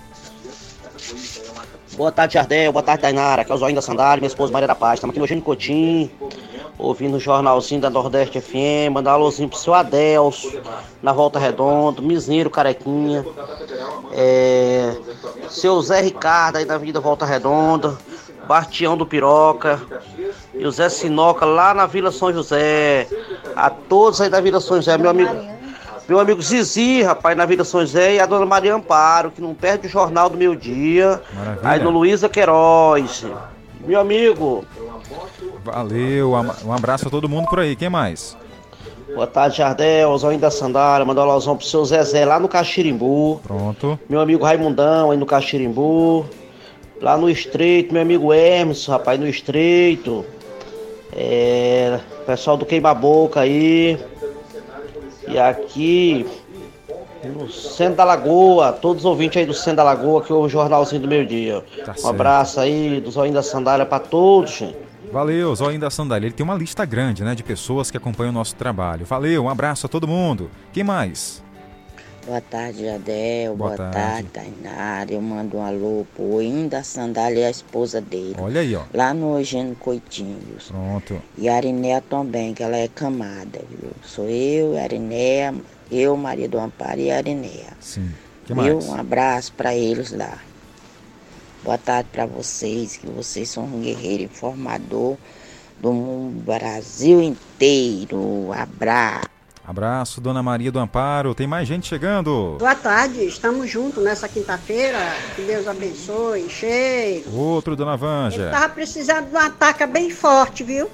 Boa 1.96 2.12
tarde, 2.12 2.34
Jardel. 2.34 2.72
Boa 2.72 2.82
tarde, 2.82 3.02
Tainara. 3.02 3.42
Aqui 3.42 3.52
é 3.52 3.54
o 3.54 3.58
Zóio 3.58 3.74
da 3.74 3.80
Sandália, 3.80 4.20
minha 4.20 4.28
esposa 4.28 4.52
Maria 4.52 4.68
da 4.68 4.74
Paz. 4.74 4.94
Estamos 4.94 5.14
aqui 5.14 5.20
no 5.20 5.26
Gênio 5.26 5.44
Cotim, 5.44 6.10
ouvindo 6.78 7.16
o 7.16 7.20
jornalzinho 7.20 7.80
da 7.80 7.90
Nordeste 7.90 8.40
FM. 8.40 8.92
Mandar 8.92 9.12
um 9.12 9.14
alôzinho 9.14 9.48
pro 9.48 9.58
seu 9.58 9.74
Adelso, 9.74 10.60
na 11.02 11.12
Volta 11.12 11.38
Redonda, 11.38 12.02
Miseiro 12.02 12.50
Carequinha. 12.50 13.24
É, 14.12 14.96
seu 15.48 15.80
Zé 15.82 16.00
Ricardo 16.00 16.56
aí 16.56 16.64
da 16.64 16.74
Avenida 16.74 17.00
Volta 17.00 17.24
Redonda. 17.24 17.96
Bastião 18.46 18.96
do 18.96 19.06
Piroca 19.06 19.80
e 20.52 20.66
o 20.66 20.70
Zé 20.70 20.88
Sinoca 20.88 21.46
lá 21.46 21.72
na 21.72 21.86
Vila 21.86 22.12
São 22.12 22.32
José. 22.32 23.08
A 23.56 23.70
todos 23.70 24.20
aí 24.20 24.28
da 24.28 24.40
Vila 24.40 24.60
São 24.60 24.76
José, 24.76 24.96
meu 24.98 25.10
amigo. 25.10 25.54
Meu 26.06 26.20
amigo 26.20 26.42
Zizi, 26.42 27.02
rapaz, 27.02 27.34
na 27.34 27.46
Vila 27.46 27.64
São 27.64 27.80
José, 27.80 28.16
e 28.16 28.20
a 28.20 28.26
dona 28.26 28.44
Maria 28.44 28.74
Amparo, 28.74 29.30
que 29.30 29.40
não 29.40 29.54
perde 29.54 29.86
o 29.86 29.90
jornal 29.90 30.28
do 30.28 30.36
meu 30.36 30.54
dia. 30.54 31.22
Maravilha. 31.32 31.60
Aí 31.70 31.82
no 31.82 31.88
Luísa 31.88 32.28
Queiroz. 32.28 33.24
Meu 33.86 33.98
amigo. 33.98 34.66
Valeu, 35.64 36.32
um 36.64 36.72
abraço 36.72 37.08
a 37.08 37.10
todo 37.10 37.26
mundo 37.26 37.48
por 37.48 37.58
aí. 37.58 37.74
Quem 37.74 37.88
mais? 37.88 38.36
Boa 39.14 39.26
tarde, 39.26 39.56
Jardel, 39.56 40.16
Zóio 40.18 40.38
da 40.38 40.50
Sandália, 40.50 41.06
mandar 41.06 41.26
um 41.26 41.30
alusão 41.30 41.56
pro 41.56 41.64
seu 41.64 41.82
Zezé 41.84 42.24
lá 42.26 42.38
no 42.38 42.48
Caxirimbu. 42.48 43.40
Pronto. 43.42 43.98
Meu 44.08 44.20
amigo 44.20 44.44
Raimundão 44.44 45.10
aí 45.10 45.16
no 45.16 45.24
Caxirimbu. 45.24 46.26
Lá 47.00 47.16
no 47.16 47.30
Estreito, 47.30 47.94
meu 47.94 48.02
amigo 48.02 48.32
Hermes, 48.32 48.84
rapaz, 48.86 49.18
no 49.18 49.26
Estreito. 49.26 50.24
É, 51.12 51.98
pessoal 52.26 52.56
do 52.58 52.66
Queima 52.66 52.92
Boca 52.92 53.40
aí. 53.40 53.98
E 55.26 55.38
aqui 55.38 56.26
no 57.24 57.50
centro 57.50 57.96
da 57.96 58.04
Lagoa, 58.04 58.72
todos 58.72 59.04
os 59.04 59.06
ouvintes 59.06 59.38
aí 59.38 59.46
do 59.46 59.54
centro 59.54 59.76
da 59.76 59.84
Lagoa, 59.84 60.20
que 60.22 60.30
é 60.30 60.34
o 60.34 60.46
jornalzinho 60.46 61.00
do 61.00 61.08
meio 61.08 61.24
dia. 61.24 61.64
Tá 61.84 61.92
um 61.92 61.94
certo. 61.94 62.08
abraço 62.08 62.60
aí 62.60 63.00
do 63.00 63.10
Zóio 63.10 63.32
da 63.32 63.42
Sandália 63.42 63.86
para 63.86 64.00
todos, 64.00 64.50
gente. 64.50 64.83
Valeu, 65.14 65.54
Zóio 65.54 65.78
da 65.78 65.90
Sandália. 65.90 66.26
Ele 66.26 66.34
tem 66.34 66.42
uma 66.42 66.56
lista 66.56 66.84
grande, 66.84 67.22
né, 67.22 67.36
de 67.36 67.44
pessoas 67.44 67.88
que 67.88 67.96
acompanham 67.96 68.30
o 68.30 68.34
nosso 68.34 68.56
trabalho. 68.56 69.06
Valeu, 69.06 69.44
um 69.44 69.48
abraço 69.48 69.86
a 69.86 69.88
todo 69.88 70.08
mundo. 70.08 70.50
Quem 70.72 70.82
mais? 70.82 71.40
Boa 72.26 72.40
tarde, 72.40 72.88
Adel. 72.88 73.54
Boa, 73.54 73.76
Boa 73.76 73.90
tarde, 73.90 74.28
Tainara. 74.32 75.12
Eu 75.12 75.22
mando 75.22 75.58
um 75.58 75.64
alô 75.64 76.04
pro 76.16 76.40
da 76.68 76.82
Sandália 76.82 77.42
e 77.42 77.44
a 77.44 77.50
esposa 77.50 78.00
dele. 78.00 78.34
Olha 78.40 78.60
aí, 78.60 78.74
ó. 78.74 78.82
Lá 78.92 79.14
no 79.14 79.38
Eugênio 79.38 79.76
Coitinhos. 79.76 80.66
Pronto. 80.66 81.22
E 81.38 81.48
a 81.48 81.54
Arinéia 81.54 82.00
também, 82.00 82.52
que 82.52 82.64
ela 82.64 82.76
é 82.76 82.88
camada, 82.88 83.60
viu? 83.70 83.92
Sou 84.02 84.28
eu, 84.28 84.76
a 84.76 84.82
Arinéia, 84.82 85.54
eu, 85.92 86.16
Maria 86.16 86.48
do 86.48 86.58
Amparo 86.58 86.98
e 86.98 87.12
a 87.12 87.18
Arinéia. 87.18 87.76
Sim. 87.78 88.10
Que 88.44 88.52
mais? 88.52 88.84
Um 88.84 88.96
abraço 88.96 89.52
para 89.52 89.76
eles 89.76 90.10
lá. 90.10 90.38
Boa 91.64 91.78
tarde 91.78 92.10
para 92.12 92.26
vocês, 92.26 92.98
que 92.98 93.06
vocês 93.06 93.48
são 93.48 93.64
um 93.64 93.80
guerreiro 93.80 94.24
informador 94.24 95.16
do 95.80 96.30
Brasil 96.44 97.22
inteiro. 97.22 98.52
Abraço. 98.52 99.24
Abraço, 99.66 100.20
Dona 100.20 100.42
Maria 100.42 100.70
do 100.70 100.78
Amparo. 100.78 101.34
Tem 101.34 101.46
mais 101.46 101.66
gente 101.66 101.88
chegando. 101.88 102.56
Boa 102.58 102.74
tarde, 102.74 103.24
estamos 103.24 103.70
juntos 103.70 104.04
nessa 104.04 104.28
quinta-feira. 104.28 104.98
Que 105.34 105.40
Deus 105.40 105.66
abençoe. 105.66 106.50
Cheio. 106.50 107.24
Outro, 107.34 107.74
Dona 107.74 107.96
Vanja. 107.96 108.42
Ele 108.42 108.50
tava 108.50 108.68
precisando 108.68 109.24
de 109.24 109.30
uma 109.30 109.46
ataca 109.46 109.86
bem 109.86 110.10
forte, 110.10 110.62
viu? 110.62 110.90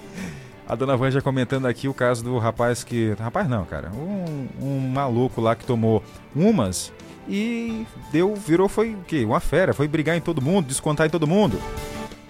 A 0.68 0.76
Dona 0.76 0.96
Vanja 0.96 1.20
comentando 1.20 1.66
aqui 1.66 1.88
o 1.88 1.94
caso 1.94 2.22
do 2.22 2.38
rapaz 2.38 2.84
que. 2.84 3.12
Rapaz, 3.18 3.48
não, 3.48 3.64
cara. 3.64 3.90
Um, 3.90 4.46
um 4.62 4.78
maluco 4.78 5.40
lá 5.40 5.56
que 5.56 5.64
tomou 5.64 6.00
umas 6.32 6.92
e 7.30 7.86
deu, 8.10 8.34
virou, 8.34 8.68
foi 8.68 8.92
o 8.92 9.04
quê? 9.06 9.24
Uma 9.24 9.38
fera. 9.38 9.72
Foi 9.72 9.86
brigar 9.86 10.16
em 10.16 10.20
todo 10.20 10.42
mundo, 10.42 10.66
descontar 10.66 11.06
em 11.06 11.10
todo 11.10 11.28
mundo. 11.28 11.62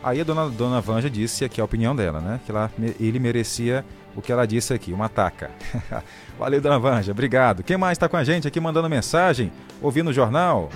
Aí 0.02 0.20
a 0.20 0.24
dona, 0.24 0.50
dona 0.50 0.78
Vanja 0.78 1.08
disse 1.08 1.42
aqui 1.42 1.58
a 1.58 1.64
opinião 1.64 1.96
dela, 1.96 2.20
né? 2.20 2.38
Que 2.44 2.50
ela, 2.50 2.70
ele 3.00 3.18
merecia 3.18 3.82
o 4.14 4.20
que 4.20 4.30
ela 4.30 4.46
disse 4.46 4.74
aqui, 4.74 4.92
uma 4.92 5.08
taca. 5.08 5.50
Valeu, 6.38 6.60
dona 6.60 6.78
Vanja, 6.78 7.12
obrigado. 7.12 7.62
Quem 7.62 7.78
mais 7.78 7.92
está 7.96 8.10
com 8.10 8.16
a 8.18 8.24
gente 8.24 8.46
aqui 8.46 8.60
mandando 8.60 8.90
mensagem, 8.90 9.50
ouvindo 9.80 10.10
o 10.10 10.12
jornal? 10.12 10.68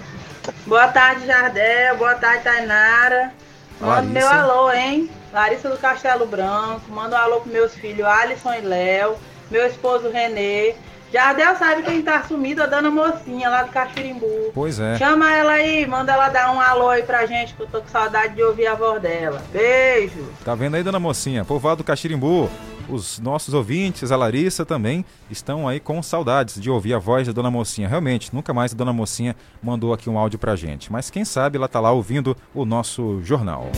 Boa 0.66 0.88
tarde, 0.88 1.26
Jardel. 1.26 1.98
Boa 1.98 2.14
tarde, 2.14 2.44
Tainara. 2.44 3.30
Manda 3.78 4.02
meu 4.02 4.26
alô, 4.26 4.72
hein? 4.72 5.10
Larissa 5.34 5.68
do 5.68 5.76
Castelo 5.76 6.26
Branco. 6.26 6.90
Manda 6.90 7.16
um 7.16 7.18
alô 7.18 7.40
para 7.40 7.52
meus 7.52 7.74
filhos 7.74 8.06
Alisson 8.06 8.54
e 8.54 8.60
Léo, 8.62 9.16
meu 9.50 9.66
esposo 9.66 10.08
Renê, 10.10 10.74
Jardel 11.14 11.54
sabe 11.54 11.84
quem 11.84 12.02
tá 12.02 12.24
sumido, 12.24 12.60
a 12.60 12.66
dona 12.66 12.90
mocinha 12.90 13.48
lá 13.48 13.62
do 13.62 13.70
Caxirimbu. 13.70 14.50
Pois 14.52 14.80
é. 14.80 14.98
Chama 14.98 15.32
ela 15.32 15.52
aí, 15.52 15.86
manda 15.86 16.12
ela 16.12 16.28
dar 16.28 16.52
um 16.52 16.60
alô 16.60 16.88
aí 16.88 17.04
pra 17.04 17.24
gente, 17.24 17.54
que 17.54 17.62
eu 17.62 17.68
tô 17.68 17.80
com 17.80 17.86
saudade 17.86 18.34
de 18.34 18.42
ouvir 18.42 18.66
a 18.66 18.74
voz 18.74 19.00
dela. 19.00 19.40
Beijo. 19.52 20.28
Tá 20.44 20.56
vendo 20.56 20.74
aí, 20.74 20.82
dona 20.82 20.98
mocinha? 20.98 21.44
Povoado 21.44 21.84
do 21.84 21.84
Caxirimbu. 21.84 22.50
Os 22.88 23.20
nossos 23.20 23.54
ouvintes, 23.54 24.10
a 24.10 24.16
Larissa 24.16 24.66
também, 24.66 25.04
estão 25.30 25.68
aí 25.68 25.78
com 25.78 26.02
saudades 26.02 26.60
de 26.60 26.68
ouvir 26.68 26.94
a 26.94 26.98
voz 26.98 27.28
da 27.28 27.32
Dona 27.32 27.50
Mocinha. 27.50 27.88
Realmente, 27.88 28.34
nunca 28.34 28.52
mais 28.52 28.72
a 28.72 28.76
Dona 28.76 28.92
Mocinha 28.92 29.36
mandou 29.62 29.94
aqui 29.94 30.10
um 30.10 30.18
áudio 30.18 30.38
pra 30.38 30.56
gente. 30.56 30.90
Mas 30.90 31.10
quem 31.10 31.24
sabe 31.24 31.56
ela 31.56 31.68
tá 31.68 31.78
lá 31.78 31.92
ouvindo 31.92 32.36
o 32.52 32.64
nosso 32.64 33.22
jornal. 33.22 33.70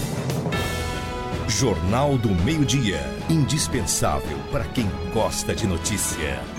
Jornal 1.47 2.17
do 2.17 2.31
Meio-Dia. 2.31 3.01
Indispensável 3.29 4.39
para 4.51 4.65
quem 4.65 4.91
gosta 5.13 5.55
de 5.55 5.67
notícia. 5.67 6.56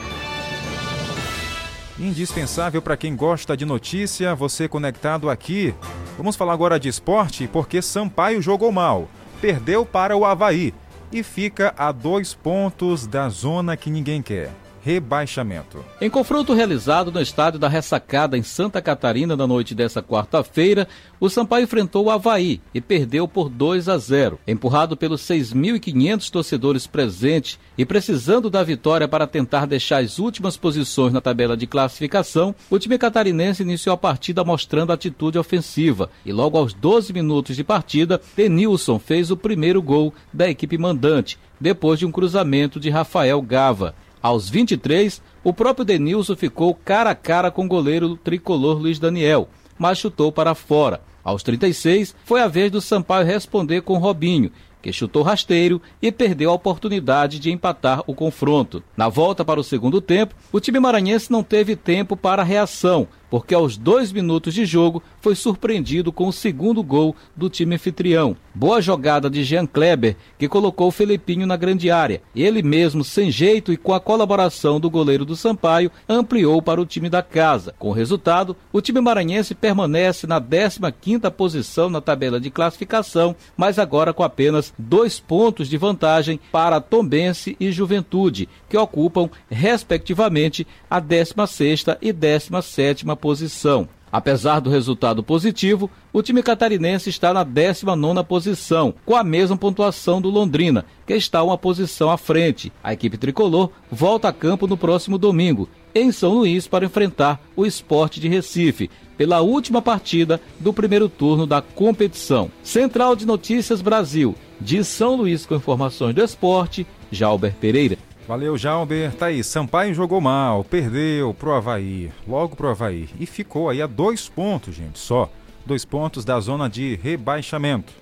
Indispensável 1.99 2.81
para 2.81 2.95
quem 2.95 3.15
gosta 3.15 3.57
de 3.57 3.65
notícia, 3.65 4.35
você 4.35 4.67
conectado 4.67 5.29
aqui. 5.29 5.73
Vamos 6.15 6.35
falar 6.35 6.53
agora 6.53 6.79
de 6.79 6.87
esporte, 6.87 7.47
porque 7.47 7.81
Sampaio 7.81 8.41
jogou 8.41 8.71
mal. 8.71 9.09
Perdeu 9.41 9.85
para 9.85 10.15
o 10.15 10.23
Havaí 10.23 10.73
e 11.11 11.23
fica 11.23 11.73
a 11.77 11.91
dois 11.91 12.33
pontos 12.33 13.07
da 13.07 13.29
zona 13.29 13.75
que 13.75 13.89
ninguém 13.89 14.21
quer 14.21 14.51
rebaixamento. 14.87 15.83
Em 15.99 16.09
confronto 16.09 16.53
realizado 16.53 17.11
no 17.11 17.21
estádio 17.21 17.59
da 17.59 17.67
Ressacada 17.67 18.37
em 18.37 18.41
Santa 18.41 18.81
Catarina 18.81 19.35
na 19.35 19.45
noite 19.45 19.75
dessa 19.75 20.01
quarta-feira, 20.01 20.87
o 21.19 21.29
Sampaio 21.29 21.65
enfrentou 21.65 22.05
o 22.05 22.09
Havaí 22.09 22.61
e 22.73 22.79
perdeu 22.79 23.27
por 23.27 23.49
2 23.49 23.89
a 23.89 23.97
0. 23.97 24.39
Empurrado 24.47 24.95
pelos 24.95 25.21
6.500 25.23 26.29
torcedores 26.29 26.87
presentes 26.87 27.59
e 27.77 27.83
precisando 27.83 28.49
da 28.49 28.63
vitória 28.63 29.09
para 29.09 29.27
tentar 29.27 29.65
deixar 29.65 30.01
as 30.01 30.19
últimas 30.19 30.55
posições 30.55 31.11
na 31.11 31.19
tabela 31.19 31.57
de 31.57 31.67
classificação, 31.67 32.55
o 32.69 32.79
time 32.79 32.97
catarinense 32.97 33.63
iniciou 33.63 33.93
a 33.93 33.97
partida 33.97 34.41
mostrando 34.45 34.93
atitude 34.93 35.37
ofensiva 35.37 36.09
e 36.25 36.31
logo 36.31 36.57
aos 36.57 36.73
12 36.73 37.11
minutos 37.11 37.57
de 37.57 37.63
partida, 37.63 38.21
Denilson 38.37 38.99
fez 38.99 39.31
o 39.31 39.35
primeiro 39.35 39.81
gol 39.81 40.13
da 40.31 40.49
equipe 40.49 40.77
mandante, 40.77 41.37
depois 41.59 41.99
de 41.99 42.05
um 42.05 42.11
cruzamento 42.11 42.79
de 42.79 42.89
Rafael 42.89 43.41
Gava. 43.41 43.93
Aos 44.21 44.49
23, 44.49 45.21
o 45.43 45.53
próprio 45.53 45.85
Denilson 45.85 46.35
ficou 46.35 46.73
cara 46.73 47.11
a 47.11 47.15
cara 47.15 47.51
com 47.51 47.65
o 47.65 47.67
goleiro 47.67 48.17
tricolor 48.17 48.77
Luiz 48.77 48.99
Daniel, 48.99 49.47
mas 49.77 49.97
chutou 49.97 50.31
para 50.31 50.55
fora. 50.55 51.01
Aos 51.23 51.43
36, 51.43 52.15
foi 52.23 52.41
a 52.41 52.47
vez 52.47 52.71
do 52.71 52.81
Sampaio 52.81 53.25
responder 53.25 53.81
com 53.81 53.97
Robinho, 53.97 54.51
que 54.81 54.93
chutou 54.93 55.23
rasteiro 55.23 55.81
e 56.01 56.11
perdeu 56.11 56.49
a 56.49 56.53
oportunidade 56.53 57.39
de 57.39 57.51
empatar 57.51 58.03
o 58.07 58.13
confronto. 58.13 58.81
Na 58.95 59.09
volta 59.09 59.43
para 59.43 59.59
o 59.59 59.63
segundo 59.63 59.99
tempo, 59.99 60.33
o 60.51 60.59
time 60.59 60.79
maranhense 60.79 61.31
não 61.31 61.43
teve 61.43 61.75
tempo 61.75 62.15
para 62.15 62.43
reação 62.43 63.07
porque 63.29 63.53
aos 63.53 63.77
dois 63.77 64.11
minutos 64.11 64.53
de 64.53 64.65
jogo 64.65 65.01
foi 65.21 65.35
surpreendido 65.35 66.11
com 66.11 66.27
o 66.27 66.33
segundo 66.33 66.81
gol 66.81 67.15
do 67.35 67.49
time 67.49 67.75
anfitrião. 67.75 68.35
Boa 68.55 68.81
jogada 68.81 69.29
de 69.29 69.43
Jean 69.43 69.65
Kleber, 69.65 70.15
que 70.37 70.47
colocou 70.47 70.87
o 70.87 70.91
Felipinho 70.91 71.45
na 71.45 71.55
grande 71.55 71.91
área. 71.91 72.21
Ele 72.35 72.63
mesmo, 72.63 73.03
sem 73.03 73.29
jeito 73.29 73.71
e 73.71 73.77
com 73.77 73.93
a 73.93 73.99
colaboração 73.99 74.79
do 74.79 74.89
goleiro 74.89 75.25
do 75.25 75.35
Sampaio, 75.35 75.91
ampliou 76.07 76.61
para 76.61 76.81
o 76.81 76.85
time 76.85 77.09
da 77.09 77.21
casa. 77.21 77.75
Com 77.77 77.89
o 77.89 77.93
resultado, 77.93 78.55
o 78.71 78.81
time 78.81 79.01
maranhense 79.01 79.53
permanece 79.53 80.25
na 80.25 80.41
15ª 80.41 81.29
posição 81.31 81.89
na 81.89 82.01
tabela 82.01 82.39
de 82.39 82.49
classificação, 82.49 83.35
mas 83.55 83.77
agora 83.77 84.13
com 84.13 84.23
apenas 84.23 84.73
dois 84.77 85.19
pontos 85.19 85.67
de 85.67 85.77
vantagem 85.77 86.39
para 86.51 86.79
Tombense 86.79 87.55
e 87.59 87.71
Juventude, 87.71 88.47
que 88.69 88.77
ocupam, 88.77 89.29
respectivamente, 89.49 90.65
a 90.89 91.01
16ª 91.01 91.97
e 92.01 92.13
17ª 92.13 93.16
posição. 93.17 93.89
Apesar 94.09 94.61
do 94.61 94.69
resultado 94.69 95.21
positivo, 95.21 95.89
o 96.13 96.21
time 96.21 96.41
catarinense 96.41 97.09
está 97.09 97.33
na 97.33 97.45
19ª 97.45 98.23
posição, 98.23 98.93
com 99.05 99.15
a 99.15 99.23
mesma 99.23 99.57
pontuação 99.57 100.21
do 100.21 100.29
Londrina, 100.29 100.85
que 101.05 101.13
está 101.13 101.43
uma 101.43 101.57
posição 101.57 102.09
à 102.09 102.17
frente. 102.17 102.71
A 102.81 102.93
equipe 102.93 103.17
tricolor 103.17 103.69
volta 103.91 104.29
a 104.29 104.33
campo 104.33 104.65
no 104.65 104.77
próximo 104.77 105.17
domingo, 105.17 105.67
em 105.93 106.11
São 106.11 106.33
Luís, 106.33 106.67
para 106.67 106.85
enfrentar 106.85 107.41
o 107.55 107.65
Esporte 107.65 108.19
de 108.19 108.29
Recife, 108.29 108.89
pela 109.17 109.41
última 109.41 109.81
partida 109.81 110.39
do 110.59 110.71
primeiro 110.71 111.09
turno 111.09 111.45
da 111.45 111.61
competição. 111.61 112.49
Central 112.63 113.15
de 113.15 113.25
Notícias 113.25 113.81
Brasil, 113.81 114.35
de 114.61 114.83
São 114.83 115.15
Luís 115.15 115.45
com 115.45 115.55
informações 115.55 116.15
do 116.15 116.23
esporte, 116.23 116.87
Jalber 117.11 117.53
Pereira. 117.59 117.97
Valeu, 118.27 118.57
Jalber. 118.57 119.13
Tá 119.13 119.27
aí, 119.27 119.41
Sampaio 119.41 119.93
jogou 119.93 120.19
mal, 120.19 120.63
perdeu 120.63 121.33
pro 121.33 121.53
Havaí, 121.53 122.11
logo 122.27 122.57
pro 122.57 122.67
Havaí. 122.67 123.07
E 123.17 123.25
ficou 123.25 123.69
aí 123.69 123.81
a 123.81 123.87
dois 123.87 124.27
pontos, 124.27 124.75
gente, 124.75 124.99
só. 124.99 125.29
Dois 125.65 125.85
pontos 125.85 126.25
da 126.25 126.37
zona 126.39 126.69
de 126.69 126.99
rebaixamento. 127.01 127.93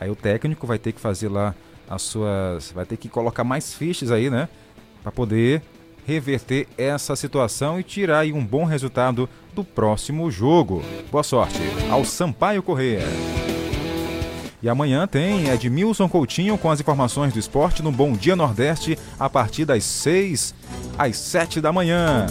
Aí 0.00 0.08
o 0.08 0.14
técnico 0.14 0.66
vai 0.66 0.78
ter 0.78 0.92
que 0.92 1.00
fazer 1.00 1.28
lá 1.28 1.52
as 1.90 2.02
suas. 2.02 2.70
Vai 2.70 2.86
ter 2.86 2.96
que 2.96 3.08
colocar 3.08 3.42
mais 3.42 3.74
fichas 3.74 4.12
aí, 4.12 4.30
né? 4.30 4.48
Para 5.02 5.10
poder 5.10 5.62
reverter 6.06 6.68
essa 6.78 7.16
situação 7.16 7.78
e 7.78 7.82
tirar 7.82 8.20
aí 8.20 8.32
um 8.32 8.44
bom 8.44 8.64
resultado 8.64 9.28
do 9.52 9.64
próximo 9.64 10.30
jogo. 10.30 10.82
Boa 11.10 11.24
sorte 11.24 11.60
ao 11.90 12.04
Sampaio 12.04 12.62
Correia. 12.62 13.02
E 14.62 14.68
amanhã 14.68 15.08
tem 15.08 15.48
Edmilson 15.48 16.08
Coutinho 16.08 16.56
com 16.56 16.70
as 16.70 16.78
informações 16.78 17.32
do 17.32 17.38
esporte 17.38 17.82
no 17.82 17.90
Bom 17.90 18.12
Dia 18.12 18.36
Nordeste 18.36 18.96
a 19.18 19.28
partir 19.28 19.64
das 19.64 19.82
6 19.82 20.54
às 20.96 21.16
7 21.16 21.60
da 21.60 21.72
manhã. 21.72 22.26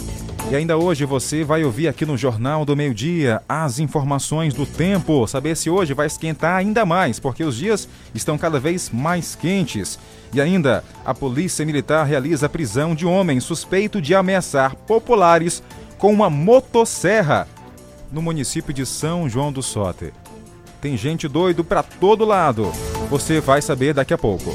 E 0.50 0.56
ainda 0.56 0.78
hoje 0.78 1.04
você 1.04 1.44
vai 1.44 1.62
ouvir 1.62 1.88
aqui 1.88 2.06
no 2.06 2.16
Jornal 2.16 2.64
do 2.64 2.74
Meio 2.74 2.94
Dia 2.94 3.42
as 3.46 3.78
informações 3.78 4.54
do 4.54 4.64
tempo, 4.64 5.26
saber 5.26 5.56
se 5.56 5.68
hoje 5.68 5.92
vai 5.92 6.06
esquentar 6.06 6.56
ainda 6.56 6.86
mais, 6.86 7.20
porque 7.20 7.44
os 7.44 7.56
dias 7.56 7.86
estão 8.14 8.38
cada 8.38 8.58
vez 8.58 8.88
mais 8.88 9.34
quentes. 9.34 9.98
E 10.32 10.40
ainda, 10.40 10.82
a 11.04 11.12
Polícia 11.12 11.66
Militar 11.66 12.06
realiza 12.06 12.46
a 12.46 12.48
prisão 12.48 12.94
de 12.94 13.04
homem 13.04 13.40
suspeito 13.40 14.00
de 14.00 14.14
ameaçar 14.14 14.74
populares 14.74 15.62
com 15.98 16.10
uma 16.10 16.30
motosserra 16.30 17.46
no 18.10 18.22
município 18.22 18.72
de 18.72 18.86
São 18.86 19.28
João 19.28 19.52
do 19.52 19.62
Soter. 19.62 20.21
Tem 20.82 20.96
gente 20.96 21.28
doido 21.28 21.62
para 21.62 21.80
todo 21.80 22.24
lado. 22.24 22.64
Você 23.08 23.40
vai 23.40 23.62
saber 23.62 23.94
daqui 23.94 24.12
a 24.12 24.18
pouco. 24.18 24.50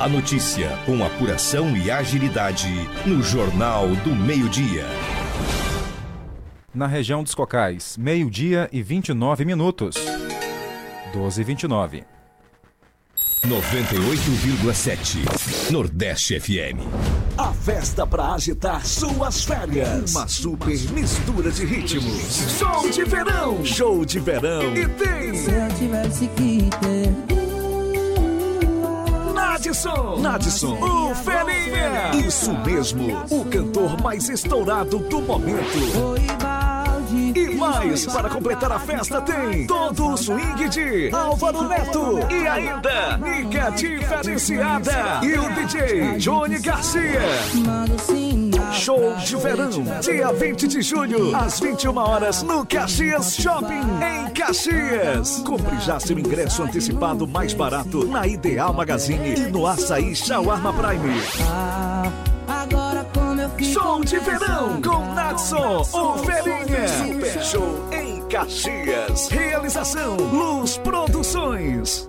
A 0.00 0.08
notícia 0.08 0.70
com 0.86 1.04
apuração 1.04 1.76
e 1.76 1.90
agilidade 1.90 2.66
no 3.04 3.22
Jornal 3.22 3.88
do 3.96 4.16
Meio-Dia. 4.16 4.86
Na 6.74 6.86
região 6.86 7.22
dos 7.22 7.34
Cocais, 7.34 7.98
meio-dia 7.98 8.70
e 8.72 8.80
29 8.80 9.44
minutos. 9.44 9.96
12 11.12 11.42
e 11.42 11.44
29. 11.44 12.17
98,7 13.46 15.70
Nordeste 15.70 16.40
FM. 16.40 16.80
A 17.36 17.52
festa 17.52 18.06
para 18.06 18.32
agitar 18.34 18.84
suas 18.84 19.44
férias. 19.44 20.12
Uma 20.14 20.26
super 20.26 20.76
mistura 20.90 21.50
de 21.50 21.64
ritmos. 21.64 22.58
Show 22.58 22.90
de 22.90 23.04
verão. 23.04 23.64
Show 23.64 24.04
de 24.04 24.18
verão. 24.18 24.74
E 24.74 24.88
tem. 24.88 25.34
Se 25.34 25.50
eu 25.50 25.68
tivesse 25.78 26.26
que 26.28 26.68
Nadson, 29.34 30.20
Nadson, 30.20 30.78
o 30.80 31.14
Ferinha. 31.14 32.10
Isso 32.26 32.52
mesmo, 32.64 33.22
o 33.30 33.44
cantor 33.44 34.00
mais 34.02 34.28
estourado 34.28 34.98
do 34.98 35.20
momento. 35.20 35.78
E 37.10 37.54
mais, 37.54 38.04
para 38.06 38.28
completar 38.28 38.70
a 38.70 38.78
festa 38.78 39.20
tem 39.22 39.66
todo 39.66 40.08
o 40.08 40.16
swing 40.16 40.68
de 40.68 41.10
Álvaro 41.14 41.66
Neto 41.66 42.18
e 42.30 42.46
ainda 42.46 43.16
Nica 43.16 43.70
Diferenciada 43.70 45.20
e 45.22 45.38
o 45.38 45.54
DJ 45.54 46.18
Johnny 46.18 46.58
Garcia. 46.58 47.20
Show 48.72 49.14
de 49.24 49.36
verão, 49.36 49.70
dia 50.02 50.32
20 50.32 50.68
de 50.68 50.82
julho, 50.82 51.34
às 51.34 51.58
21 51.58 51.96
horas, 51.96 52.42
no 52.42 52.66
Caxias 52.66 53.34
Shopping, 53.36 53.80
em 54.02 54.30
Caxias. 54.30 55.42
Compre 55.44 55.80
já 55.80 55.98
seu 55.98 56.18
ingresso 56.18 56.62
antecipado 56.62 57.26
mais 57.26 57.54
barato 57.54 58.06
na 58.06 58.26
Ideal 58.26 58.72
Magazine 58.74 59.34
e 59.34 59.40
no 59.50 59.66
Açaí 59.66 60.14
Shawarma 60.14 60.72
Prime. 60.74 61.97
Show 63.72 64.02
de 64.02 64.18
verão 64.20 64.80
com 64.80 65.14
Natson, 65.14 65.82
o 65.82 66.18
Ferinha. 66.18 66.88
Super 66.88 67.42
show 67.42 67.88
em 67.92 68.22
Caxias. 68.28 69.28
Realização 69.28 70.16
Luz 70.16 70.78
Produções. 70.78 72.08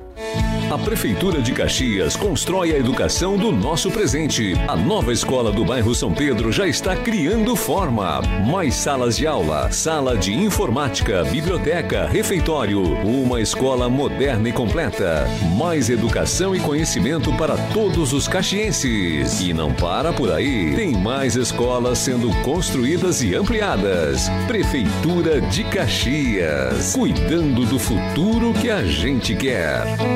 A 0.71 0.77
Prefeitura 0.77 1.41
de 1.41 1.51
Caxias 1.51 2.15
constrói 2.15 2.73
a 2.73 2.77
educação 2.77 3.37
do 3.37 3.51
nosso 3.51 3.89
presente. 3.89 4.53
A 4.67 4.75
nova 4.75 5.11
escola 5.11 5.51
do 5.51 5.65
bairro 5.65 5.95
São 5.95 6.13
Pedro 6.13 6.51
já 6.51 6.67
está 6.67 6.95
criando 6.95 7.55
forma. 7.55 8.21
Mais 8.45 8.75
salas 8.75 9.17
de 9.17 9.25
aula, 9.25 9.71
sala 9.71 10.15
de 10.15 10.31
informática, 10.31 11.23
biblioteca, 11.23 12.07
refeitório. 12.07 12.83
Uma 13.03 13.41
escola 13.41 13.89
moderna 13.89 14.49
e 14.49 14.51
completa. 14.51 15.27
Mais 15.57 15.89
educação 15.89 16.55
e 16.55 16.59
conhecimento 16.59 17.35
para 17.35 17.57
todos 17.73 18.13
os 18.13 18.27
caxienses. 18.27 19.41
E 19.41 19.53
não 19.53 19.73
para 19.73 20.13
por 20.13 20.31
aí. 20.31 20.75
Tem 20.75 20.91
mais 20.91 21.35
escolas 21.35 21.97
sendo 21.97 22.29
construídas 22.43 23.23
e 23.23 23.33
ampliadas. 23.33 24.29
Prefeitura 24.45 25.41
de 25.41 25.63
Caxias. 25.63 26.93
Cuidando 26.93 27.65
do 27.65 27.79
futuro 27.79 28.53
que 28.53 28.69
a 28.69 28.83
gente 28.83 29.35
quer. 29.35 30.08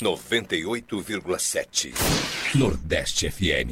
98,7 0.00 1.92
Nordeste 2.54 3.30
FM. 3.30 3.70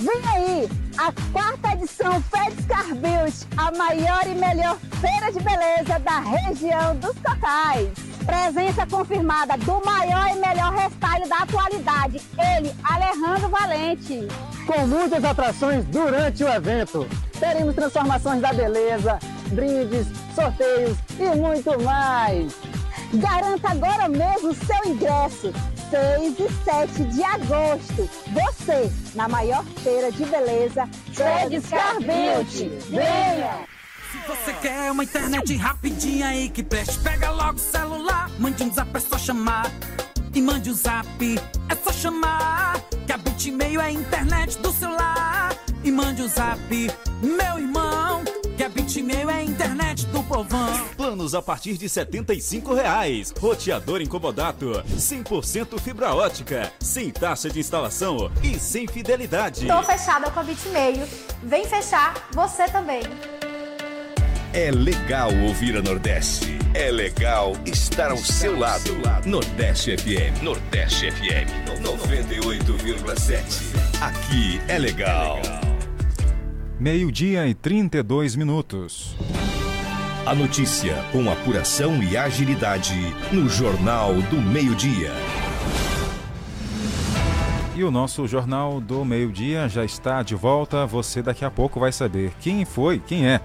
Vem 0.00 0.22
aí, 0.26 0.68
a 0.96 1.12
quarta 1.32 1.72
edição 1.74 2.22
Feds 2.22 2.66
Carbilt, 2.66 3.34
a 3.56 3.70
maior 3.76 4.26
e 4.26 4.34
melhor 4.34 4.78
feira 5.00 5.30
de 5.30 5.40
beleza 5.40 5.98
da 6.00 6.20
região 6.20 6.96
dos 6.96 7.14
Cocais. 7.18 7.90
Presença 8.24 8.86
confirmada 8.86 9.56
do 9.58 9.84
maior 9.84 10.30
e 10.30 10.36
melhor 10.36 10.72
restyle 10.74 11.28
da 11.28 11.36
atualidade, 11.38 12.20
ele, 12.56 12.74
Alejandro 12.82 13.48
Valente. 13.48 14.26
Com 14.66 14.86
muitas 14.86 15.22
atrações 15.24 15.84
durante 15.86 16.44
o 16.44 16.48
evento. 16.48 17.06
Teremos 17.38 17.74
transformações 17.74 18.40
da 18.40 18.52
beleza, 18.52 19.18
brindes, 19.52 20.06
sorteios 20.34 20.96
e 21.18 21.36
muito 21.36 21.80
mais. 21.82 22.67
Garanta 23.14 23.70
agora 23.70 24.08
mesmo 24.08 24.54
seu 24.54 24.92
ingresso. 24.92 25.52
6 25.90 26.38
e 26.38 26.64
7 26.64 27.04
de 27.04 27.22
agosto. 27.22 28.10
Você, 28.32 28.92
na 29.14 29.28
maior 29.28 29.64
feira 29.82 30.12
de 30.12 30.24
beleza, 30.26 30.86
Fred 31.14 31.58
Beauty. 31.58 32.68
Venha! 32.90 33.66
Se 34.12 34.18
você 34.26 34.52
quer 34.54 34.90
uma 34.90 35.04
internet 35.04 35.54
rapidinha 35.56 36.28
aí 36.28 36.48
que 36.50 36.62
preste, 36.62 36.98
pega 36.98 37.30
logo 37.30 37.56
o 37.56 37.58
celular. 37.58 38.30
Mande 38.38 38.62
um 38.62 38.72
zap, 38.72 38.90
é 38.94 39.00
só 39.00 39.18
chamar. 39.18 39.70
E 40.34 40.42
mande 40.42 40.70
o 40.70 40.72
um 40.72 40.76
zap, 40.76 41.40
é 41.68 41.74
só 41.74 41.92
chamar. 41.92 42.80
Que 43.06 43.12
a 43.12 43.16
Bitmail 43.16 43.80
é 43.80 43.86
a 43.86 43.90
internet 43.90 44.58
do 44.58 44.70
celular. 44.72 45.56
E 45.82 45.90
mande 45.90 46.22
o 46.22 46.26
um 46.26 46.28
zap, 46.28 46.58
meu 47.22 47.58
irmão. 47.58 48.22
Internet 49.98 50.06
do 50.06 50.22
povão. 50.22 50.88
Planos 50.96 51.34
a 51.34 51.42
partir 51.42 51.76
de 51.76 51.88
75 51.88 52.74
reais. 52.74 53.32
Roteador 53.38 54.00
incomodato. 54.00 54.82
100% 54.96 55.80
fibra 55.80 56.14
ótica. 56.14 56.72
Sem 56.78 57.10
taxa 57.10 57.50
de 57.50 57.58
instalação 57.58 58.30
e 58.42 58.58
sem 58.58 58.86
fidelidade. 58.86 59.66
Tô 59.66 59.82
fechada 59.82 60.30
com 60.30 60.40
a 60.40 60.42
Bitmail. 60.42 61.06
Vem 61.42 61.64
fechar 61.66 62.28
você 62.32 62.66
também. 62.66 63.02
É 64.52 64.70
legal 64.70 65.30
ouvir 65.46 65.76
a 65.76 65.82
Nordeste. 65.82 66.56
É 66.74 66.90
legal 66.90 67.52
estar 67.66 68.10
ao 68.10 68.16
seu 68.18 68.58
lado. 68.58 68.92
Nordeste 69.26 69.96
FM. 69.96 70.42
Nordeste 70.42 71.10
FM. 71.10 71.48
98,7. 71.82 73.42
Aqui 74.00 74.60
é 74.68 74.78
legal. 74.78 75.40
Meio-dia 76.80 77.46
e 77.46 77.54
32 77.54 78.36
minutos. 78.36 79.16
A 80.28 80.34
notícia 80.34 80.94
com 81.10 81.30
apuração 81.30 82.02
e 82.02 82.14
agilidade 82.14 82.92
no 83.32 83.48
Jornal 83.48 84.12
do 84.28 84.36
Meio-Dia. 84.36 85.10
E 87.74 87.82
o 87.82 87.90
nosso 87.90 88.28
Jornal 88.28 88.78
do 88.78 89.06
Meio-Dia 89.06 89.70
já 89.70 89.86
está 89.86 90.22
de 90.22 90.34
volta. 90.34 90.84
Você 90.84 91.22
daqui 91.22 91.46
a 91.46 91.50
pouco 91.50 91.80
vai 91.80 91.92
saber 91.92 92.34
quem 92.42 92.66
foi, 92.66 92.98
quem 92.98 93.26
é 93.26 93.40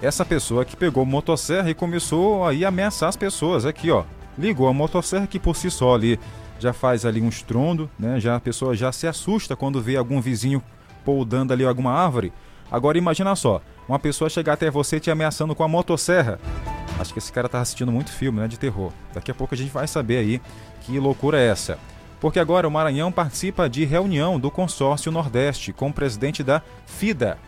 essa 0.00 0.24
pessoa 0.24 0.64
que 0.64 0.74
pegou 0.74 1.04
motosserra 1.04 1.68
e 1.68 1.74
começou 1.74 2.46
aí 2.46 2.64
a 2.64 2.68
ameaçar 2.68 3.10
as 3.10 3.18
pessoas. 3.18 3.66
Aqui, 3.66 3.90
ó. 3.90 4.04
Ligou 4.38 4.66
a 4.66 4.72
motosserra 4.72 5.26
que 5.26 5.38
por 5.38 5.54
si 5.54 5.70
só 5.70 5.94
ali 5.94 6.18
já 6.58 6.72
faz 6.72 7.04
ali 7.04 7.20
um 7.20 7.28
estrondo, 7.28 7.90
né? 7.98 8.18
Já 8.18 8.36
a 8.36 8.40
pessoa 8.40 8.74
já 8.74 8.90
se 8.92 9.06
assusta 9.06 9.54
quando 9.54 9.78
vê 9.78 9.94
algum 9.94 10.22
vizinho 10.22 10.62
poudando 11.04 11.52
ali 11.52 11.66
alguma 11.66 11.92
árvore. 11.92 12.32
Agora 12.74 12.98
imagina 12.98 13.36
só, 13.36 13.62
uma 13.88 14.00
pessoa 14.00 14.28
chegar 14.28 14.54
até 14.54 14.68
você 14.68 14.98
te 14.98 15.08
ameaçando 15.08 15.54
com 15.54 15.62
a 15.62 15.68
motosserra. 15.68 16.40
Acho 16.98 17.12
que 17.12 17.20
esse 17.20 17.32
cara 17.32 17.48
tá 17.48 17.60
assistindo 17.60 17.92
muito 17.92 18.10
filme, 18.10 18.40
né, 18.40 18.48
de 18.48 18.58
terror. 18.58 18.90
Daqui 19.14 19.30
a 19.30 19.34
pouco 19.34 19.54
a 19.54 19.56
gente 19.56 19.70
vai 19.70 19.86
saber 19.86 20.16
aí 20.16 20.40
que 20.80 20.98
loucura 20.98 21.38
é 21.38 21.46
essa. 21.46 21.78
Porque 22.20 22.40
agora 22.40 22.66
o 22.66 22.70
Maranhão 22.72 23.12
participa 23.12 23.68
de 23.68 23.84
reunião 23.84 24.40
do 24.40 24.50
consórcio 24.50 25.12
Nordeste 25.12 25.72
com 25.72 25.90
o 25.90 25.92
presidente 25.92 26.42
da 26.42 26.62
FIDA. 26.84 27.38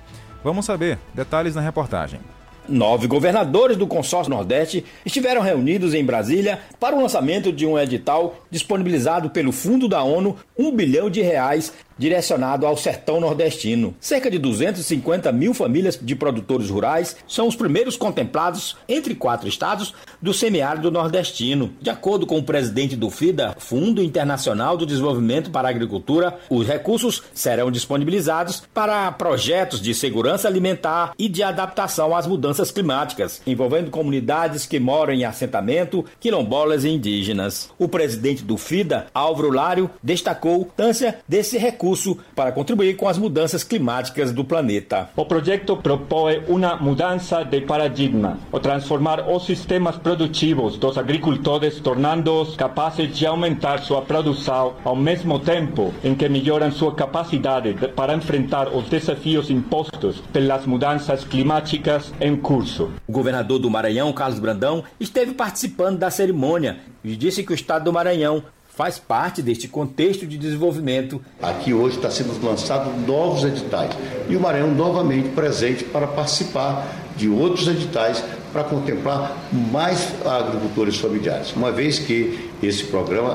Vamos 0.45 0.65
saber 0.65 0.97
detalhes 1.13 1.57
na 1.57 1.61
reportagem. 1.61 2.21
Nove 2.69 3.09
governadores 3.09 3.77
do 3.77 3.87
consórcio 3.87 4.31
Nordeste 4.31 4.85
estiveram 5.05 5.41
reunidos 5.41 5.93
em 5.93 6.05
Brasília 6.05 6.61
para 6.79 6.95
o 6.95 7.03
lançamento 7.03 7.53
de 7.53 7.67
um 7.67 7.77
edital 7.77 8.37
disponibilizado 8.49 9.31
pelo 9.31 9.51
Fundo 9.51 9.89
da 9.89 10.03
ONU, 10.03 10.37
um 10.57 10.71
bilhão 10.71 11.11
de 11.11 11.21
reais 11.21 11.73
direcionado 11.99 12.67
ao 12.67 12.77
sertão 12.77 13.21
nordestino. 13.21 13.95
Cerca 14.01 14.31
de 14.31 14.39
250 14.39 15.33
mil 15.33 15.55
famílias 15.55 15.99
de 16.01 16.15
produtores 16.15 16.69
rurais 16.69 17.17
são 17.27 17.49
os 17.49 17.57
primeiros 17.57 17.97
contemplados 17.97 18.77
entre 18.89 19.15
quatro 19.15 19.49
estados 19.49 19.95
do 20.21 20.35
semiárido 20.35 20.91
nordestino. 20.91 21.73
De 21.81 21.91
acordo 21.91 22.27
com 22.27 22.39
o 22.39 22.43
presidente 22.43 22.97
do 22.97 23.11
FIDA, 23.11 23.57
Fundo 23.59 24.03
Internacional 24.03 24.77
do 24.77 24.87
Desenvolvimento 24.87 25.51
para 25.51 25.69
a 25.69 25.71
Agricultura, 25.71 26.39
os 26.51 26.67
recursos 26.67 27.23
serão 27.33 27.71
disponibilizados 27.71 28.63
para 28.75 29.11
projetos 29.13 29.81
de 29.81 29.95
segurança 29.95 30.49
alimentar 30.49 31.13
e 31.19 31.29
de 31.29 31.43
adaptação 31.43 32.15
às 32.15 32.27
mudanças 32.27 32.71
climáticas, 32.71 33.41
envolvendo 33.47 33.91
comunidades 33.91 34.67
que 34.67 34.79
moram 34.79 35.15
em 35.15 35.25
assentamento, 35.25 36.05
quilombolas 36.21 36.85
e 36.85 36.89
indígenas. 36.89 37.71
O 37.79 37.89
presidente 37.89 38.43
do 38.43 38.57
FIDA, 38.57 39.07
Álvaro 39.15 39.51
Lário, 39.51 39.91
destacou 40.03 40.55
a 40.55 40.59
importância 40.59 41.19
desse 41.29 41.57
recurso 41.57 41.86
recurso 41.87 42.19
para 42.35 42.51
contribuir 42.51 42.97
com 42.97 43.09
as 43.09 43.17
mudanças 43.17 43.63
climáticas 43.63 44.33
do 44.33 44.45
planeta. 44.45 45.09
O 45.15 45.25
projeto 45.25 45.77
propõe 45.77 46.43
uma 46.49 46.77
mudança 46.77 47.45
de 47.45 47.61
paradigma, 47.61 48.39
o 48.51 48.59
transformar 48.59 49.29
os 49.29 49.47
sistemas 49.47 49.97
produtivos 49.97 50.77
dos 50.77 50.99
agricultores, 50.99 51.79
tornando-os 51.79 52.57
capazes 52.57 53.17
de 53.17 53.25
aumentar 53.25 53.79
sua 53.79 54.03
produção 54.03 54.75
ao 54.85 54.97
mesmo 54.97 55.39
tempo 55.39 55.95
em 56.03 56.15
que 56.15 56.29
melhoram 56.29 56.73
sua 56.73 56.93
capacidade 56.93 57.75
de, 57.75 57.89
para 57.89 58.15
enfrentar 58.15 58.69
os 58.69 58.89
desafios 58.89 59.49
impostos 59.49 60.21
pelas 60.33 60.67
mudanças 60.67 61.25
climáticas 61.25 62.13
em 62.21 62.37
curso. 62.37 62.91
O 63.07 63.13
governador 63.13 63.59
do 63.59 63.71
Maranhão, 63.71 64.13
Carlos 64.13 64.41
Brandão, 64.41 64.83
esteve 64.99 65.33
participando 65.35 65.99
da 65.99 66.11
cerimônia 66.11 66.79
e 67.05 67.15
disse 67.15 67.45
que 67.45 67.53
o 67.53 67.55
estado 67.55 67.85
do 67.85 67.93
Maranhão 67.93 68.43
faz 68.77 68.99
parte 68.99 69.41
deste 69.41 69.67
contexto 69.67 70.27
de 70.27 70.37
desenvolvimento. 70.37 71.21
Aqui 71.43 71.73
hoje 71.73 71.97
está 71.97 72.11
sendo 72.11 72.39
lançado 72.45 72.91
novos 73.07 73.43
editais 73.43 73.91
e 74.29 74.37
o 74.37 74.41
Maranhão 74.41 74.71
novamente 74.71 75.31
presente 75.31 75.83
para 75.83 76.07
participar 76.07 76.87
de 77.17 77.27
outros 77.27 77.67
editais 77.67 78.23
para 78.53 78.63
contemplar 78.65 79.35
mais 79.73 80.15
agricultores 80.27 80.99
familiares, 80.99 81.55
uma 81.57 81.73
vez 81.73 81.99
que 81.99 82.51
esse 82.63 82.85
programa 82.85 83.35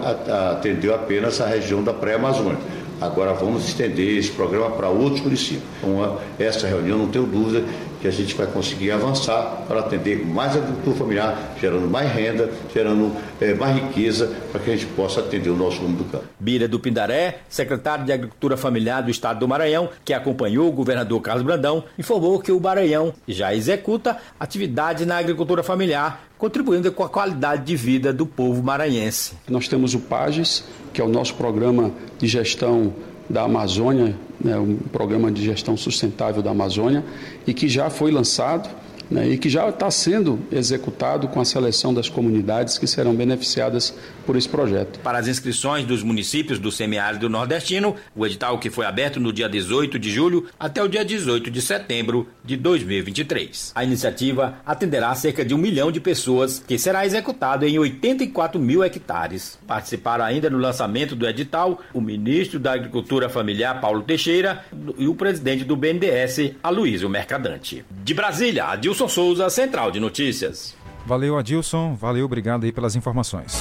atendeu 0.51 0.93
apenas 0.93 1.41
a 1.41 1.47
região 1.47 1.83
da 1.83 1.91
pré-amazônica. 1.91 2.61
Agora 3.01 3.33
vamos 3.33 3.67
estender 3.67 4.19
esse 4.19 4.29
programa 4.29 4.69
para 4.69 4.89
outros 4.89 5.21
municípios. 5.21 5.63
Então, 5.79 6.19
essa 6.37 6.67
reunião, 6.67 6.99
não 6.99 7.07
tenho 7.07 7.25
dúvida 7.25 7.65
que 8.01 8.07
a 8.07 8.11
gente 8.11 8.33
vai 8.33 8.47
conseguir 8.47 8.91
avançar 8.91 9.63
para 9.67 9.79
atender 9.79 10.25
mais 10.25 10.55
agricultura 10.55 10.95
familiar, 10.95 11.53
gerando 11.59 11.87
mais 11.87 12.11
renda, 12.11 12.49
gerando 12.73 13.15
é, 13.39 13.53
mais 13.53 13.75
riqueza, 13.75 14.35
para 14.51 14.59
que 14.59 14.71
a 14.71 14.75
gente 14.75 14.87
possa 14.87 15.19
atender 15.19 15.49
o 15.49 15.55
nosso 15.55 15.81
mundo 15.81 15.99
do 15.99 16.05
campo. 16.05 16.25
Bira 16.39 16.67
do 16.67 16.79
Pindaré, 16.79 17.39
secretário 17.47 18.03
de 18.03 18.11
Agricultura 18.11 18.57
Familiar 18.57 19.01
do 19.03 19.11
Estado 19.11 19.39
do 19.39 19.47
Maranhão, 19.47 19.89
que 20.03 20.13
acompanhou 20.13 20.67
o 20.67 20.71
governador 20.71 21.21
Carlos 21.21 21.43
Brandão, 21.43 21.83
informou 21.97 22.39
que 22.39 22.51
o 22.51 22.59
Maranhão 22.59 23.13
já 23.27 23.53
executa 23.53 24.17
atividade 24.39 25.05
na 25.05 25.17
agricultura 25.17 25.61
familiar, 25.61 26.25
contribuindo 26.37 26.91
com 26.91 27.03
a 27.03 27.09
qualidade 27.09 27.63
de 27.63 27.75
vida 27.75 28.11
do 28.11 28.25
povo 28.25 28.63
maranhense. 28.63 29.33
Nós 29.47 29.67
temos 29.67 29.93
o 29.93 29.99
PAGES, 29.99 30.63
que 30.91 30.99
é 30.99 31.03
o 31.03 31.07
nosso 31.07 31.35
programa 31.35 31.91
de 32.17 32.27
gestão 32.27 32.93
da 33.31 33.43
Amazônia, 33.43 34.15
né, 34.43 34.57
um 34.57 34.75
programa 34.75 35.31
de 35.31 35.43
gestão 35.43 35.77
sustentável 35.77 36.41
da 36.41 36.51
Amazônia, 36.51 37.03
e 37.47 37.53
que 37.53 37.67
já 37.67 37.89
foi 37.89 38.11
lançado 38.11 38.69
né, 39.11 39.27
e 39.27 39.37
que 39.37 39.49
já 39.49 39.67
está 39.67 39.91
sendo 39.91 40.39
executado 40.51 41.27
com 41.27 41.41
a 41.41 41.45
seleção 41.45 41.93
das 41.93 42.07
comunidades 42.07 42.77
que 42.77 42.87
serão 42.87 43.13
beneficiadas 43.13 43.93
por 44.25 44.37
esse 44.37 44.47
projeto. 44.47 44.99
Para 44.99 45.19
as 45.19 45.27
inscrições 45.27 45.85
dos 45.85 46.01
municípios 46.01 46.57
do 46.57 46.71
semiárido 46.71 47.29
nordestino, 47.29 47.95
o 48.15 48.25
edital 48.25 48.57
que 48.57 48.69
foi 48.69 48.85
aberto 48.85 49.19
no 49.19 49.33
dia 49.33 49.49
18 49.49 49.99
de 49.99 50.09
julho 50.09 50.47
até 50.57 50.81
o 50.81 50.87
dia 50.87 51.03
18 51.03 51.51
de 51.51 51.61
setembro 51.61 52.27
de 52.43 52.55
2023. 52.55 53.73
A 53.75 53.83
iniciativa 53.83 54.55
atenderá 54.65 55.13
cerca 55.13 55.43
de 55.43 55.53
um 55.53 55.57
milhão 55.57 55.91
de 55.91 55.99
pessoas, 55.99 56.63
que 56.65 56.77
será 56.77 57.05
executado 57.05 57.65
em 57.65 57.77
84 57.77 58.59
mil 58.59 58.83
hectares. 58.83 59.59
Participaram 59.67 60.23
ainda 60.23 60.49
no 60.49 60.57
lançamento 60.57 61.15
do 61.15 61.27
edital 61.27 61.81
o 61.93 61.99
ministro 61.99 62.59
da 62.59 62.73
Agricultura 62.73 63.27
Familiar, 63.27 63.81
Paulo 63.81 64.03
Teixeira, 64.03 64.63
e 64.97 65.07
o 65.07 65.15
presidente 65.15 65.63
do 65.63 65.75
BNDES, 65.75 66.53
Aloysio 66.63 67.09
Mercadante. 67.09 67.83
De 68.03 68.13
Brasília, 68.13 68.65
Adilson 68.65 69.00
Souza, 69.07 69.49
Central 69.49 69.91
de 69.91 69.99
Notícias. 69.99 70.75
Valeu, 71.05 71.37
Adilson. 71.37 71.95
Valeu, 71.95 72.25
obrigado 72.25 72.63
aí 72.63 72.71
pelas 72.71 72.95
informações. 72.95 73.57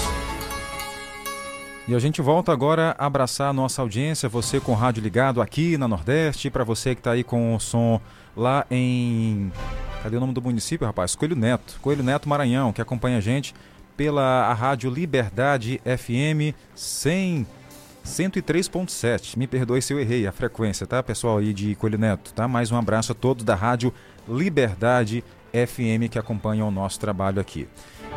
E 1.89 1.95
a 1.95 1.99
gente 1.99 2.23
volta 2.23 2.53
agora 2.53 2.95
a 2.99 3.07
abraçar 3.07 3.51
a 3.51 3.53
nossa 3.53 3.83
audiência, 3.83 4.29
você 4.29 4.61
com 4.61 4.73
o 4.73 4.77
rádio 4.77 5.03
ligado 5.03 5.43
aqui 5.43 5.77
na 5.77 5.89
Nordeste, 5.89 6.49
para 6.49 6.63
você 6.63 6.95
que 6.95 7.01
está 7.01 7.13
aí 7.13 7.25
com 7.25 7.55
o 7.55 7.59
som 7.59 8.01
lá 8.37 8.65
em. 8.71 9.51
Cadê 10.03 10.17
o 10.17 10.21
nome 10.21 10.33
do 10.33 10.41
município, 10.41 10.87
rapaz? 10.87 11.15
Coelho 11.17 11.35
Neto. 11.35 11.79
Coelho 11.83 12.05
Neto 12.05 12.29
Maranhão, 12.29 12.73
que 12.73 12.81
acompanha 12.81 13.19
a 13.19 13.21
gente 13.21 13.55
pela 13.97 14.47
a 14.47 14.55
Rádio 14.55 14.91
Liberdade 14.91 15.81
FM 15.85 16.55
100. 16.75 17.47
103.7. 18.03 19.37
Me 19.37 19.47
perdoe 19.47 19.83
se 19.83 19.93
eu 19.93 20.01
errei 20.01 20.27
a 20.27 20.33
frequência, 20.33 20.87
tá, 20.87 21.03
pessoal 21.03 21.37
aí 21.37 21.53
de 21.53 21.75
Coelho 21.75 21.99
Neto, 21.99 22.33
tá? 22.33 22.49
Mais 22.49 22.73
um 22.73 22.77
abraço 22.77 23.13
a 23.13 23.15
todos 23.15 23.45
da 23.45 23.55
Rádio 23.55 23.89
Liberdade 23.89 24.10
FM 25.53 26.09
que 26.11 26.19
acompanham 26.19 26.69
o 26.69 26.71
nosso 26.71 26.99
trabalho 27.01 27.41
aqui. 27.41 27.69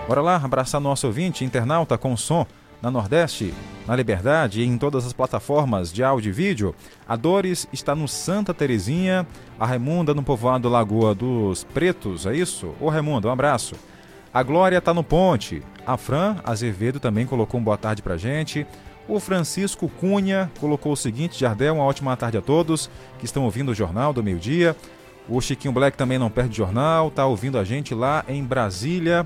Bora 0.07 0.21
lá 0.21 0.35
abraçar 0.35 0.79
nosso 0.79 1.07
ouvinte, 1.07 1.43
internauta 1.43 1.97
com 1.97 2.15
som 2.15 2.45
na 2.81 2.91
Nordeste, 2.91 3.53
na 3.87 3.95
Liberdade 3.95 4.61
e 4.61 4.65
em 4.65 4.77
todas 4.77 5.05
as 5.05 5.13
plataformas 5.13 5.91
de 5.91 6.03
áudio 6.03 6.29
e 6.29 6.33
vídeo. 6.33 6.75
A 7.07 7.15
Dores 7.15 7.67
está 7.71 7.95
no 7.95 8.07
Santa 8.07 8.53
Terezinha, 8.53 9.25
a 9.57 9.65
Raimunda 9.65 10.13
no 10.13 10.21
povoado 10.21 10.67
Lagoa 10.67 11.15
dos 11.15 11.63
Pretos, 11.63 12.25
é 12.25 12.35
isso? 12.35 12.75
Ô 12.81 12.89
Raimunda, 12.89 13.29
um 13.29 13.31
abraço. 13.31 13.75
A 14.33 14.43
Glória 14.43 14.79
está 14.79 14.93
no 14.93 15.03
Ponte. 15.03 15.61
A 15.85 15.95
Fran 15.95 16.37
Azevedo 16.43 16.99
também 16.99 17.25
colocou 17.25 17.59
um 17.59 17.63
boa 17.63 17.77
tarde 17.77 18.01
pra 18.01 18.17
gente. 18.17 18.67
O 19.07 19.19
Francisco 19.19 19.87
Cunha 19.87 20.51
colocou 20.59 20.91
o 20.91 20.97
seguinte: 20.97 21.39
Jardel, 21.39 21.75
uma 21.75 21.83
ótima 21.83 22.17
tarde 22.17 22.37
a 22.37 22.41
todos 22.41 22.89
que 23.19 23.25
estão 23.25 23.43
ouvindo 23.43 23.71
o 23.71 23.75
Jornal 23.75 24.11
do 24.11 24.23
Meio 24.23 24.39
Dia. 24.39 24.75
O 25.27 25.39
Chiquinho 25.39 25.73
Black 25.73 25.97
também 25.97 26.17
não 26.17 26.29
perde 26.29 26.57
jornal, 26.57 27.09
tá 27.09 27.25
ouvindo 27.25 27.57
a 27.57 27.63
gente 27.63 27.95
lá 27.95 28.25
em 28.27 28.43
Brasília. 28.43 29.25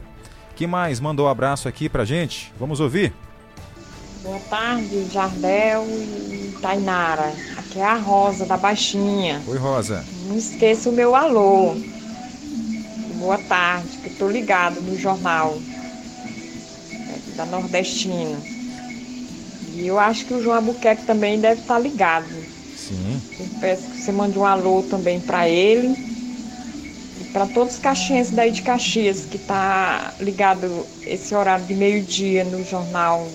Que 0.56 0.68
mais 0.68 1.00
mandou 1.00 1.26
um 1.26 1.30
abraço 1.30 1.68
aqui 1.68 1.90
pra 1.90 2.06
gente? 2.06 2.54
Vamos 2.60 2.80
ouvir. 2.80 3.14
Boa 4.24 4.40
tarde, 4.50 5.06
Jardel 5.06 5.86
e 5.88 6.56
Tainara. 6.62 7.34
Aqui 7.58 7.80
é 7.80 7.86
a 7.86 7.96
Rosa 7.96 8.46
da 8.46 8.58
Baixinha. 8.58 9.42
Oi, 9.48 9.58
Rosa. 9.58 10.04
Não 10.26 10.36
esqueça 10.38 10.90
o 10.90 10.94
meu 10.94 11.16
alô. 11.16 11.76
Boa 13.16 13.38
tarde, 13.38 13.98
que 13.98 14.10
tô 14.12 14.30
ligado 14.30 14.82
no 14.82 14.98
jornal 14.98 15.58
da 17.36 17.46
Nordestina. 17.46 18.38
E 19.74 19.86
eu 19.86 20.00
acho 20.00 20.26
que 20.26 20.34
o 20.34 20.42
João 20.42 20.58
Albuquerque 20.58 21.06
também 21.06 21.40
deve 21.40 21.62
estar 21.62 21.80
ligado. 21.80 22.28
Sim. 22.88 23.22
Eu 23.40 23.48
peço 23.60 23.90
que 23.90 23.98
você 23.98 24.12
mande 24.12 24.38
um 24.40 24.46
alô 24.46 24.84
também 24.84 25.20
para 25.20 25.48
ele. 25.50 25.96
E 27.20 27.24
para 27.26 27.48
todos 27.48 27.74
os 27.76 27.80
caxienses 27.80 28.32
daí 28.32 28.52
de 28.52 28.62
Caxias, 28.62 29.26
que 29.26 29.38
tá 29.40 30.16
ligado 30.20 30.86
esse 31.06 31.34
horário 31.36 31.66
de 31.66 31.74
meio-dia 31.74 32.44
no 32.44 32.64
jornal 32.64 33.28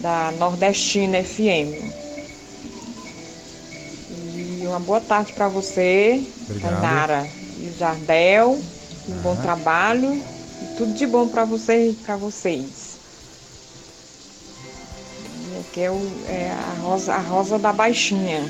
da 0.00 0.30
Nordestina 0.32 1.18
FM. 1.18 1.92
E 4.08 4.66
uma 4.66 4.80
boa 4.80 5.00
tarde 5.00 5.32
para 5.32 5.48
você. 5.48 6.24
Tainara 6.60 7.28
e 7.56 7.70
Jardel. 7.70 8.64
Um 9.08 9.18
bom 9.20 9.36
Ah. 9.36 9.42
trabalho 9.42 10.22
e 10.60 10.66
tudo 10.76 10.92
de 10.92 11.06
bom 11.06 11.28
para 11.28 11.44
você 11.44 11.90
e 11.90 11.94
para 11.94 12.16
vocês. 12.16 12.79
E 15.70 15.72
aqui 15.72 15.80
é, 15.82 15.90
o- 15.90 16.12
é 16.28 16.50
a, 16.50 16.80
Rosa, 16.80 17.14
a 17.14 17.18
Rosa 17.18 17.58
da 17.58 17.72
Baixinha. 17.72 18.40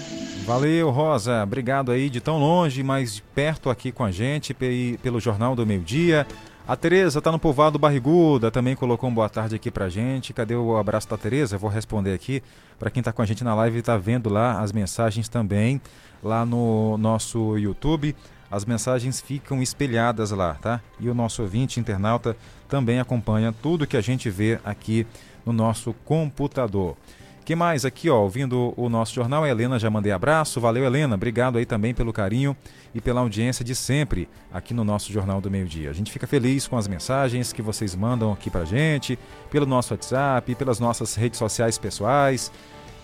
Valeu, 0.47 0.91
Rosa. 0.91 1.43
Obrigado 1.43 1.93
aí 1.93 2.09
de 2.09 2.21
tão 2.21 2.39
longe, 2.39 2.83
mas 2.83 3.16
de 3.16 3.23
perto 3.23 3.68
aqui 3.68 3.93
com 3.93 4.03
a 4.05 4.11
gente 4.11 4.55
pe- 4.55 4.99
pelo 5.03 5.21
Jornal 5.21 5.55
do 5.55 5.66
Meio 5.66 5.83
Dia. 5.83 6.27
A 6.66 6.77
Tereza 6.77 7.21
tá 7.21 7.31
no 7.33 7.39
povoado 7.39 7.79
Barriguda, 7.79 8.51
também 8.51 8.75
colocou 8.77 9.11
um 9.11 9.14
boa 9.14 9.29
tarde 9.29 9.55
aqui 9.57 9.71
pra 9.71 9.89
gente. 9.89 10.33
Cadê 10.33 10.55
o 10.55 10.77
abraço 10.77 11.09
da 11.11 11.16
Tereza? 11.18 11.59
Vou 11.59 11.68
responder 11.68 12.14
aqui 12.14 12.43
para 12.79 12.91
quem 12.91 13.03
tá 13.03 13.12
com 13.12 13.21
a 13.23 13.27
gente 13.27 13.45
na 13.45 13.55
live 13.55 13.79
e 13.79 13.83
tá 13.83 13.97
vendo 13.97 14.29
lá 14.31 14.61
as 14.61 14.73
mensagens 14.73 15.29
também 15.29 15.81
lá 16.23 16.47
no 16.47 16.97
nosso 16.97 17.59
YouTube. 17.59 18.14
As 18.51 18.64
mensagens 18.64 19.21
ficam 19.21 19.62
espelhadas 19.62 20.31
lá, 20.33 20.55
tá? 20.55 20.81
E 20.99 21.09
o 21.09 21.14
nosso 21.14 21.43
ouvinte 21.43 21.79
internauta 21.79 22.37
também 22.68 22.99
acompanha 22.99 23.53
tudo 23.62 23.87
que 23.87 23.97
a 23.97 24.01
gente 24.01 24.29
vê 24.31 24.59
aqui 24.64 25.07
no 25.45 25.53
nosso 25.53 25.93
computador. 26.05 26.97
Que 27.45 27.57
mais 27.57 27.84
aqui, 27.84 28.09
ó, 28.09 28.20
ouvindo 28.20 28.72
o 28.76 28.88
nosso 28.88 29.14
jornal, 29.14 29.47
Helena 29.47 29.78
já 29.78 29.91
mandei 29.91 30.12
abraço. 30.12 30.61
Valeu, 30.61 30.84
Helena. 30.84 31.16
Obrigado 31.16 31.59
aí 31.59 31.66
também 31.66 31.93
pelo 31.93 32.12
carinho 32.12 32.57
e 32.95 33.01
pela 33.01 33.20
audiência 33.20 33.64
de 33.64 33.74
sempre 33.74 34.28
aqui 34.53 34.72
no 34.72 34.84
nosso 34.84 35.12
Jornal 35.12 35.41
do 35.41 35.51
Meio 35.51 35.66
Dia. 35.66 35.91
A 35.91 35.93
gente 35.93 36.12
fica 36.12 36.26
feliz 36.26 36.68
com 36.68 36.76
as 36.76 36.86
mensagens 36.86 37.53
que 37.53 37.62
vocês 37.62 37.95
mandam 37.95 38.32
aqui 38.32 38.51
pra 38.51 38.64
gente, 38.64 39.18
pelo 39.51 39.66
nosso 39.66 39.93
WhatsApp, 39.95 40.55
pelas 40.55 40.78
nossas 40.78 41.14
redes 41.14 41.38
sociais 41.38 41.78
pessoais. 41.78 42.53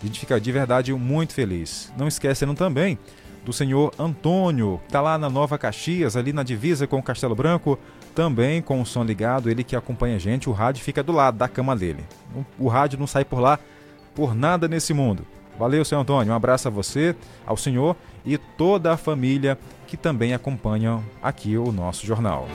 A 0.01 0.07
gente 0.07 0.21
fica 0.21 0.41
de 0.41 0.53
verdade 0.53 0.93
muito 0.93 1.33
feliz. 1.33 1.93
Não 1.97 2.07
esquecendo 2.07 2.55
também 2.55 2.99
do 3.47 3.53
senhor 3.53 3.95
Antônio, 3.97 4.81
que 4.83 4.89
está 4.89 5.01
lá 5.01 5.17
na 5.17 5.31
Nova 5.31 5.57
Caxias, 5.57 6.17
ali 6.17 6.33
na 6.33 6.43
divisa 6.43 6.85
com 6.85 6.99
o 6.99 7.03
Castelo 7.03 7.37
Branco, 7.37 7.79
também 8.13 8.61
com 8.61 8.83
o 8.83 8.85
som 8.85 9.05
ligado, 9.05 9.49
ele 9.49 9.63
que 9.63 9.77
acompanha 9.77 10.17
a 10.17 10.19
gente, 10.19 10.51
o 10.51 10.53
rádio 10.53 10.83
fica 10.83 11.01
do 11.01 11.13
lado 11.13 11.39
da 11.39 11.47
cama 11.47 11.77
dele. 11.77 12.05
O 12.59 12.67
rádio 12.67 12.99
não 12.99 13.07
sai 13.07 13.25
por 13.25 13.39
lá 13.39 13.61
por 14.17 14.35
nada 14.35 14.67
nesse 14.67 14.93
mundo. 14.93 15.25
Valeu, 15.57 15.85
senhor 15.85 16.01
Antônio, 16.01 16.33
um 16.33 16.37
abraço 16.37 16.67
a 16.67 16.71
você, 16.71 17.15
ao 17.47 17.57
senhor 17.57 17.95
e 18.25 18.37
toda 18.37 18.93
a 18.93 18.97
família 18.97 19.57
que 19.87 19.97
também 19.97 20.35
acompanham 20.35 21.05
aqui 21.23 21.57
o 21.57 21.71
nosso 21.71 22.05
jornal. 22.05 22.49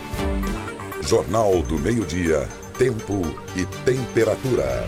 Jornal 1.01 1.61
do 1.63 1.79
Meio-Dia, 1.79 2.49
Tempo 2.77 3.21
e 3.55 3.65
Temperatura. 3.85 4.85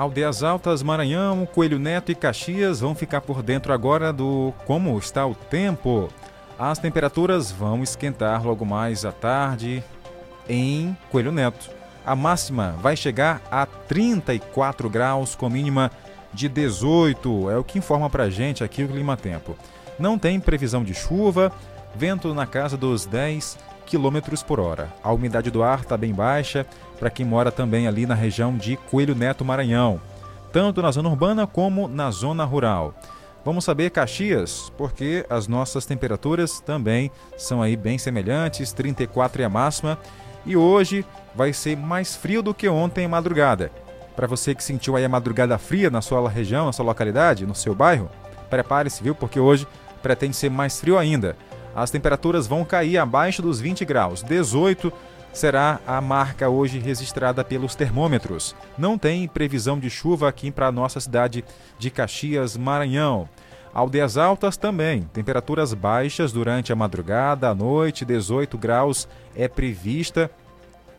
Aldeias 0.00 0.42
Altas, 0.42 0.82
Maranhão, 0.82 1.44
Coelho 1.44 1.78
Neto 1.78 2.10
e 2.10 2.14
Caxias 2.14 2.80
vão 2.80 2.94
ficar 2.94 3.20
por 3.20 3.42
dentro 3.42 3.70
agora 3.70 4.14
do 4.14 4.50
como 4.64 4.98
está 4.98 5.26
o 5.26 5.34
tempo. 5.34 6.08
As 6.58 6.78
temperaturas 6.78 7.52
vão 7.52 7.82
esquentar 7.82 8.42
logo 8.42 8.64
mais 8.64 9.04
à 9.04 9.12
tarde 9.12 9.84
em 10.48 10.96
Coelho 11.10 11.30
Neto. 11.30 11.68
A 12.06 12.16
máxima 12.16 12.76
vai 12.80 12.96
chegar 12.96 13.42
a 13.50 13.66
34 13.66 14.88
graus, 14.88 15.34
com 15.34 15.50
mínima 15.50 15.90
de 16.32 16.48
18. 16.48 17.50
É 17.50 17.58
o 17.58 17.64
que 17.64 17.76
informa 17.76 18.08
pra 18.08 18.30
gente 18.30 18.64
aqui 18.64 18.82
o 18.82 18.88
Clima 18.88 19.18
Tempo. 19.18 19.54
Não 19.98 20.18
tem 20.18 20.40
previsão 20.40 20.82
de 20.82 20.94
chuva, 20.94 21.52
vento 21.94 22.32
na 22.32 22.46
casa 22.46 22.74
dos 22.74 23.04
10 23.04 23.58
km 23.84 24.34
por 24.46 24.60
hora. 24.60 24.88
A 25.02 25.12
umidade 25.12 25.50
do 25.50 25.62
ar 25.62 25.80
está 25.80 25.94
bem 25.94 26.14
baixa 26.14 26.64
para 27.00 27.10
quem 27.10 27.24
mora 27.24 27.50
também 27.50 27.88
ali 27.88 28.04
na 28.04 28.14
região 28.14 28.54
de 28.54 28.76
Coelho 28.76 29.14
Neto, 29.14 29.42
Maranhão, 29.42 29.98
tanto 30.52 30.82
na 30.82 30.90
zona 30.90 31.08
urbana 31.08 31.46
como 31.46 31.88
na 31.88 32.10
zona 32.10 32.44
rural. 32.44 32.94
Vamos 33.42 33.64
saber 33.64 33.90
Caxias, 33.90 34.70
porque 34.76 35.24
as 35.30 35.48
nossas 35.48 35.86
temperaturas 35.86 36.60
também 36.60 37.10
são 37.38 37.62
aí 37.62 37.74
bem 37.74 37.96
semelhantes, 37.96 38.74
34 38.74 39.40
é 39.40 39.46
a 39.46 39.48
máxima, 39.48 39.98
e 40.44 40.58
hoje 40.58 41.06
vai 41.34 41.54
ser 41.54 41.74
mais 41.74 42.14
frio 42.14 42.42
do 42.42 42.52
que 42.52 42.68
ontem 42.68 43.06
em 43.06 43.08
madrugada. 43.08 43.72
Para 44.14 44.26
você 44.26 44.54
que 44.54 44.62
sentiu 44.62 44.94
aí 44.94 45.04
a 45.04 45.08
madrugada 45.08 45.56
fria 45.56 45.88
na 45.88 46.02
sua 46.02 46.28
região, 46.28 46.66
na 46.66 46.72
sua 46.72 46.84
localidade, 46.84 47.46
no 47.46 47.54
seu 47.54 47.74
bairro, 47.74 48.10
prepare-se, 48.50 49.02
viu? 49.02 49.14
Porque 49.14 49.40
hoje 49.40 49.66
pretende 50.02 50.36
ser 50.36 50.50
mais 50.50 50.78
frio 50.78 50.98
ainda. 50.98 51.34
As 51.74 51.90
temperaturas 51.90 52.46
vão 52.46 52.62
cair 52.62 52.98
abaixo 52.98 53.40
dos 53.40 53.58
20 53.58 53.86
graus. 53.86 54.22
18 54.22 54.92
será 55.32 55.80
a 55.86 56.00
marca 56.00 56.48
hoje 56.48 56.78
registrada 56.78 57.44
pelos 57.44 57.74
termômetros. 57.74 58.54
Não 58.76 58.98
tem 58.98 59.28
previsão 59.28 59.78
de 59.78 59.88
chuva 59.88 60.28
aqui 60.28 60.50
para 60.50 60.66
a 60.66 60.72
nossa 60.72 61.00
cidade 61.00 61.44
de 61.78 61.90
Caxias, 61.90 62.56
Maranhão. 62.56 63.28
Aldeias 63.72 64.16
altas 64.16 64.56
também, 64.56 65.02
temperaturas 65.12 65.72
baixas 65.72 66.32
durante 66.32 66.72
a 66.72 66.76
madrugada, 66.76 67.48
à 67.48 67.54
noite, 67.54 68.04
18 68.04 68.58
graus 68.58 69.08
é 69.36 69.46
prevista. 69.46 70.30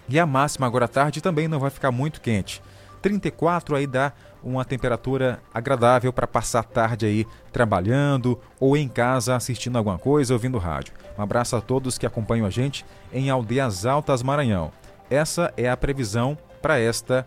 E 0.08 0.18
a 0.18 0.26
máxima 0.26 0.68
agora 0.68 0.86
à 0.86 0.88
tarde 0.88 1.22
também 1.22 1.48
não 1.48 1.60
vai 1.60 1.70
ficar 1.70 1.92
muito 1.92 2.22
quente. 2.22 2.62
34 3.02 3.76
aí 3.76 3.88
dá 3.88 4.14
uma 4.44 4.66
temperatura 4.66 5.40
agradável 5.54 6.12
para 6.12 6.28
passar 6.28 6.64
tarde 6.64 7.06
aí 7.06 7.28
trabalhando 7.52 8.40
ou 8.60 8.76
em 8.76 8.88
casa 8.88 9.36
assistindo 9.36 9.78
alguma 9.78 9.98
coisa, 9.98 10.34
ouvindo 10.34 10.58
rádio. 10.58 10.94
Um 11.18 11.22
abraço 11.22 11.56
a 11.56 11.62
todos 11.62 11.98
que 11.98 12.06
acompanham 12.06 12.46
a 12.46 12.50
gente 12.50 12.86
em 13.14 13.30
Aldeias 13.30 13.86
Altas, 13.86 14.24
Maranhão. 14.24 14.72
Essa 15.10 15.54
é 15.58 15.70
a 15.70 15.78
previsão 15.78 16.38
para 16.62 16.80
esta 16.80 17.26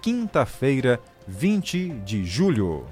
quinta-feira, 0.00 1.00
20 1.26 1.88
de 2.04 2.24
julho. 2.24 2.86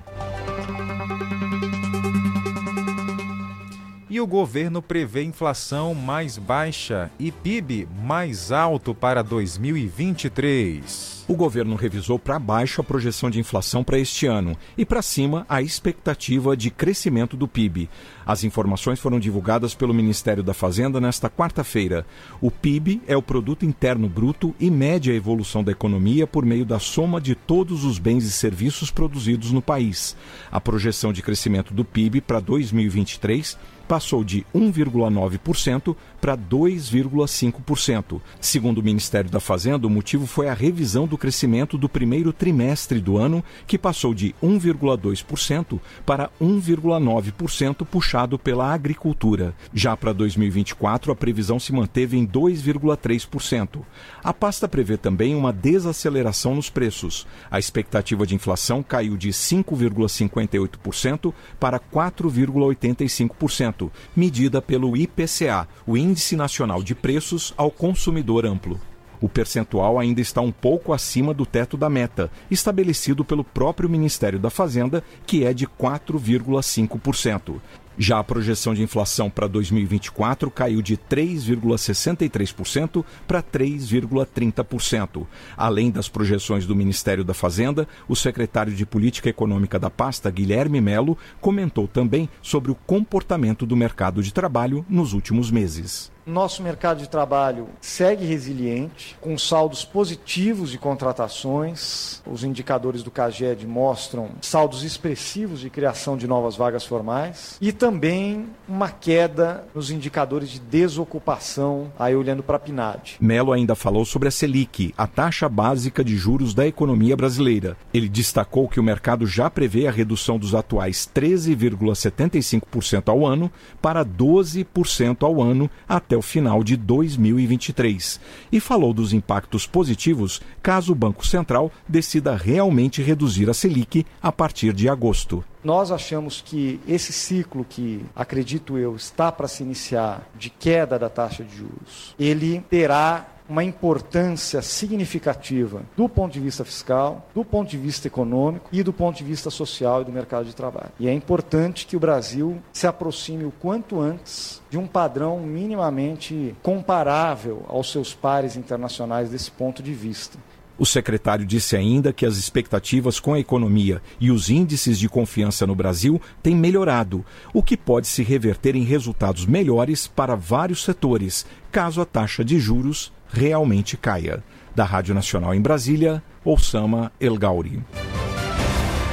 E 4.12 4.20
o 4.20 4.26
governo 4.26 4.82
prevê 4.82 5.22
inflação 5.22 5.94
mais 5.94 6.36
baixa 6.36 7.10
e 7.18 7.32
PIB 7.32 7.88
mais 8.04 8.52
alto 8.52 8.94
para 8.94 9.22
2023. 9.22 11.24
O 11.26 11.34
governo 11.34 11.76
revisou 11.76 12.18
para 12.18 12.38
baixo 12.38 12.82
a 12.82 12.84
projeção 12.84 13.30
de 13.30 13.40
inflação 13.40 13.82
para 13.82 13.98
este 13.98 14.26
ano 14.26 14.54
e 14.76 14.84
para 14.84 15.00
cima 15.00 15.46
a 15.48 15.62
expectativa 15.62 16.54
de 16.54 16.70
crescimento 16.70 17.38
do 17.38 17.48
PIB. 17.48 17.88
As 18.26 18.44
informações 18.44 19.00
foram 19.00 19.18
divulgadas 19.18 19.74
pelo 19.74 19.94
Ministério 19.94 20.42
da 20.42 20.52
Fazenda 20.52 21.00
nesta 21.00 21.30
quarta-feira. 21.30 22.04
O 22.38 22.50
PIB 22.50 23.00
é 23.06 23.16
o 23.16 23.22
produto 23.22 23.64
interno 23.64 24.10
bruto 24.10 24.54
e 24.60 24.70
mede 24.70 25.10
a 25.10 25.14
evolução 25.14 25.64
da 25.64 25.72
economia 25.72 26.26
por 26.26 26.44
meio 26.44 26.66
da 26.66 26.78
soma 26.78 27.18
de 27.18 27.34
todos 27.34 27.82
os 27.82 27.98
bens 27.98 28.24
e 28.24 28.30
serviços 28.30 28.90
produzidos 28.90 29.52
no 29.52 29.62
país. 29.62 30.14
A 30.50 30.60
projeção 30.60 31.14
de 31.14 31.22
crescimento 31.22 31.72
do 31.72 31.82
PIB 31.82 32.20
para 32.20 32.40
2023 32.40 33.56
passou 33.82 34.24
de 34.24 34.46
1,9% 34.54 35.96
para 36.22 36.38
2,5%. 36.38 38.22
Segundo 38.40 38.78
o 38.78 38.82
Ministério 38.82 39.28
da 39.28 39.40
Fazenda, 39.40 39.88
o 39.88 39.90
motivo 39.90 40.24
foi 40.24 40.48
a 40.48 40.54
revisão 40.54 41.04
do 41.04 41.18
crescimento 41.18 41.76
do 41.76 41.88
primeiro 41.88 42.32
trimestre 42.32 43.00
do 43.00 43.18
ano, 43.18 43.42
que 43.66 43.76
passou 43.76 44.14
de 44.14 44.32
1,2% 44.40 45.80
para 46.06 46.30
1,9%, 46.40 47.84
puxado 47.84 48.38
pela 48.38 48.72
agricultura. 48.72 49.52
Já 49.74 49.96
para 49.96 50.12
2024, 50.12 51.10
a 51.10 51.16
previsão 51.16 51.58
se 51.58 51.72
manteve 51.72 52.16
em 52.16 52.24
2,3%. 52.24 53.80
A 54.22 54.32
pasta 54.32 54.68
prevê 54.68 54.96
também 54.96 55.34
uma 55.34 55.52
desaceleração 55.52 56.54
nos 56.54 56.70
preços. 56.70 57.26
A 57.50 57.58
expectativa 57.58 58.24
de 58.24 58.36
inflação 58.36 58.80
caiu 58.80 59.16
de 59.16 59.30
5,58% 59.30 61.34
para 61.58 61.80
4,85%, 61.80 63.90
medida 64.14 64.62
pelo 64.62 64.96
IPCA, 64.96 65.66
o 65.84 65.96
Índice 66.12 66.36
Nacional 66.36 66.82
de 66.82 66.94
Preços 66.94 67.54
ao 67.56 67.70
Consumidor 67.70 68.44
Amplo. 68.44 68.78
O 69.18 69.30
percentual 69.30 69.98
ainda 69.98 70.20
está 70.20 70.42
um 70.42 70.52
pouco 70.52 70.92
acima 70.92 71.32
do 71.32 71.46
teto 71.46 71.74
da 71.74 71.88
meta, 71.88 72.30
estabelecido 72.50 73.24
pelo 73.24 73.42
próprio 73.42 73.88
Ministério 73.88 74.38
da 74.38 74.50
Fazenda, 74.50 75.02
que 75.26 75.42
é 75.42 75.54
de 75.54 75.66
4,5%. 75.66 77.54
Já 77.99 78.18
a 78.18 78.24
projeção 78.24 78.74
de 78.74 78.82
inflação 78.82 79.28
para 79.28 79.47
2024 79.47 80.51
caiu 80.51 80.80
de 80.80 80.97
3,63% 80.97 83.05
para 83.26 83.43
3,30%. 83.43 85.26
Além 85.57 85.90
das 85.90 86.09
projeções 86.09 86.66
do 86.66 86.76
Ministério 86.76 87.24
da 87.24 87.34
Fazenda, 87.34 87.88
o 88.09 88.14
secretário 88.14 88.74
de 88.74 88.86
Política 88.86 89.28
Econômica 89.28 89.78
da 89.78 89.90
pasta, 89.90 90.30
Guilherme 90.30 90.80
Melo, 90.80 91.18
comentou 91.40 91.88
também 91.88 92.28
sobre 92.40 92.70
o 92.70 92.74
comportamento 92.74 93.66
do 93.66 93.76
mercado 93.76 94.22
de 94.22 94.32
trabalho 94.32 94.86
nos 94.88 95.12
últimos 95.12 95.51
meses. 95.51 96.11
Nosso 96.24 96.62
mercado 96.62 96.98
de 96.98 97.08
trabalho 97.08 97.68
segue 97.80 98.24
resiliente, 98.24 99.16
com 99.20 99.36
saldos 99.36 99.84
positivos 99.84 100.70
de 100.70 100.78
contratações. 100.78 102.22
Os 102.24 102.44
indicadores 102.44 103.02
do 103.02 103.10
CAGED 103.10 103.66
mostram 103.66 104.30
saldos 104.40 104.84
expressivos 104.84 105.58
de 105.58 105.68
criação 105.68 106.16
de 106.16 106.28
novas 106.28 106.54
vagas 106.54 106.84
formais 106.84 107.58
e 107.60 107.72
também 107.72 108.46
uma 108.68 108.88
queda 108.88 109.64
nos 109.74 109.90
indicadores 109.90 110.48
de 110.50 110.60
desocupação, 110.60 111.90
aí 111.98 112.14
olhando 112.14 112.44
para 112.44 112.54
a 112.56 112.60
PNAD. 112.60 113.16
Melo 113.20 113.50
ainda 113.52 113.74
falou 113.74 114.04
sobre 114.04 114.28
a 114.28 114.30
Selic, 114.30 114.94
a 114.96 115.08
taxa 115.08 115.48
básica 115.48 116.04
de 116.04 116.16
juros 116.16 116.54
da 116.54 116.64
economia 116.64 117.16
brasileira. 117.16 117.76
Ele 117.92 118.08
destacou 118.08 118.68
que 118.68 118.78
o 118.78 118.82
mercado 118.82 119.26
já 119.26 119.50
prevê 119.50 119.88
a 119.88 119.90
redução 119.90 120.38
dos 120.38 120.54
atuais 120.54 121.10
13,75% 121.12 123.08
ao 123.08 123.26
ano 123.26 123.50
para 123.80 124.04
12% 124.04 125.24
ao 125.24 125.42
ano 125.42 125.68
até 125.88 126.11
até 126.12 126.16
o 126.16 126.20
final 126.20 126.62
de 126.62 126.76
2023 126.76 128.20
e 128.50 128.60
falou 128.60 128.92
dos 128.92 129.14
impactos 129.14 129.66
positivos 129.66 130.42
caso 130.62 130.92
o 130.92 130.94
Banco 130.94 131.26
Central 131.26 131.72
decida 131.88 132.36
realmente 132.36 133.00
reduzir 133.00 133.48
a 133.48 133.54
Selic 133.54 134.04
a 134.20 134.30
partir 134.30 134.74
de 134.74 134.90
agosto. 134.90 135.42
Nós 135.64 135.90
achamos 135.90 136.42
que 136.44 136.78
esse 136.86 137.12
ciclo 137.12 137.64
que, 137.66 138.04
acredito 138.14 138.76
eu, 138.76 138.94
está 138.94 139.32
para 139.32 139.48
se 139.48 139.62
iniciar 139.62 140.28
de 140.38 140.50
queda 140.50 140.98
da 140.98 141.08
taxa 141.08 141.44
de 141.44 141.56
juros, 141.56 142.14
ele 142.18 142.62
terá 142.68 143.31
uma 143.49 143.64
importância 143.64 144.62
significativa 144.62 145.82
do 145.97 146.09
ponto 146.09 146.32
de 146.32 146.40
vista 146.40 146.64
fiscal, 146.64 147.28
do 147.34 147.45
ponto 147.45 147.70
de 147.70 147.78
vista 147.78 148.07
econômico 148.07 148.68
e 148.72 148.82
do 148.82 148.93
ponto 148.93 149.16
de 149.16 149.24
vista 149.24 149.51
social 149.51 150.03
e 150.03 150.05
do 150.05 150.12
mercado 150.12 150.47
de 150.47 150.55
trabalho. 150.55 150.90
E 150.99 151.09
é 151.09 151.12
importante 151.12 151.86
que 151.86 151.97
o 151.97 152.01
Brasil 152.01 152.62
se 152.72 152.86
aproxime 152.86 153.45
o 153.45 153.53
quanto 153.53 154.01
antes 154.01 154.62
de 154.70 154.78
um 154.78 154.86
padrão 154.86 155.40
minimamente 155.40 156.55
comparável 156.62 157.64
aos 157.68 157.90
seus 157.90 158.14
pares 158.14 158.57
internacionais 158.57 159.30
desse 159.30 159.51
ponto 159.51 159.82
de 159.82 159.93
vista. 159.93 160.38
O 160.78 160.86
secretário 160.86 161.45
disse 161.45 161.76
ainda 161.76 162.12
que 162.12 162.24
as 162.24 162.36
expectativas 162.36 163.20
com 163.20 163.34
a 163.34 163.38
economia 163.38 164.03
e 164.18 164.30
os 164.30 164.49
índices 164.49 164.99
de 164.99 165.09
confiança 165.09 165.66
no 165.66 165.76
Brasil 165.76 166.20
têm 166.43 166.57
melhorado, 166.57 167.24
o 167.53 167.62
que 167.62 167.76
pode 167.76 168.09
se 168.09 168.22
reverter 168.22 168.74
em 168.74 168.82
resultados 168.82 169.47
melhores 169.47 170.07
para 170.07 170.34
vários 170.34 170.82
setores, 170.82 171.47
caso 171.70 172.01
a 172.01 172.05
taxa 172.05 172.45
de 172.45 172.59
juros 172.59 173.12
realmente 173.32 173.96
caia. 173.96 174.42
Da 174.74 174.84
Rádio 174.84 175.14
Nacional 175.14 175.54
em 175.54 175.60
Brasília, 175.60 176.22
Osama 176.44 177.12
El 177.20 177.36
Gauri. 177.36 177.82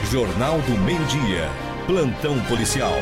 Jornal 0.09 0.59
do 0.61 0.78
Meio-Dia. 0.80 1.49
Plantão 1.86 2.39
Policial. 2.45 2.93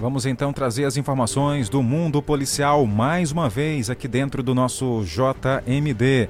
Vamos 0.00 0.26
então 0.26 0.52
trazer 0.52 0.84
as 0.84 0.96
informações 0.96 1.68
do 1.68 1.82
mundo 1.82 2.22
policial 2.22 2.86
mais 2.86 3.32
uma 3.32 3.48
vez 3.48 3.88
aqui 3.88 4.06
dentro 4.06 4.42
do 4.42 4.54
nosso 4.54 5.02
JMD. 5.04 6.28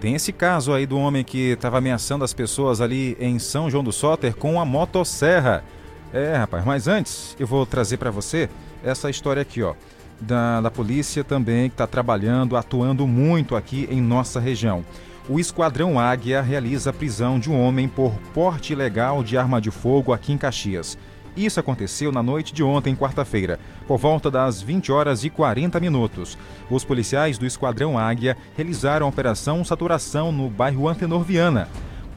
Tem 0.00 0.14
esse 0.14 0.32
caso 0.32 0.72
aí 0.72 0.86
do 0.86 0.98
homem 0.98 1.24
que 1.24 1.50
estava 1.50 1.78
ameaçando 1.78 2.24
as 2.24 2.32
pessoas 2.32 2.80
ali 2.80 3.16
em 3.20 3.38
São 3.38 3.68
João 3.68 3.84
do 3.84 3.92
Soter 3.92 4.34
com 4.36 4.60
a 4.60 4.64
motosserra. 4.64 5.64
É, 6.12 6.36
rapaz, 6.36 6.64
mas 6.64 6.88
antes 6.88 7.36
eu 7.38 7.46
vou 7.46 7.66
trazer 7.66 7.96
para 7.96 8.10
você 8.10 8.48
essa 8.82 9.10
história 9.10 9.42
aqui, 9.42 9.62
ó 9.62 9.74
da, 10.20 10.60
da 10.60 10.70
polícia 10.70 11.24
também, 11.24 11.68
que 11.68 11.74
está 11.74 11.86
trabalhando, 11.86 12.56
atuando 12.56 13.06
muito 13.06 13.56
aqui 13.56 13.88
em 13.90 14.00
nossa 14.00 14.38
região. 14.38 14.84
O 15.28 15.38
Esquadrão 15.38 15.98
Águia 15.98 16.42
realiza 16.42 16.90
a 16.90 16.92
prisão 16.92 17.38
de 17.38 17.50
um 17.50 17.60
homem 17.60 17.88
por 17.88 18.12
porte 18.34 18.72
ilegal 18.72 19.22
de 19.22 19.38
arma 19.38 19.60
de 19.60 19.70
fogo 19.70 20.12
aqui 20.12 20.32
em 20.32 20.38
Caxias. 20.38 20.98
Isso 21.36 21.60
aconteceu 21.60 22.10
na 22.10 22.22
noite 22.22 22.52
de 22.52 22.62
ontem, 22.62 22.96
quarta-feira, 22.96 23.58
por 23.86 23.96
volta 23.96 24.30
das 24.30 24.60
20 24.60 24.90
horas 24.90 25.22
e 25.22 25.30
40 25.30 25.78
minutos. 25.78 26.36
Os 26.68 26.84
policiais 26.84 27.38
do 27.38 27.46
Esquadrão 27.46 27.96
Águia 27.96 28.36
realizaram 28.56 29.06
a 29.06 29.08
operação 29.08 29.64
Saturação 29.64 30.32
no 30.32 30.50
bairro 30.50 30.88
Antenor 30.88 31.22
Viana, 31.22 31.68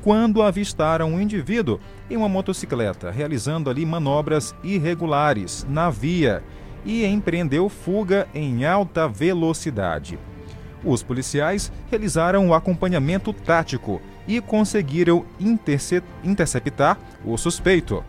quando 0.01 0.41
avistaram 0.41 1.13
um 1.13 1.21
indivíduo 1.21 1.79
em 2.09 2.17
uma 2.17 2.27
motocicleta 2.27 3.09
realizando 3.09 3.69
ali 3.69 3.85
manobras 3.85 4.53
irregulares 4.63 5.65
na 5.69 5.89
via 5.89 6.43
e 6.85 7.05
empreendeu 7.05 7.69
fuga 7.69 8.27
em 8.33 8.65
alta 8.65 9.07
velocidade. 9.07 10.19
Os 10.83 11.01
policiais 11.01 11.71
realizaram 11.89 12.49
o 12.49 12.53
acompanhamento 12.53 13.31
tático 13.31 14.01
e 14.27 14.41
conseguiram 14.41 15.25
interceptar 16.23 16.97
o 17.25 17.37
suspeito. 17.37 18.03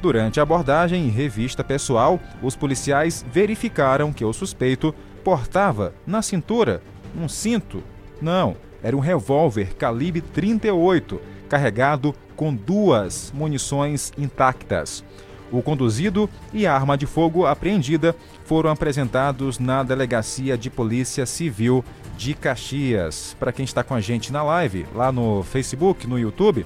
Durante 0.00 0.40
a 0.40 0.42
abordagem 0.42 1.06
e 1.06 1.10
revista 1.10 1.62
pessoal, 1.62 2.20
os 2.42 2.56
policiais 2.56 3.24
verificaram 3.30 4.12
que 4.12 4.24
o 4.24 4.32
suspeito 4.32 4.94
portava 5.24 5.94
na 6.06 6.22
cintura 6.22 6.82
um 7.16 7.28
cinto. 7.28 7.82
Não, 8.20 8.56
era 8.82 8.96
um 8.96 9.00
revólver 9.00 9.74
calibre 9.76 10.20
38, 10.20 11.20
carregado 11.48 12.14
com 12.34 12.54
duas 12.54 13.32
munições 13.34 14.12
intactas. 14.18 15.04
O 15.52 15.62
conduzido 15.62 16.28
e 16.52 16.66
a 16.66 16.74
arma 16.74 16.96
de 16.96 17.04
fogo 17.04 17.46
apreendida 17.46 18.16
foram 18.46 18.70
apresentados 18.70 19.58
na 19.58 19.82
Delegacia 19.82 20.56
de 20.56 20.70
Polícia 20.70 21.26
Civil 21.26 21.84
de 22.16 22.32
Caxias. 22.32 23.36
Para 23.38 23.52
quem 23.52 23.64
está 23.64 23.84
com 23.84 23.94
a 23.94 24.00
gente 24.00 24.32
na 24.32 24.42
live, 24.42 24.86
lá 24.94 25.12
no 25.12 25.42
Facebook, 25.42 26.06
no 26.06 26.18
YouTube, 26.18 26.64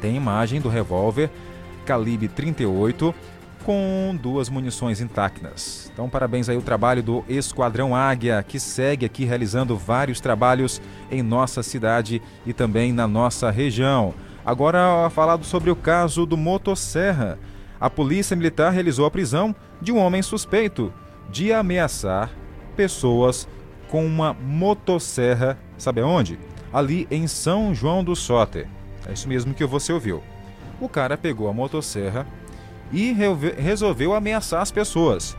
tem 0.00 0.16
imagem 0.16 0.58
do 0.60 0.70
revólver 0.70 1.30
calibre 1.84 2.28
38 2.28 3.14
com 3.64 4.18
duas 4.22 4.48
munições 4.48 5.00
intactas. 5.00 5.90
Então, 5.92 6.08
parabéns 6.08 6.48
aí 6.48 6.56
o 6.56 6.62
trabalho 6.62 7.02
do 7.02 7.24
Esquadrão 7.28 7.94
Águia, 7.94 8.42
que 8.42 8.58
segue 8.58 9.04
aqui 9.04 9.26
realizando 9.26 9.76
vários 9.76 10.20
trabalhos 10.20 10.80
em 11.10 11.22
nossa 11.22 11.62
cidade 11.62 12.22
e 12.46 12.54
também 12.54 12.92
na 12.92 13.06
nossa 13.06 13.50
região. 13.50 14.14
Agora, 14.44 15.10
falado 15.10 15.44
sobre 15.44 15.70
o 15.70 15.76
caso 15.76 16.24
do 16.24 16.36
Motosserra. 16.36 17.38
A 17.80 17.88
Polícia 17.88 18.36
Militar 18.36 18.72
realizou 18.72 19.06
a 19.06 19.10
prisão 19.10 19.54
de 19.80 19.92
um 19.92 19.98
homem 19.98 20.20
suspeito 20.20 20.92
de 21.30 21.52
ameaçar 21.52 22.30
pessoas 22.76 23.48
com 23.88 24.04
uma 24.04 24.32
motosserra, 24.34 25.58
sabe 25.76 26.00
aonde? 26.00 26.38
Ali 26.72 27.06
em 27.10 27.26
São 27.26 27.74
João 27.74 28.02
do 28.02 28.16
Soter. 28.16 28.66
É 29.06 29.12
isso 29.12 29.28
mesmo 29.28 29.54
que 29.54 29.64
você 29.64 29.92
ouviu. 29.92 30.22
O 30.80 30.88
cara 30.88 31.16
pegou 31.16 31.48
a 31.48 31.52
motosserra 31.52 32.26
e 32.92 33.14
resolveu 33.56 34.14
ameaçar 34.14 34.60
as 34.60 34.70
pessoas. 34.70 35.36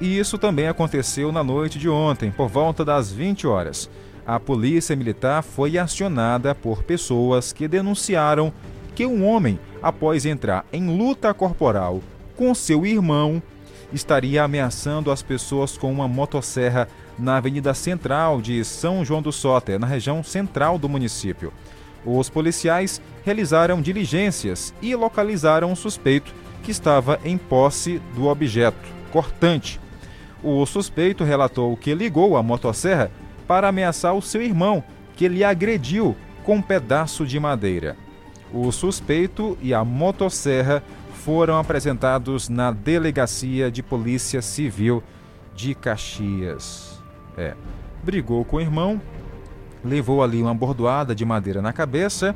E 0.00 0.18
isso 0.18 0.38
também 0.38 0.68
aconteceu 0.68 1.30
na 1.30 1.44
noite 1.44 1.78
de 1.78 1.88
ontem, 1.88 2.30
por 2.30 2.48
volta 2.48 2.84
das 2.84 3.12
20 3.12 3.46
horas. 3.46 3.90
A 4.26 4.40
polícia 4.40 4.96
militar 4.96 5.42
foi 5.42 5.76
acionada 5.76 6.54
por 6.54 6.82
pessoas 6.82 7.52
que 7.52 7.68
denunciaram 7.68 8.52
que 8.94 9.04
um 9.04 9.26
homem, 9.26 9.58
após 9.82 10.24
entrar 10.24 10.64
em 10.72 10.96
luta 10.96 11.34
corporal 11.34 12.00
com 12.36 12.54
seu 12.54 12.86
irmão, 12.86 13.42
estaria 13.92 14.42
ameaçando 14.42 15.10
as 15.10 15.22
pessoas 15.22 15.76
com 15.76 15.92
uma 15.92 16.08
motosserra 16.08 16.88
na 17.18 17.36
Avenida 17.36 17.74
Central 17.74 18.40
de 18.40 18.64
São 18.64 19.04
João 19.04 19.22
do 19.22 19.32
Soter, 19.32 19.78
na 19.78 19.86
região 19.86 20.22
central 20.22 20.78
do 20.78 20.88
município. 20.88 21.52
Os 22.04 22.28
policiais 22.28 23.00
realizaram 23.24 23.80
diligências 23.80 24.74
e 24.82 24.94
localizaram 24.94 25.70
um 25.70 25.76
suspeito 25.76 26.34
que 26.62 26.70
estava 26.70 27.18
em 27.24 27.38
posse 27.38 28.00
do 28.14 28.26
objeto 28.26 28.76
cortante. 29.10 29.80
O 30.42 30.66
suspeito 30.66 31.24
relatou 31.24 31.76
que 31.76 31.94
ligou 31.94 32.36
a 32.36 32.42
motosserra 32.42 33.10
para 33.46 33.68
ameaçar 33.68 34.14
o 34.14 34.22
seu 34.22 34.42
irmão, 34.42 34.82
que 35.16 35.28
lhe 35.28 35.44
agrediu 35.44 36.16
com 36.42 36.56
um 36.56 36.62
pedaço 36.62 37.24
de 37.24 37.38
madeira. 37.40 37.96
O 38.56 38.70
suspeito 38.70 39.58
e 39.60 39.74
a 39.74 39.84
motosserra 39.84 40.80
foram 41.24 41.58
apresentados 41.58 42.48
na 42.48 42.70
Delegacia 42.70 43.68
de 43.68 43.82
Polícia 43.82 44.40
Civil 44.40 45.02
de 45.56 45.74
Caxias. 45.74 47.02
É, 47.36 47.54
brigou 48.04 48.44
com 48.44 48.58
o 48.58 48.60
irmão, 48.60 49.02
levou 49.84 50.22
ali 50.22 50.40
uma 50.40 50.54
bordoada 50.54 51.16
de 51.16 51.24
madeira 51.24 51.60
na 51.60 51.72
cabeça. 51.72 52.32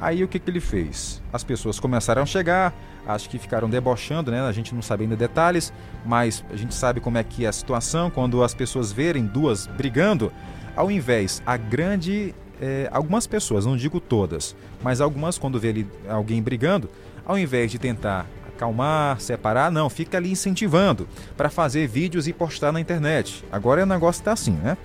Aí 0.00 0.22
o 0.22 0.28
que, 0.28 0.38
que 0.38 0.48
ele 0.48 0.60
fez? 0.60 1.20
As 1.32 1.42
pessoas 1.42 1.80
começaram 1.80 2.22
a 2.22 2.26
chegar, 2.26 2.72
acho 3.04 3.28
que 3.28 3.36
ficaram 3.36 3.68
debochando, 3.68 4.30
né? 4.30 4.40
A 4.42 4.52
gente 4.52 4.72
não 4.72 4.80
sabe 4.80 5.02
ainda 5.02 5.16
detalhes, 5.16 5.72
mas 6.06 6.44
a 6.52 6.56
gente 6.56 6.72
sabe 6.72 7.00
como 7.00 7.18
é 7.18 7.24
que 7.24 7.44
é 7.44 7.48
a 7.48 7.52
situação 7.52 8.10
quando 8.10 8.44
as 8.44 8.54
pessoas 8.54 8.92
verem 8.92 9.26
duas 9.26 9.66
brigando, 9.66 10.32
ao 10.76 10.88
invés 10.88 11.42
a 11.44 11.56
grande 11.56 12.32
é, 12.60 12.88
algumas 12.92 13.26
pessoas, 13.26 13.66
não 13.66 13.76
digo 13.76 14.00
todas, 14.00 14.54
mas 14.82 15.00
algumas 15.00 15.38
quando 15.38 15.58
vê 15.58 15.68
ali 15.68 15.86
alguém 16.08 16.42
brigando, 16.42 16.88
ao 17.24 17.38
invés 17.38 17.70
de 17.70 17.78
tentar 17.78 18.26
acalmar, 18.48 19.20
separar, 19.20 19.70
não, 19.70 19.88
fica 19.88 20.16
ali 20.16 20.32
incentivando 20.32 21.08
para 21.36 21.48
fazer 21.48 21.86
vídeos 21.86 22.26
e 22.26 22.32
postar 22.32 22.72
na 22.72 22.80
internet. 22.80 23.44
Agora 23.52 23.82
o 23.82 23.86
negócio 23.86 24.20
está 24.20 24.32
assim, 24.32 24.52
né? 24.52 24.76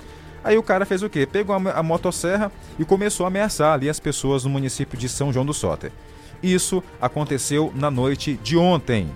Aí 0.43 0.57
o 0.57 0.63
cara 0.63 0.85
fez 0.85 1.01
o 1.01 1.09
quê? 1.09 1.25
Pegou 1.25 1.55
a, 1.55 1.71
a 1.71 1.81
motosserra 1.81 2.51
e 2.77 2.85
começou 2.85 3.25
a 3.25 3.27
ameaçar 3.27 3.73
ali 3.73 3.89
as 3.89 3.99
pessoas 3.99 4.43
no 4.43 4.49
município 4.49 4.97
de 4.97 5.07
São 5.07 5.31
João 5.31 5.45
do 5.45 5.53
Soter. 5.53 5.91
Isso 6.41 6.83
aconteceu 7.01 7.71
na 7.73 7.89
noite 7.89 8.37
de 8.43 8.57
ontem. 8.57 9.09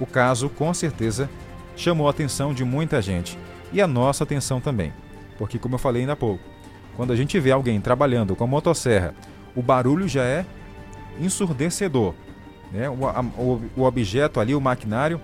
O 0.00 0.06
caso, 0.06 0.48
com 0.48 0.74
certeza, 0.74 1.30
chamou 1.76 2.08
a 2.08 2.10
atenção 2.10 2.52
de 2.52 2.64
muita 2.64 3.00
gente 3.00 3.38
e 3.72 3.80
a 3.80 3.86
nossa 3.86 4.24
atenção 4.24 4.60
também, 4.60 4.92
porque, 5.38 5.58
como 5.58 5.76
eu 5.76 5.78
falei 5.78 6.02
ainda 6.02 6.14
há 6.14 6.16
pouco, 6.16 6.42
quando 7.00 7.14
a 7.14 7.16
gente 7.16 7.40
vê 7.40 7.50
alguém 7.50 7.80
trabalhando 7.80 8.36
com 8.36 8.44
a 8.44 8.46
motosserra, 8.46 9.14
o 9.56 9.62
barulho 9.62 10.06
já 10.06 10.22
é 10.22 10.44
ensurdecedor. 11.18 12.12
Né? 12.70 12.90
O, 12.90 13.06
a, 13.06 13.22
o, 13.38 13.62
o 13.74 13.84
objeto 13.84 14.38
ali, 14.38 14.54
o 14.54 14.60
maquinário, 14.60 15.18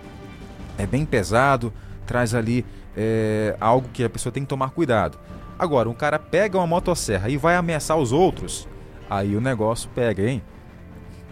é 0.79 0.87
bem 0.87 1.05
pesado, 1.05 1.70
traz 2.07 2.35
ali 2.35 2.64
é, 2.97 3.55
algo 3.61 3.91
que 3.93 4.03
a 4.03 4.09
pessoa 4.09 4.33
tem 4.33 4.43
que 4.43 4.49
tomar 4.49 4.70
cuidado. 4.70 5.18
Agora, 5.59 5.87
um 5.91 5.93
cara 5.93 6.18
pega 6.18 6.57
uma 6.57 6.66
motosserra 6.66 7.29
e 7.29 7.37
vai 7.37 7.57
ameaçar 7.57 7.99
os 7.99 8.11
outros, 8.11 8.66
aí 9.11 9.37
o 9.37 9.41
negócio 9.43 9.91
pega, 9.95 10.27
hein? 10.27 10.43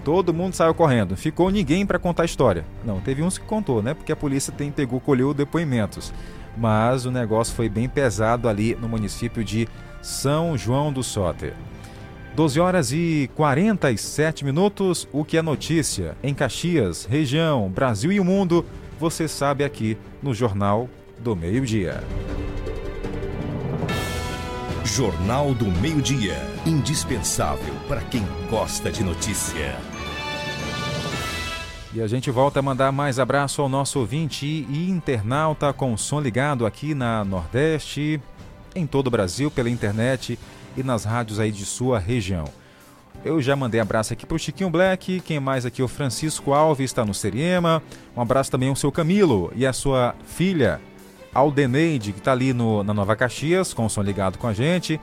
Todo 0.04 0.34
mundo 0.34 0.52
saiu 0.52 0.74
correndo. 0.74 1.16
Ficou 1.16 1.48
ninguém 1.48 1.86
para 1.86 1.98
contar 1.98 2.24
a 2.24 2.26
história. 2.26 2.66
Não, 2.84 3.00
teve 3.00 3.22
uns 3.22 3.38
que 3.38 3.46
contou, 3.46 3.82
né? 3.82 3.94
Porque 3.94 4.12
a 4.12 4.16
polícia 4.16 4.52
tem, 4.52 4.70
pegou, 4.70 5.00
colheu 5.00 5.32
depoimentos. 5.32 6.12
Mas 6.54 7.06
o 7.06 7.10
negócio 7.10 7.54
foi 7.54 7.70
bem 7.70 7.88
pesado 7.88 8.46
ali 8.46 8.74
no 8.74 8.90
município 8.90 9.42
de 9.42 9.66
São 10.04 10.54
João 10.54 10.92
do 10.92 11.02
Soter. 11.02 11.54
12 12.36 12.60
horas 12.60 12.92
e 12.92 13.30
47 13.34 14.44
minutos. 14.44 15.08
O 15.10 15.24
que 15.24 15.38
é 15.38 15.40
notícia 15.40 16.14
em 16.22 16.34
Caxias, 16.34 17.06
região, 17.06 17.70
Brasil 17.70 18.12
e 18.12 18.20
o 18.20 18.24
mundo, 18.24 18.66
você 19.00 19.26
sabe 19.26 19.64
aqui 19.64 19.96
no 20.22 20.34
Jornal 20.34 20.90
do 21.18 21.34
Meio-Dia. 21.34 22.04
Jornal 24.84 25.54
do 25.54 25.64
Meio-Dia. 25.80 26.36
Indispensável 26.66 27.74
para 27.88 28.02
quem 28.02 28.26
gosta 28.50 28.92
de 28.92 29.02
notícia. 29.02 29.74
E 31.94 32.02
a 32.02 32.06
gente 32.06 32.30
volta 32.30 32.58
a 32.58 32.62
mandar 32.62 32.92
mais 32.92 33.18
abraço 33.18 33.62
ao 33.62 33.70
nosso 33.70 34.00
ouvinte 34.00 34.44
e 34.44 34.90
internauta 34.90 35.72
com 35.72 35.96
som 35.96 36.20
ligado 36.20 36.66
aqui 36.66 36.92
na 36.92 37.24
Nordeste, 37.24 38.20
em 38.74 38.86
todo 38.86 39.08
o 39.08 39.10
Brasil, 39.10 39.50
pela 39.50 39.70
internet 39.70 40.38
e 40.76 40.82
nas 40.82 41.04
rádios 41.04 41.38
aí 41.38 41.50
de 41.50 41.64
sua 41.64 41.98
região. 41.98 42.44
Eu 43.24 43.40
já 43.40 43.56
mandei 43.56 43.80
abraço 43.80 44.12
aqui 44.12 44.26
para 44.26 44.34
o 44.34 44.38
Chiquinho 44.38 44.68
Black, 44.68 45.20
quem 45.20 45.40
mais 45.40 45.64
aqui? 45.64 45.82
O 45.82 45.88
Francisco 45.88 46.52
Alves 46.52 46.90
está 46.90 47.04
no 47.04 47.14
Seriema. 47.14 47.82
Um 48.16 48.20
abraço 48.20 48.50
também 48.50 48.68
ao 48.68 48.76
seu 48.76 48.92
Camilo 48.92 49.52
e 49.54 49.66
a 49.66 49.72
sua 49.72 50.14
filha, 50.26 50.80
Aldeneide, 51.32 52.12
que 52.12 52.18
está 52.18 52.32
ali 52.32 52.52
no, 52.52 52.82
na 52.82 52.92
Nova 52.92 53.16
Caxias, 53.16 53.72
com 53.72 53.86
o 53.86 53.90
som 53.90 54.02
ligado 54.02 54.38
com 54.38 54.46
a 54.46 54.52
gente. 54.52 55.00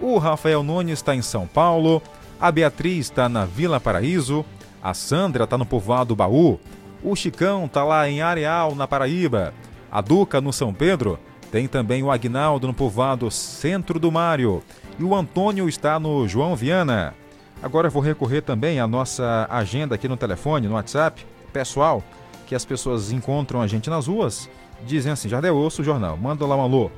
O 0.00 0.18
Rafael 0.18 0.62
Nunes 0.62 0.98
está 0.98 1.14
em 1.14 1.22
São 1.22 1.46
Paulo. 1.46 2.02
A 2.40 2.52
Beatriz 2.52 3.06
está 3.06 3.28
na 3.28 3.44
Vila 3.44 3.80
Paraíso. 3.80 4.44
A 4.82 4.94
Sandra 4.94 5.44
está 5.44 5.56
no 5.58 5.66
povoado 5.66 6.14
Baú. 6.14 6.60
O 7.02 7.16
Chicão 7.16 7.64
está 7.64 7.82
lá 7.82 8.08
em 8.08 8.20
Areal, 8.20 8.74
na 8.74 8.86
Paraíba. 8.86 9.52
A 9.90 10.00
Duca 10.00 10.40
no 10.40 10.52
São 10.52 10.72
Pedro. 10.72 11.18
Tem 11.50 11.68
também 11.68 12.02
o 12.02 12.10
Agnaldo 12.10 12.66
no 12.66 12.74
povoado 12.74 13.30
Centro 13.30 13.98
do 13.98 14.10
Mário. 14.10 14.62
E 14.98 15.04
o 15.04 15.14
Antônio 15.14 15.68
está 15.68 15.98
no 16.00 16.26
João 16.26 16.56
Viana. 16.56 17.14
Agora 17.62 17.88
eu 17.88 17.90
vou 17.90 18.02
recorrer 18.02 18.42
também 18.42 18.80
à 18.80 18.86
nossa 18.86 19.46
agenda 19.50 19.94
aqui 19.94 20.08
no 20.08 20.16
telefone, 20.16 20.68
no 20.68 20.74
WhatsApp, 20.74 21.24
pessoal, 21.52 22.02
que 22.46 22.54
as 22.54 22.64
pessoas 22.64 23.10
encontram 23.10 23.62
a 23.62 23.66
gente 23.66 23.88
nas 23.88 24.06
ruas, 24.06 24.48
dizem 24.86 25.12
assim, 25.12 25.28
já 25.28 25.40
deu 25.40 25.56
osso 25.56 25.80
o 25.80 25.84
jornal, 25.84 26.16
manda 26.16 26.46
lá 26.46 26.56
um 26.56 26.60
alô. 26.60 26.90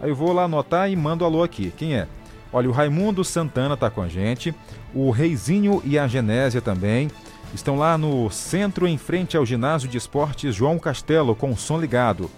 Aí 0.00 0.10
eu 0.10 0.14
vou 0.14 0.32
lá 0.32 0.44
anotar 0.44 0.90
e 0.90 0.96
mando 0.96 1.24
alô 1.24 1.42
aqui. 1.42 1.72
Quem 1.76 1.94
é? 1.94 2.06
Olha, 2.52 2.68
o 2.68 2.72
Raimundo 2.72 3.24
Santana 3.24 3.74
está 3.74 3.90
com 3.90 4.02
a 4.02 4.08
gente, 4.08 4.54
o 4.94 5.10
Reizinho 5.10 5.80
e 5.84 5.98
a 5.98 6.06
Genésia 6.06 6.60
também. 6.60 7.10
Estão 7.54 7.76
lá 7.76 7.96
no 7.96 8.28
centro, 8.30 8.86
em 8.86 8.98
frente 8.98 9.36
ao 9.36 9.46
ginásio 9.46 9.88
de 9.88 9.96
esportes 9.96 10.54
João 10.54 10.78
Castelo, 10.78 11.34
com 11.34 11.50
o 11.50 11.56
som 11.56 11.80
ligado. 11.80 12.30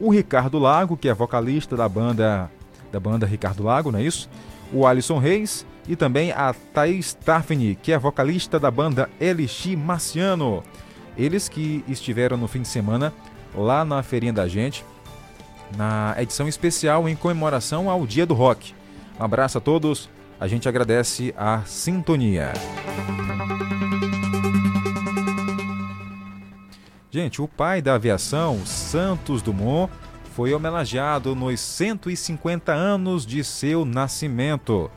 O 0.00 0.10
Ricardo 0.10 0.58
Lago, 0.58 0.96
que 0.96 1.08
é 1.08 1.14
vocalista 1.14 1.76
da 1.76 1.88
banda 1.88 2.50
da 2.90 2.98
banda 2.98 3.26
Ricardo 3.26 3.62
Lago, 3.62 3.92
não 3.92 3.98
é 3.98 4.02
isso? 4.02 4.30
O 4.72 4.86
Alisson 4.86 5.18
Reis 5.18 5.66
e 5.86 5.96
também 5.96 6.32
a 6.32 6.54
Thaís 6.72 7.14
Taffini, 7.14 7.74
que 7.74 7.92
é 7.92 7.98
vocalista 7.98 8.58
da 8.58 8.70
banda 8.70 9.10
Elixir 9.20 9.76
Marciano. 9.76 10.62
Eles 11.16 11.48
que 11.48 11.84
estiveram 11.88 12.36
no 12.36 12.46
fim 12.46 12.62
de 12.62 12.68
semana 12.68 13.12
lá 13.54 13.84
na 13.84 14.02
feirinha 14.02 14.32
da 14.32 14.46
gente, 14.46 14.84
na 15.76 16.14
edição 16.18 16.46
especial 16.46 17.08
em 17.08 17.16
comemoração 17.16 17.90
ao 17.90 18.06
Dia 18.06 18.26
do 18.26 18.34
Rock. 18.34 18.74
Um 19.18 19.24
abraço 19.24 19.58
a 19.58 19.60
todos, 19.60 20.08
a 20.38 20.46
gente 20.46 20.68
agradece 20.68 21.34
a 21.36 21.62
sintonia. 21.64 22.52
Gente, 27.10 27.40
o 27.40 27.48
pai 27.48 27.80
da 27.80 27.94
aviação, 27.94 28.66
Santos 28.66 29.40
Dumont, 29.40 29.90
foi 30.34 30.52
homenageado 30.52 31.34
nos 31.34 31.58
150 31.58 32.70
anos 32.70 33.24
de 33.24 33.42
seu 33.42 33.86
nascimento. 33.86 34.90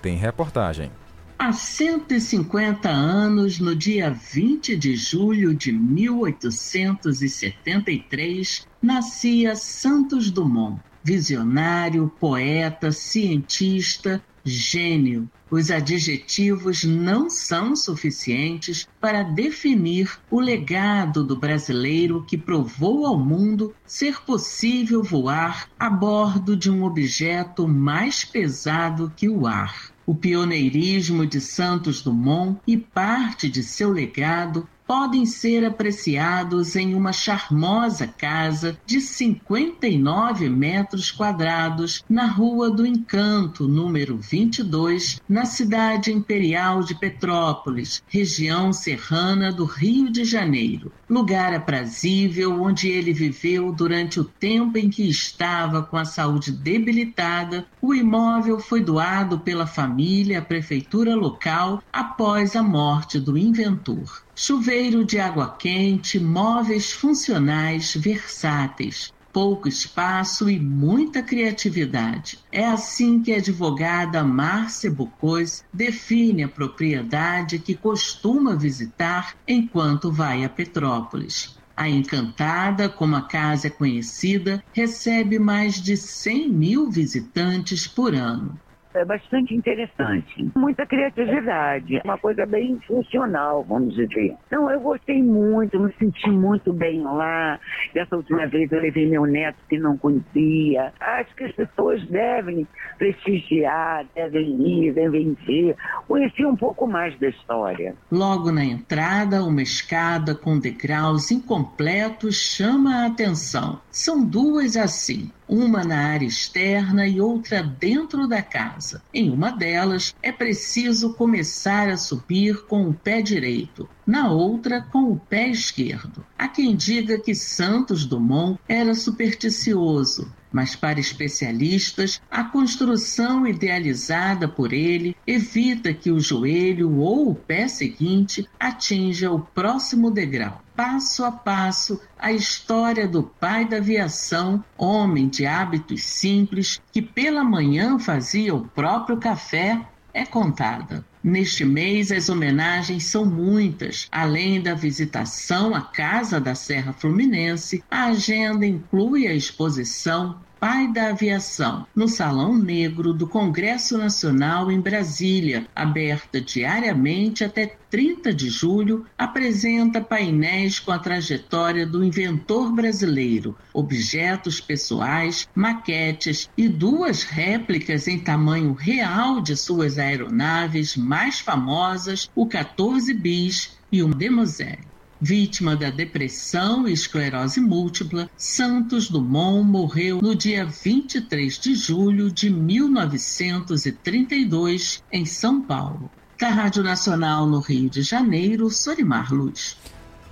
Tem 0.00 0.16
reportagem. 0.16 0.90
Há 1.38 1.52
150 1.52 2.88
anos, 2.88 3.60
no 3.60 3.76
dia 3.76 4.10
20 4.10 4.78
de 4.78 4.96
julho 4.96 5.54
de 5.54 5.70
1873, 5.70 8.66
nascia 8.80 9.54
Santos 9.54 10.30
Dumont, 10.30 10.80
visionário, 11.04 12.10
poeta, 12.18 12.90
cientista, 12.90 14.22
gênio. 14.48 15.28
Os 15.50 15.70
adjetivos 15.70 16.84
não 16.84 17.30
são 17.30 17.74
suficientes 17.74 18.86
para 19.00 19.22
definir 19.22 20.18
o 20.30 20.40
legado 20.40 21.24
do 21.24 21.36
brasileiro 21.36 22.24
que 22.26 22.36
provou 22.36 23.06
ao 23.06 23.18
mundo 23.18 23.74
ser 23.86 24.20
possível 24.22 25.02
voar 25.02 25.68
a 25.78 25.88
bordo 25.88 26.56
de 26.56 26.70
um 26.70 26.84
objeto 26.84 27.66
mais 27.66 28.24
pesado 28.24 29.12
que 29.16 29.28
o 29.28 29.46
ar. 29.46 29.92
O 30.04 30.14
pioneirismo 30.14 31.26
de 31.26 31.40
Santos 31.40 32.00
Dumont 32.00 32.58
e 32.66 32.76
parte 32.76 33.48
de 33.48 33.62
seu 33.62 33.90
legado 33.90 34.66
podem 34.88 35.26
ser 35.26 35.66
apreciados 35.66 36.74
em 36.74 36.94
uma 36.94 37.12
charmosa 37.12 38.06
casa 38.06 38.78
de 38.86 39.02
59 39.02 40.48
metros 40.48 41.10
quadrados 41.10 42.02
na 42.08 42.24
Rua 42.24 42.70
do 42.70 42.86
Encanto, 42.86 43.68
número 43.68 44.16
22, 44.16 45.20
na 45.28 45.44
cidade 45.44 46.10
imperial 46.10 46.82
de 46.82 46.94
Petrópolis, 46.94 48.02
região 48.08 48.72
serrana 48.72 49.52
do 49.52 49.66
Rio 49.66 50.10
de 50.10 50.24
Janeiro. 50.24 50.90
Lugar 51.06 51.52
aprazível 51.52 52.62
onde 52.62 52.88
ele 52.88 53.12
viveu 53.12 53.70
durante 53.70 54.18
o 54.18 54.24
tempo 54.24 54.78
em 54.78 54.88
que 54.88 55.06
estava 55.06 55.82
com 55.82 55.98
a 55.98 56.06
saúde 56.06 56.50
debilitada, 56.50 57.66
o 57.82 57.94
imóvel 57.94 58.58
foi 58.58 58.80
doado 58.80 59.38
pela 59.38 59.66
família 59.66 60.38
à 60.38 60.42
prefeitura 60.42 61.14
local 61.14 61.82
após 61.92 62.56
a 62.56 62.62
morte 62.62 63.20
do 63.20 63.36
inventor 63.36 64.26
chuveiro 64.40 65.04
de 65.04 65.18
água 65.18 65.56
quente, 65.58 66.20
móveis 66.20 66.92
funcionais 66.92 67.96
versáteis, 67.96 69.12
pouco 69.32 69.66
espaço 69.66 70.48
e 70.48 70.60
muita 70.60 71.24
criatividade. 71.24 72.38
É 72.52 72.64
assim 72.64 73.20
que 73.20 73.32
a 73.34 73.38
advogada 73.38 74.22
Márcia 74.22 74.92
Bucôs 74.92 75.64
define 75.74 76.44
a 76.44 76.48
propriedade 76.48 77.58
que 77.58 77.74
costuma 77.74 78.54
visitar 78.54 79.34
enquanto 79.46 80.12
vai 80.12 80.44
a 80.44 80.48
Petrópolis. 80.48 81.58
A 81.76 81.88
Encantada, 81.88 82.88
como 82.88 83.16
a 83.16 83.22
casa 83.22 83.66
é 83.66 83.70
conhecida, 83.70 84.62
recebe 84.72 85.40
mais 85.40 85.82
de 85.82 85.96
100 85.96 86.48
mil 86.48 86.88
visitantes 86.88 87.88
por 87.88 88.14
ano 88.14 88.56
é 88.98 89.04
bastante 89.04 89.54
interessante. 89.54 90.50
Muita 90.56 90.86
criatividade, 90.86 92.00
uma 92.04 92.18
coisa 92.18 92.44
bem 92.44 92.78
funcional, 92.86 93.64
vamos 93.64 93.94
dizer. 93.94 94.36
Então, 94.46 94.70
eu 94.70 94.80
gostei 94.80 95.22
muito, 95.22 95.78
me 95.78 95.92
senti 95.98 96.30
muito 96.30 96.72
bem 96.72 97.02
lá. 97.02 97.58
Dessa 97.94 98.16
última 98.16 98.46
vez 98.46 98.70
eu 98.70 98.80
levei 98.80 99.08
meu 99.08 99.24
neto 99.24 99.58
que 99.68 99.78
não 99.78 99.96
conhecia. 99.96 100.92
Acho 101.00 101.34
que 101.34 101.44
as 101.44 101.52
pessoas 101.52 102.04
devem 102.08 102.66
prestigiar, 102.98 104.04
devem 104.14 104.86
ir, 104.88 104.92
devem 104.92 105.36
ver, 105.46 105.76
conhecer 106.06 106.46
um 106.46 106.56
pouco 106.56 106.86
mais 106.86 107.18
da 107.18 107.28
história. 107.28 107.94
Logo 108.10 108.50
na 108.50 108.64
entrada, 108.64 109.44
uma 109.44 109.62
escada 109.62 110.34
com 110.34 110.58
degraus 110.58 111.30
incompletos 111.30 112.36
chama 112.36 113.02
a 113.02 113.06
atenção. 113.06 113.80
São 113.90 114.24
duas 114.24 114.76
assim 114.76 115.30
uma 115.48 115.82
na 115.82 115.98
área 116.08 116.26
externa 116.26 117.06
e 117.06 117.20
outra 117.20 117.62
dentro 117.62 118.28
da 118.28 118.42
casa. 118.42 119.02
Em 119.12 119.30
uma 119.30 119.50
delas, 119.50 120.14
é 120.22 120.30
preciso 120.30 121.14
começar 121.14 121.88
a 121.88 121.96
subir 121.96 122.66
com 122.66 122.88
o 122.88 122.94
pé 122.94 123.22
direito, 123.22 123.88
na 124.06 124.30
outra, 124.30 124.80
com 124.80 125.10
o 125.10 125.18
pé 125.18 125.48
esquerdo. 125.48 126.24
Há 126.38 126.48
quem 126.48 126.76
diga 126.76 127.18
que 127.18 127.34
Santos 127.34 128.04
Dumont 128.04 128.58
era 128.68 128.94
supersticioso, 128.94 130.30
mas 130.52 130.74
para 130.74 131.00
especialistas, 131.00 132.20
a 132.30 132.44
construção 132.44 133.46
idealizada 133.46 134.48
por 134.48 134.72
ele 134.72 135.16
evita 135.26 135.92
que 135.92 136.10
o 136.10 136.20
joelho 136.20 136.98
ou 136.98 137.30
o 137.30 137.34
pé 137.34 137.68
seguinte 137.68 138.48
atinja 138.58 139.30
o 139.30 139.40
próximo 139.40 140.10
degrau. 140.10 140.62
Passo 140.74 141.24
a 141.24 141.32
passo 141.32 142.00
a 142.18 142.32
história 142.32 143.06
do 143.06 143.22
pai 143.22 143.64
da 143.64 143.78
aviação, 143.78 144.62
homem 144.76 145.28
de 145.28 145.44
hábitos 145.44 146.04
simples, 146.04 146.80
que 146.92 147.02
pela 147.02 147.42
manhã 147.42 147.98
fazia 147.98 148.54
o 148.54 148.66
próprio 148.68 149.16
café, 149.16 149.80
é 150.12 150.24
contada. 150.24 151.04
Neste 151.22 151.64
mês, 151.64 152.10
as 152.10 152.28
homenagens 152.28 153.04
são 153.04 153.24
muitas. 153.24 154.08
Além 154.10 154.60
da 154.60 154.74
visitação 154.74 155.74
à 155.74 155.80
Casa 155.80 156.40
da 156.40 156.54
Serra 156.54 156.92
Fluminense, 156.92 157.84
a 157.90 158.06
agenda 158.06 158.66
inclui 158.66 159.26
a 159.26 159.34
exposição 159.34 160.40
pai 160.60 160.92
da 160.92 161.10
aviação, 161.10 161.86
no 161.94 162.08
Salão 162.08 162.56
Negro 162.58 163.12
do 163.12 163.28
Congresso 163.28 163.96
Nacional 163.96 164.72
em 164.72 164.80
Brasília, 164.80 165.68
aberta 165.74 166.40
diariamente 166.40 167.44
até 167.44 167.76
30 167.88 168.34
de 168.34 168.50
julho, 168.50 169.06
apresenta 169.16 170.00
painéis 170.00 170.80
com 170.80 170.90
a 170.90 170.98
trajetória 170.98 171.86
do 171.86 172.02
inventor 172.04 172.72
brasileiro, 172.72 173.56
objetos 173.72 174.60
pessoais, 174.60 175.48
maquetes 175.54 176.50
e 176.56 176.68
duas 176.68 177.22
réplicas 177.22 178.08
em 178.08 178.18
tamanho 178.18 178.72
real 178.72 179.40
de 179.40 179.56
suas 179.56 179.96
aeronaves 179.96 180.96
mais 180.96 181.38
famosas, 181.38 182.28
o 182.34 182.46
14 182.46 183.14
bis 183.14 183.78
e 183.92 184.02
o 184.02 184.08
Demoiselle. 184.08 184.87
Vítima 185.20 185.74
da 185.74 185.90
depressão 185.90 186.86
e 186.86 186.92
esclerose 186.92 187.60
múltipla, 187.60 188.30
Santos 188.36 189.10
Dumont 189.10 189.68
morreu 189.68 190.22
no 190.22 190.32
dia 190.32 190.64
23 190.64 191.58
de 191.58 191.74
julho 191.74 192.30
de 192.30 192.48
1932 192.48 195.02
em 195.10 195.26
São 195.26 195.60
Paulo. 195.60 196.08
Da 196.38 196.50
Rádio 196.50 196.84
Nacional 196.84 197.46
no 197.46 197.58
Rio 197.58 197.90
de 197.90 198.02
Janeiro, 198.02 198.70
Sorimar 198.70 199.34
Luz. 199.34 199.76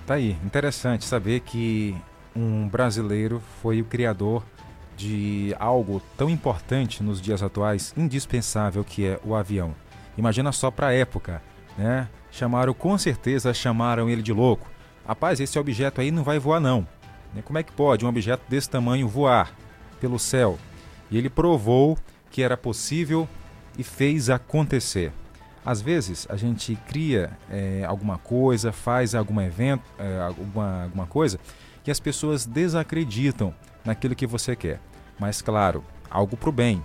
Tá 0.07 0.14
aí, 0.14 0.37
interessante 0.45 1.05
saber 1.05 1.41
que 1.41 1.97
um 2.34 2.68
brasileiro 2.68 3.43
foi 3.61 3.80
o 3.80 3.84
criador 3.84 4.45
de 4.97 5.53
algo 5.59 6.01
tão 6.16 6.30
importante 6.30 7.03
nos 7.03 7.20
dias 7.20 7.43
atuais, 7.43 7.93
indispensável 7.97 8.84
que 8.84 9.05
é 9.05 9.18
o 9.24 9.34
avião. 9.34 9.74
Imagina 10.16 10.53
só 10.53 10.70
para 10.70 10.87
a 10.87 10.93
época, 10.93 11.43
né? 11.76 12.09
Chamaram 12.30 12.72
com 12.72 12.97
certeza 12.97 13.53
chamaram 13.53 14.09
ele 14.09 14.22
de 14.22 14.32
louco 14.32 14.76
rapaz, 15.07 15.40
esse 15.40 15.59
objeto 15.59 16.00
aí 16.00 16.11
não 16.11 16.22
vai 16.22 16.38
voar 16.38 16.61
não. 16.61 16.86
Né, 17.34 17.42
como 17.42 17.59
é 17.59 17.62
que 17.62 17.72
pode 17.72 18.04
um 18.04 18.09
objeto 18.09 18.42
desse 18.48 18.68
tamanho 18.68 19.09
voar 19.09 19.52
pelo 20.00 20.18
céu? 20.18 20.59
E 21.11 21.16
ele 21.16 21.30
provou 21.30 21.98
que 22.30 22.42
era 22.42 22.57
possível 22.57 23.28
e 23.78 23.82
fez 23.82 24.28
acontecer. 24.30 25.12
Às 25.64 25.80
vezes 25.80 26.26
a 26.30 26.36
gente 26.36 26.76
cria 26.86 27.36
é, 27.50 27.84
alguma 27.86 28.18
coisa, 28.18 28.72
faz 28.72 29.14
algum 29.14 29.40
evento, 29.40 29.82
é, 29.98 30.20
alguma, 30.20 30.84
alguma 30.84 31.07
coisa, 31.07 31.40
que 31.82 31.90
as 31.90 32.00
pessoas 32.00 32.46
desacreditam 32.46 33.54
naquilo 33.84 34.14
que 34.14 34.26
você 34.26 34.54
quer. 34.54 34.80
Mas 35.18 35.42
claro, 35.42 35.84
algo 36.11 36.36
para 36.36 36.48
o 36.48 36.52
bem. 36.52 36.82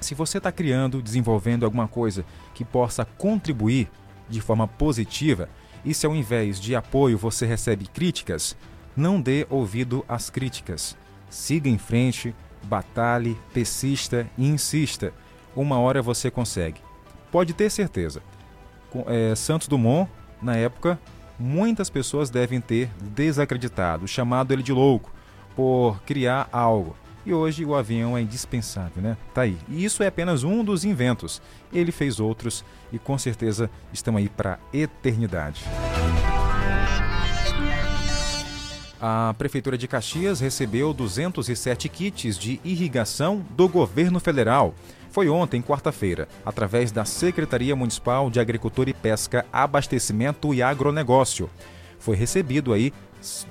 Se 0.00 0.14
você 0.14 0.38
está 0.38 0.52
criando, 0.52 1.02
desenvolvendo 1.02 1.64
alguma 1.64 1.88
coisa 1.88 2.24
que 2.54 2.64
possa 2.64 3.04
contribuir 3.04 3.90
de 4.28 4.40
forma 4.40 4.68
positiva, 4.68 5.48
e 5.84 5.94
se 5.94 6.06
ao 6.06 6.14
invés 6.14 6.60
de 6.60 6.74
apoio 6.74 7.18
você 7.18 7.46
recebe 7.46 7.86
críticas, 7.86 8.56
não 8.96 9.20
dê 9.20 9.46
ouvido 9.48 10.04
às 10.08 10.28
críticas. 10.30 10.96
Siga 11.30 11.68
em 11.68 11.78
frente, 11.78 12.34
batalhe, 12.64 13.38
persista 13.52 14.28
e 14.36 14.46
insista. 14.46 15.12
Uma 15.54 15.78
hora 15.78 16.02
você 16.02 16.30
consegue. 16.30 16.80
Pode 17.30 17.52
ter 17.52 17.70
certeza. 17.70 18.22
É, 19.06 19.34
Santos 19.34 19.68
Dumont, 19.68 20.10
na 20.40 20.56
época, 20.56 20.98
muitas 21.38 21.90
pessoas 21.90 22.30
devem 22.30 22.60
ter 22.60 22.90
desacreditado, 23.00 24.08
chamado 24.08 24.52
ele 24.52 24.62
de 24.62 24.72
louco, 24.72 25.12
por 25.54 26.00
criar 26.02 26.48
algo. 26.52 26.96
E 27.28 27.34
hoje 27.34 27.62
o 27.62 27.74
avião 27.74 28.16
é 28.16 28.22
indispensável, 28.22 29.02
né? 29.02 29.14
Tá 29.34 29.42
aí. 29.42 29.58
E 29.68 29.84
isso 29.84 30.02
é 30.02 30.06
apenas 30.06 30.44
um 30.44 30.64
dos 30.64 30.82
inventos. 30.82 31.42
Ele 31.70 31.92
fez 31.92 32.18
outros 32.18 32.64
e 32.90 32.98
com 32.98 33.18
certeza 33.18 33.70
estão 33.92 34.16
aí 34.16 34.30
para 34.30 34.58
eternidade. 34.72 35.62
A 38.98 39.34
Prefeitura 39.36 39.76
de 39.76 39.86
Caxias 39.86 40.40
recebeu 40.40 40.94
207 40.94 41.90
kits 41.90 42.38
de 42.38 42.58
irrigação 42.64 43.44
do 43.50 43.68
governo 43.68 44.18
federal. 44.18 44.74
Foi 45.10 45.28
ontem, 45.28 45.60
quarta-feira, 45.60 46.26
através 46.46 46.90
da 46.90 47.04
Secretaria 47.04 47.76
Municipal 47.76 48.30
de 48.30 48.40
Agricultura 48.40 48.88
e 48.88 48.94
Pesca, 48.94 49.44
Abastecimento 49.52 50.54
e 50.54 50.62
Agronegócio. 50.62 51.50
Foi 51.98 52.16
recebido 52.16 52.72
aí 52.72 52.90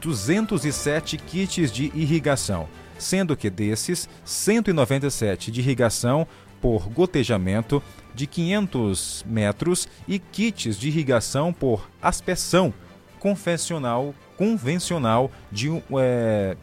207 0.01 1.17
kits 1.17 1.71
de 1.71 1.91
irrigação 1.93 2.67
sendo 2.97 3.35
que 3.35 3.49
desses, 3.49 4.09
197 4.25 5.51
de 5.51 5.61
irrigação 5.61 6.27
por 6.61 6.89
gotejamento 6.89 7.81
de 8.13 8.25
500 8.25 9.25
metros 9.27 9.87
e 10.07 10.17
kits 10.19 10.77
de 10.77 10.87
irrigação 10.87 11.53
por 11.53 11.89
aspersão 12.01 12.73
convencional, 13.19 14.13
convencional 14.35 15.31
de 15.51 15.69
um. 15.69 15.81
É, 15.99 16.57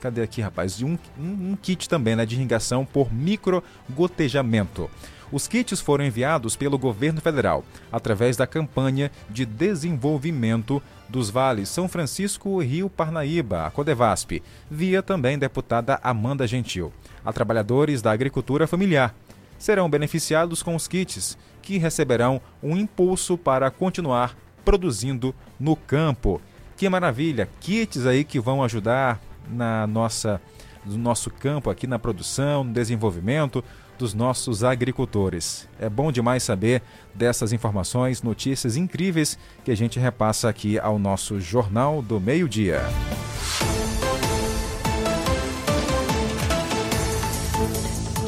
cadê 0.00 0.22
aqui, 0.22 0.40
rapaz? 0.40 0.76
De 0.76 0.84
um, 0.84 0.98
um, 1.18 1.52
um 1.52 1.56
kit 1.60 1.88
também 1.88 2.16
né, 2.16 2.26
de 2.26 2.34
irrigação 2.34 2.84
por 2.84 3.12
microgotejamento. 3.12 4.90
Os 5.32 5.46
kits 5.46 5.80
foram 5.80 6.04
enviados 6.04 6.56
pelo 6.56 6.76
governo 6.76 7.20
federal 7.20 7.64
através 7.92 8.36
da 8.36 8.46
campanha 8.46 9.12
de 9.28 9.46
desenvolvimento 9.46 10.82
dos 11.10 11.28
vales 11.28 11.68
São 11.68 11.88
Francisco 11.88 12.60
Rio 12.62 12.88
Parnaíba, 12.88 13.66
a 13.66 13.70
Codevasp, 13.70 14.42
via 14.70 15.02
também 15.02 15.38
deputada 15.38 15.98
Amanda 16.02 16.46
Gentil, 16.46 16.92
a 17.24 17.32
trabalhadores 17.32 18.00
da 18.00 18.12
agricultura 18.12 18.66
familiar. 18.66 19.14
Serão 19.58 19.90
beneficiados 19.90 20.62
com 20.62 20.74
os 20.74 20.88
kits, 20.88 21.36
que 21.60 21.76
receberão 21.76 22.40
um 22.62 22.76
impulso 22.76 23.36
para 23.36 23.70
continuar 23.70 24.36
produzindo 24.64 25.34
no 25.58 25.76
campo. 25.76 26.40
Que 26.76 26.88
maravilha! 26.88 27.48
Kits 27.60 28.06
aí 28.06 28.24
que 28.24 28.40
vão 28.40 28.62
ajudar 28.62 29.20
na 29.50 29.86
nossa 29.86 30.40
no 30.86 30.96
nosso 30.96 31.30
campo 31.30 31.68
aqui 31.68 31.86
na 31.86 31.98
produção, 31.98 32.64
no 32.64 32.72
desenvolvimento 32.72 33.62
dos 34.00 34.14
nossos 34.14 34.64
agricultores. 34.64 35.68
É 35.78 35.86
bom 35.86 36.10
demais 36.10 36.42
saber 36.42 36.82
dessas 37.14 37.52
informações, 37.52 38.22
notícias 38.22 38.74
incríveis 38.74 39.38
que 39.62 39.70
a 39.70 39.76
gente 39.76 39.98
repassa 40.00 40.48
aqui 40.48 40.78
ao 40.78 40.98
nosso 40.98 41.38
Jornal 41.38 42.00
do 42.00 42.18
Meio-Dia. 42.18 42.80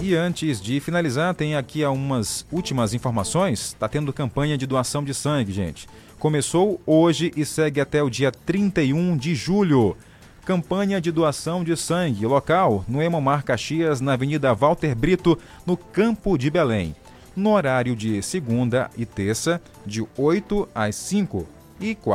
E 0.03 0.14
antes 0.14 0.61
de 0.61 0.79
finalizar, 0.79 1.35
tem 1.35 1.57
aqui 1.57 1.83
algumas 1.83 2.45
últimas 2.53 2.93
informações. 2.93 3.68
Está 3.68 3.89
tendo 3.89 4.12
campanha 4.12 4.59
de 4.59 4.66
doação 4.66 5.03
de 5.03 5.14
sangue, 5.14 5.53
gente. 5.53 5.89
Começou 6.18 6.83
hoje 6.85 7.33
e 7.35 7.47
segue 7.47 7.81
até 7.81 8.03
o 8.03 8.11
dia 8.11 8.31
31 8.31 9.16
de 9.16 9.35
julho. 9.35 9.97
Campanha 10.45 11.01
de 11.01 11.12
doação 11.12 11.62
de 11.62 11.76
sangue 11.76 12.26
local 12.26 12.84
no 12.88 13.01
Emomar 13.01 13.45
Caxias, 13.45 14.01
na 14.01 14.14
Avenida 14.14 14.53
Walter 14.53 14.93
Brito, 14.93 15.38
no 15.64 15.76
Campo 15.76 16.36
de 16.36 16.51
Belém. 16.51 16.97
No 17.36 17.53
horário 17.53 17.95
de 17.95 18.20
segunda 18.22 18.90
e 18.97 19.07
terça, 19.07 19.62
de 19.86 20.05
8 20.18 20.68
às 20.74 20.97
5 20.97 21.47
e 21.80 21.95
4. 21.95 22.11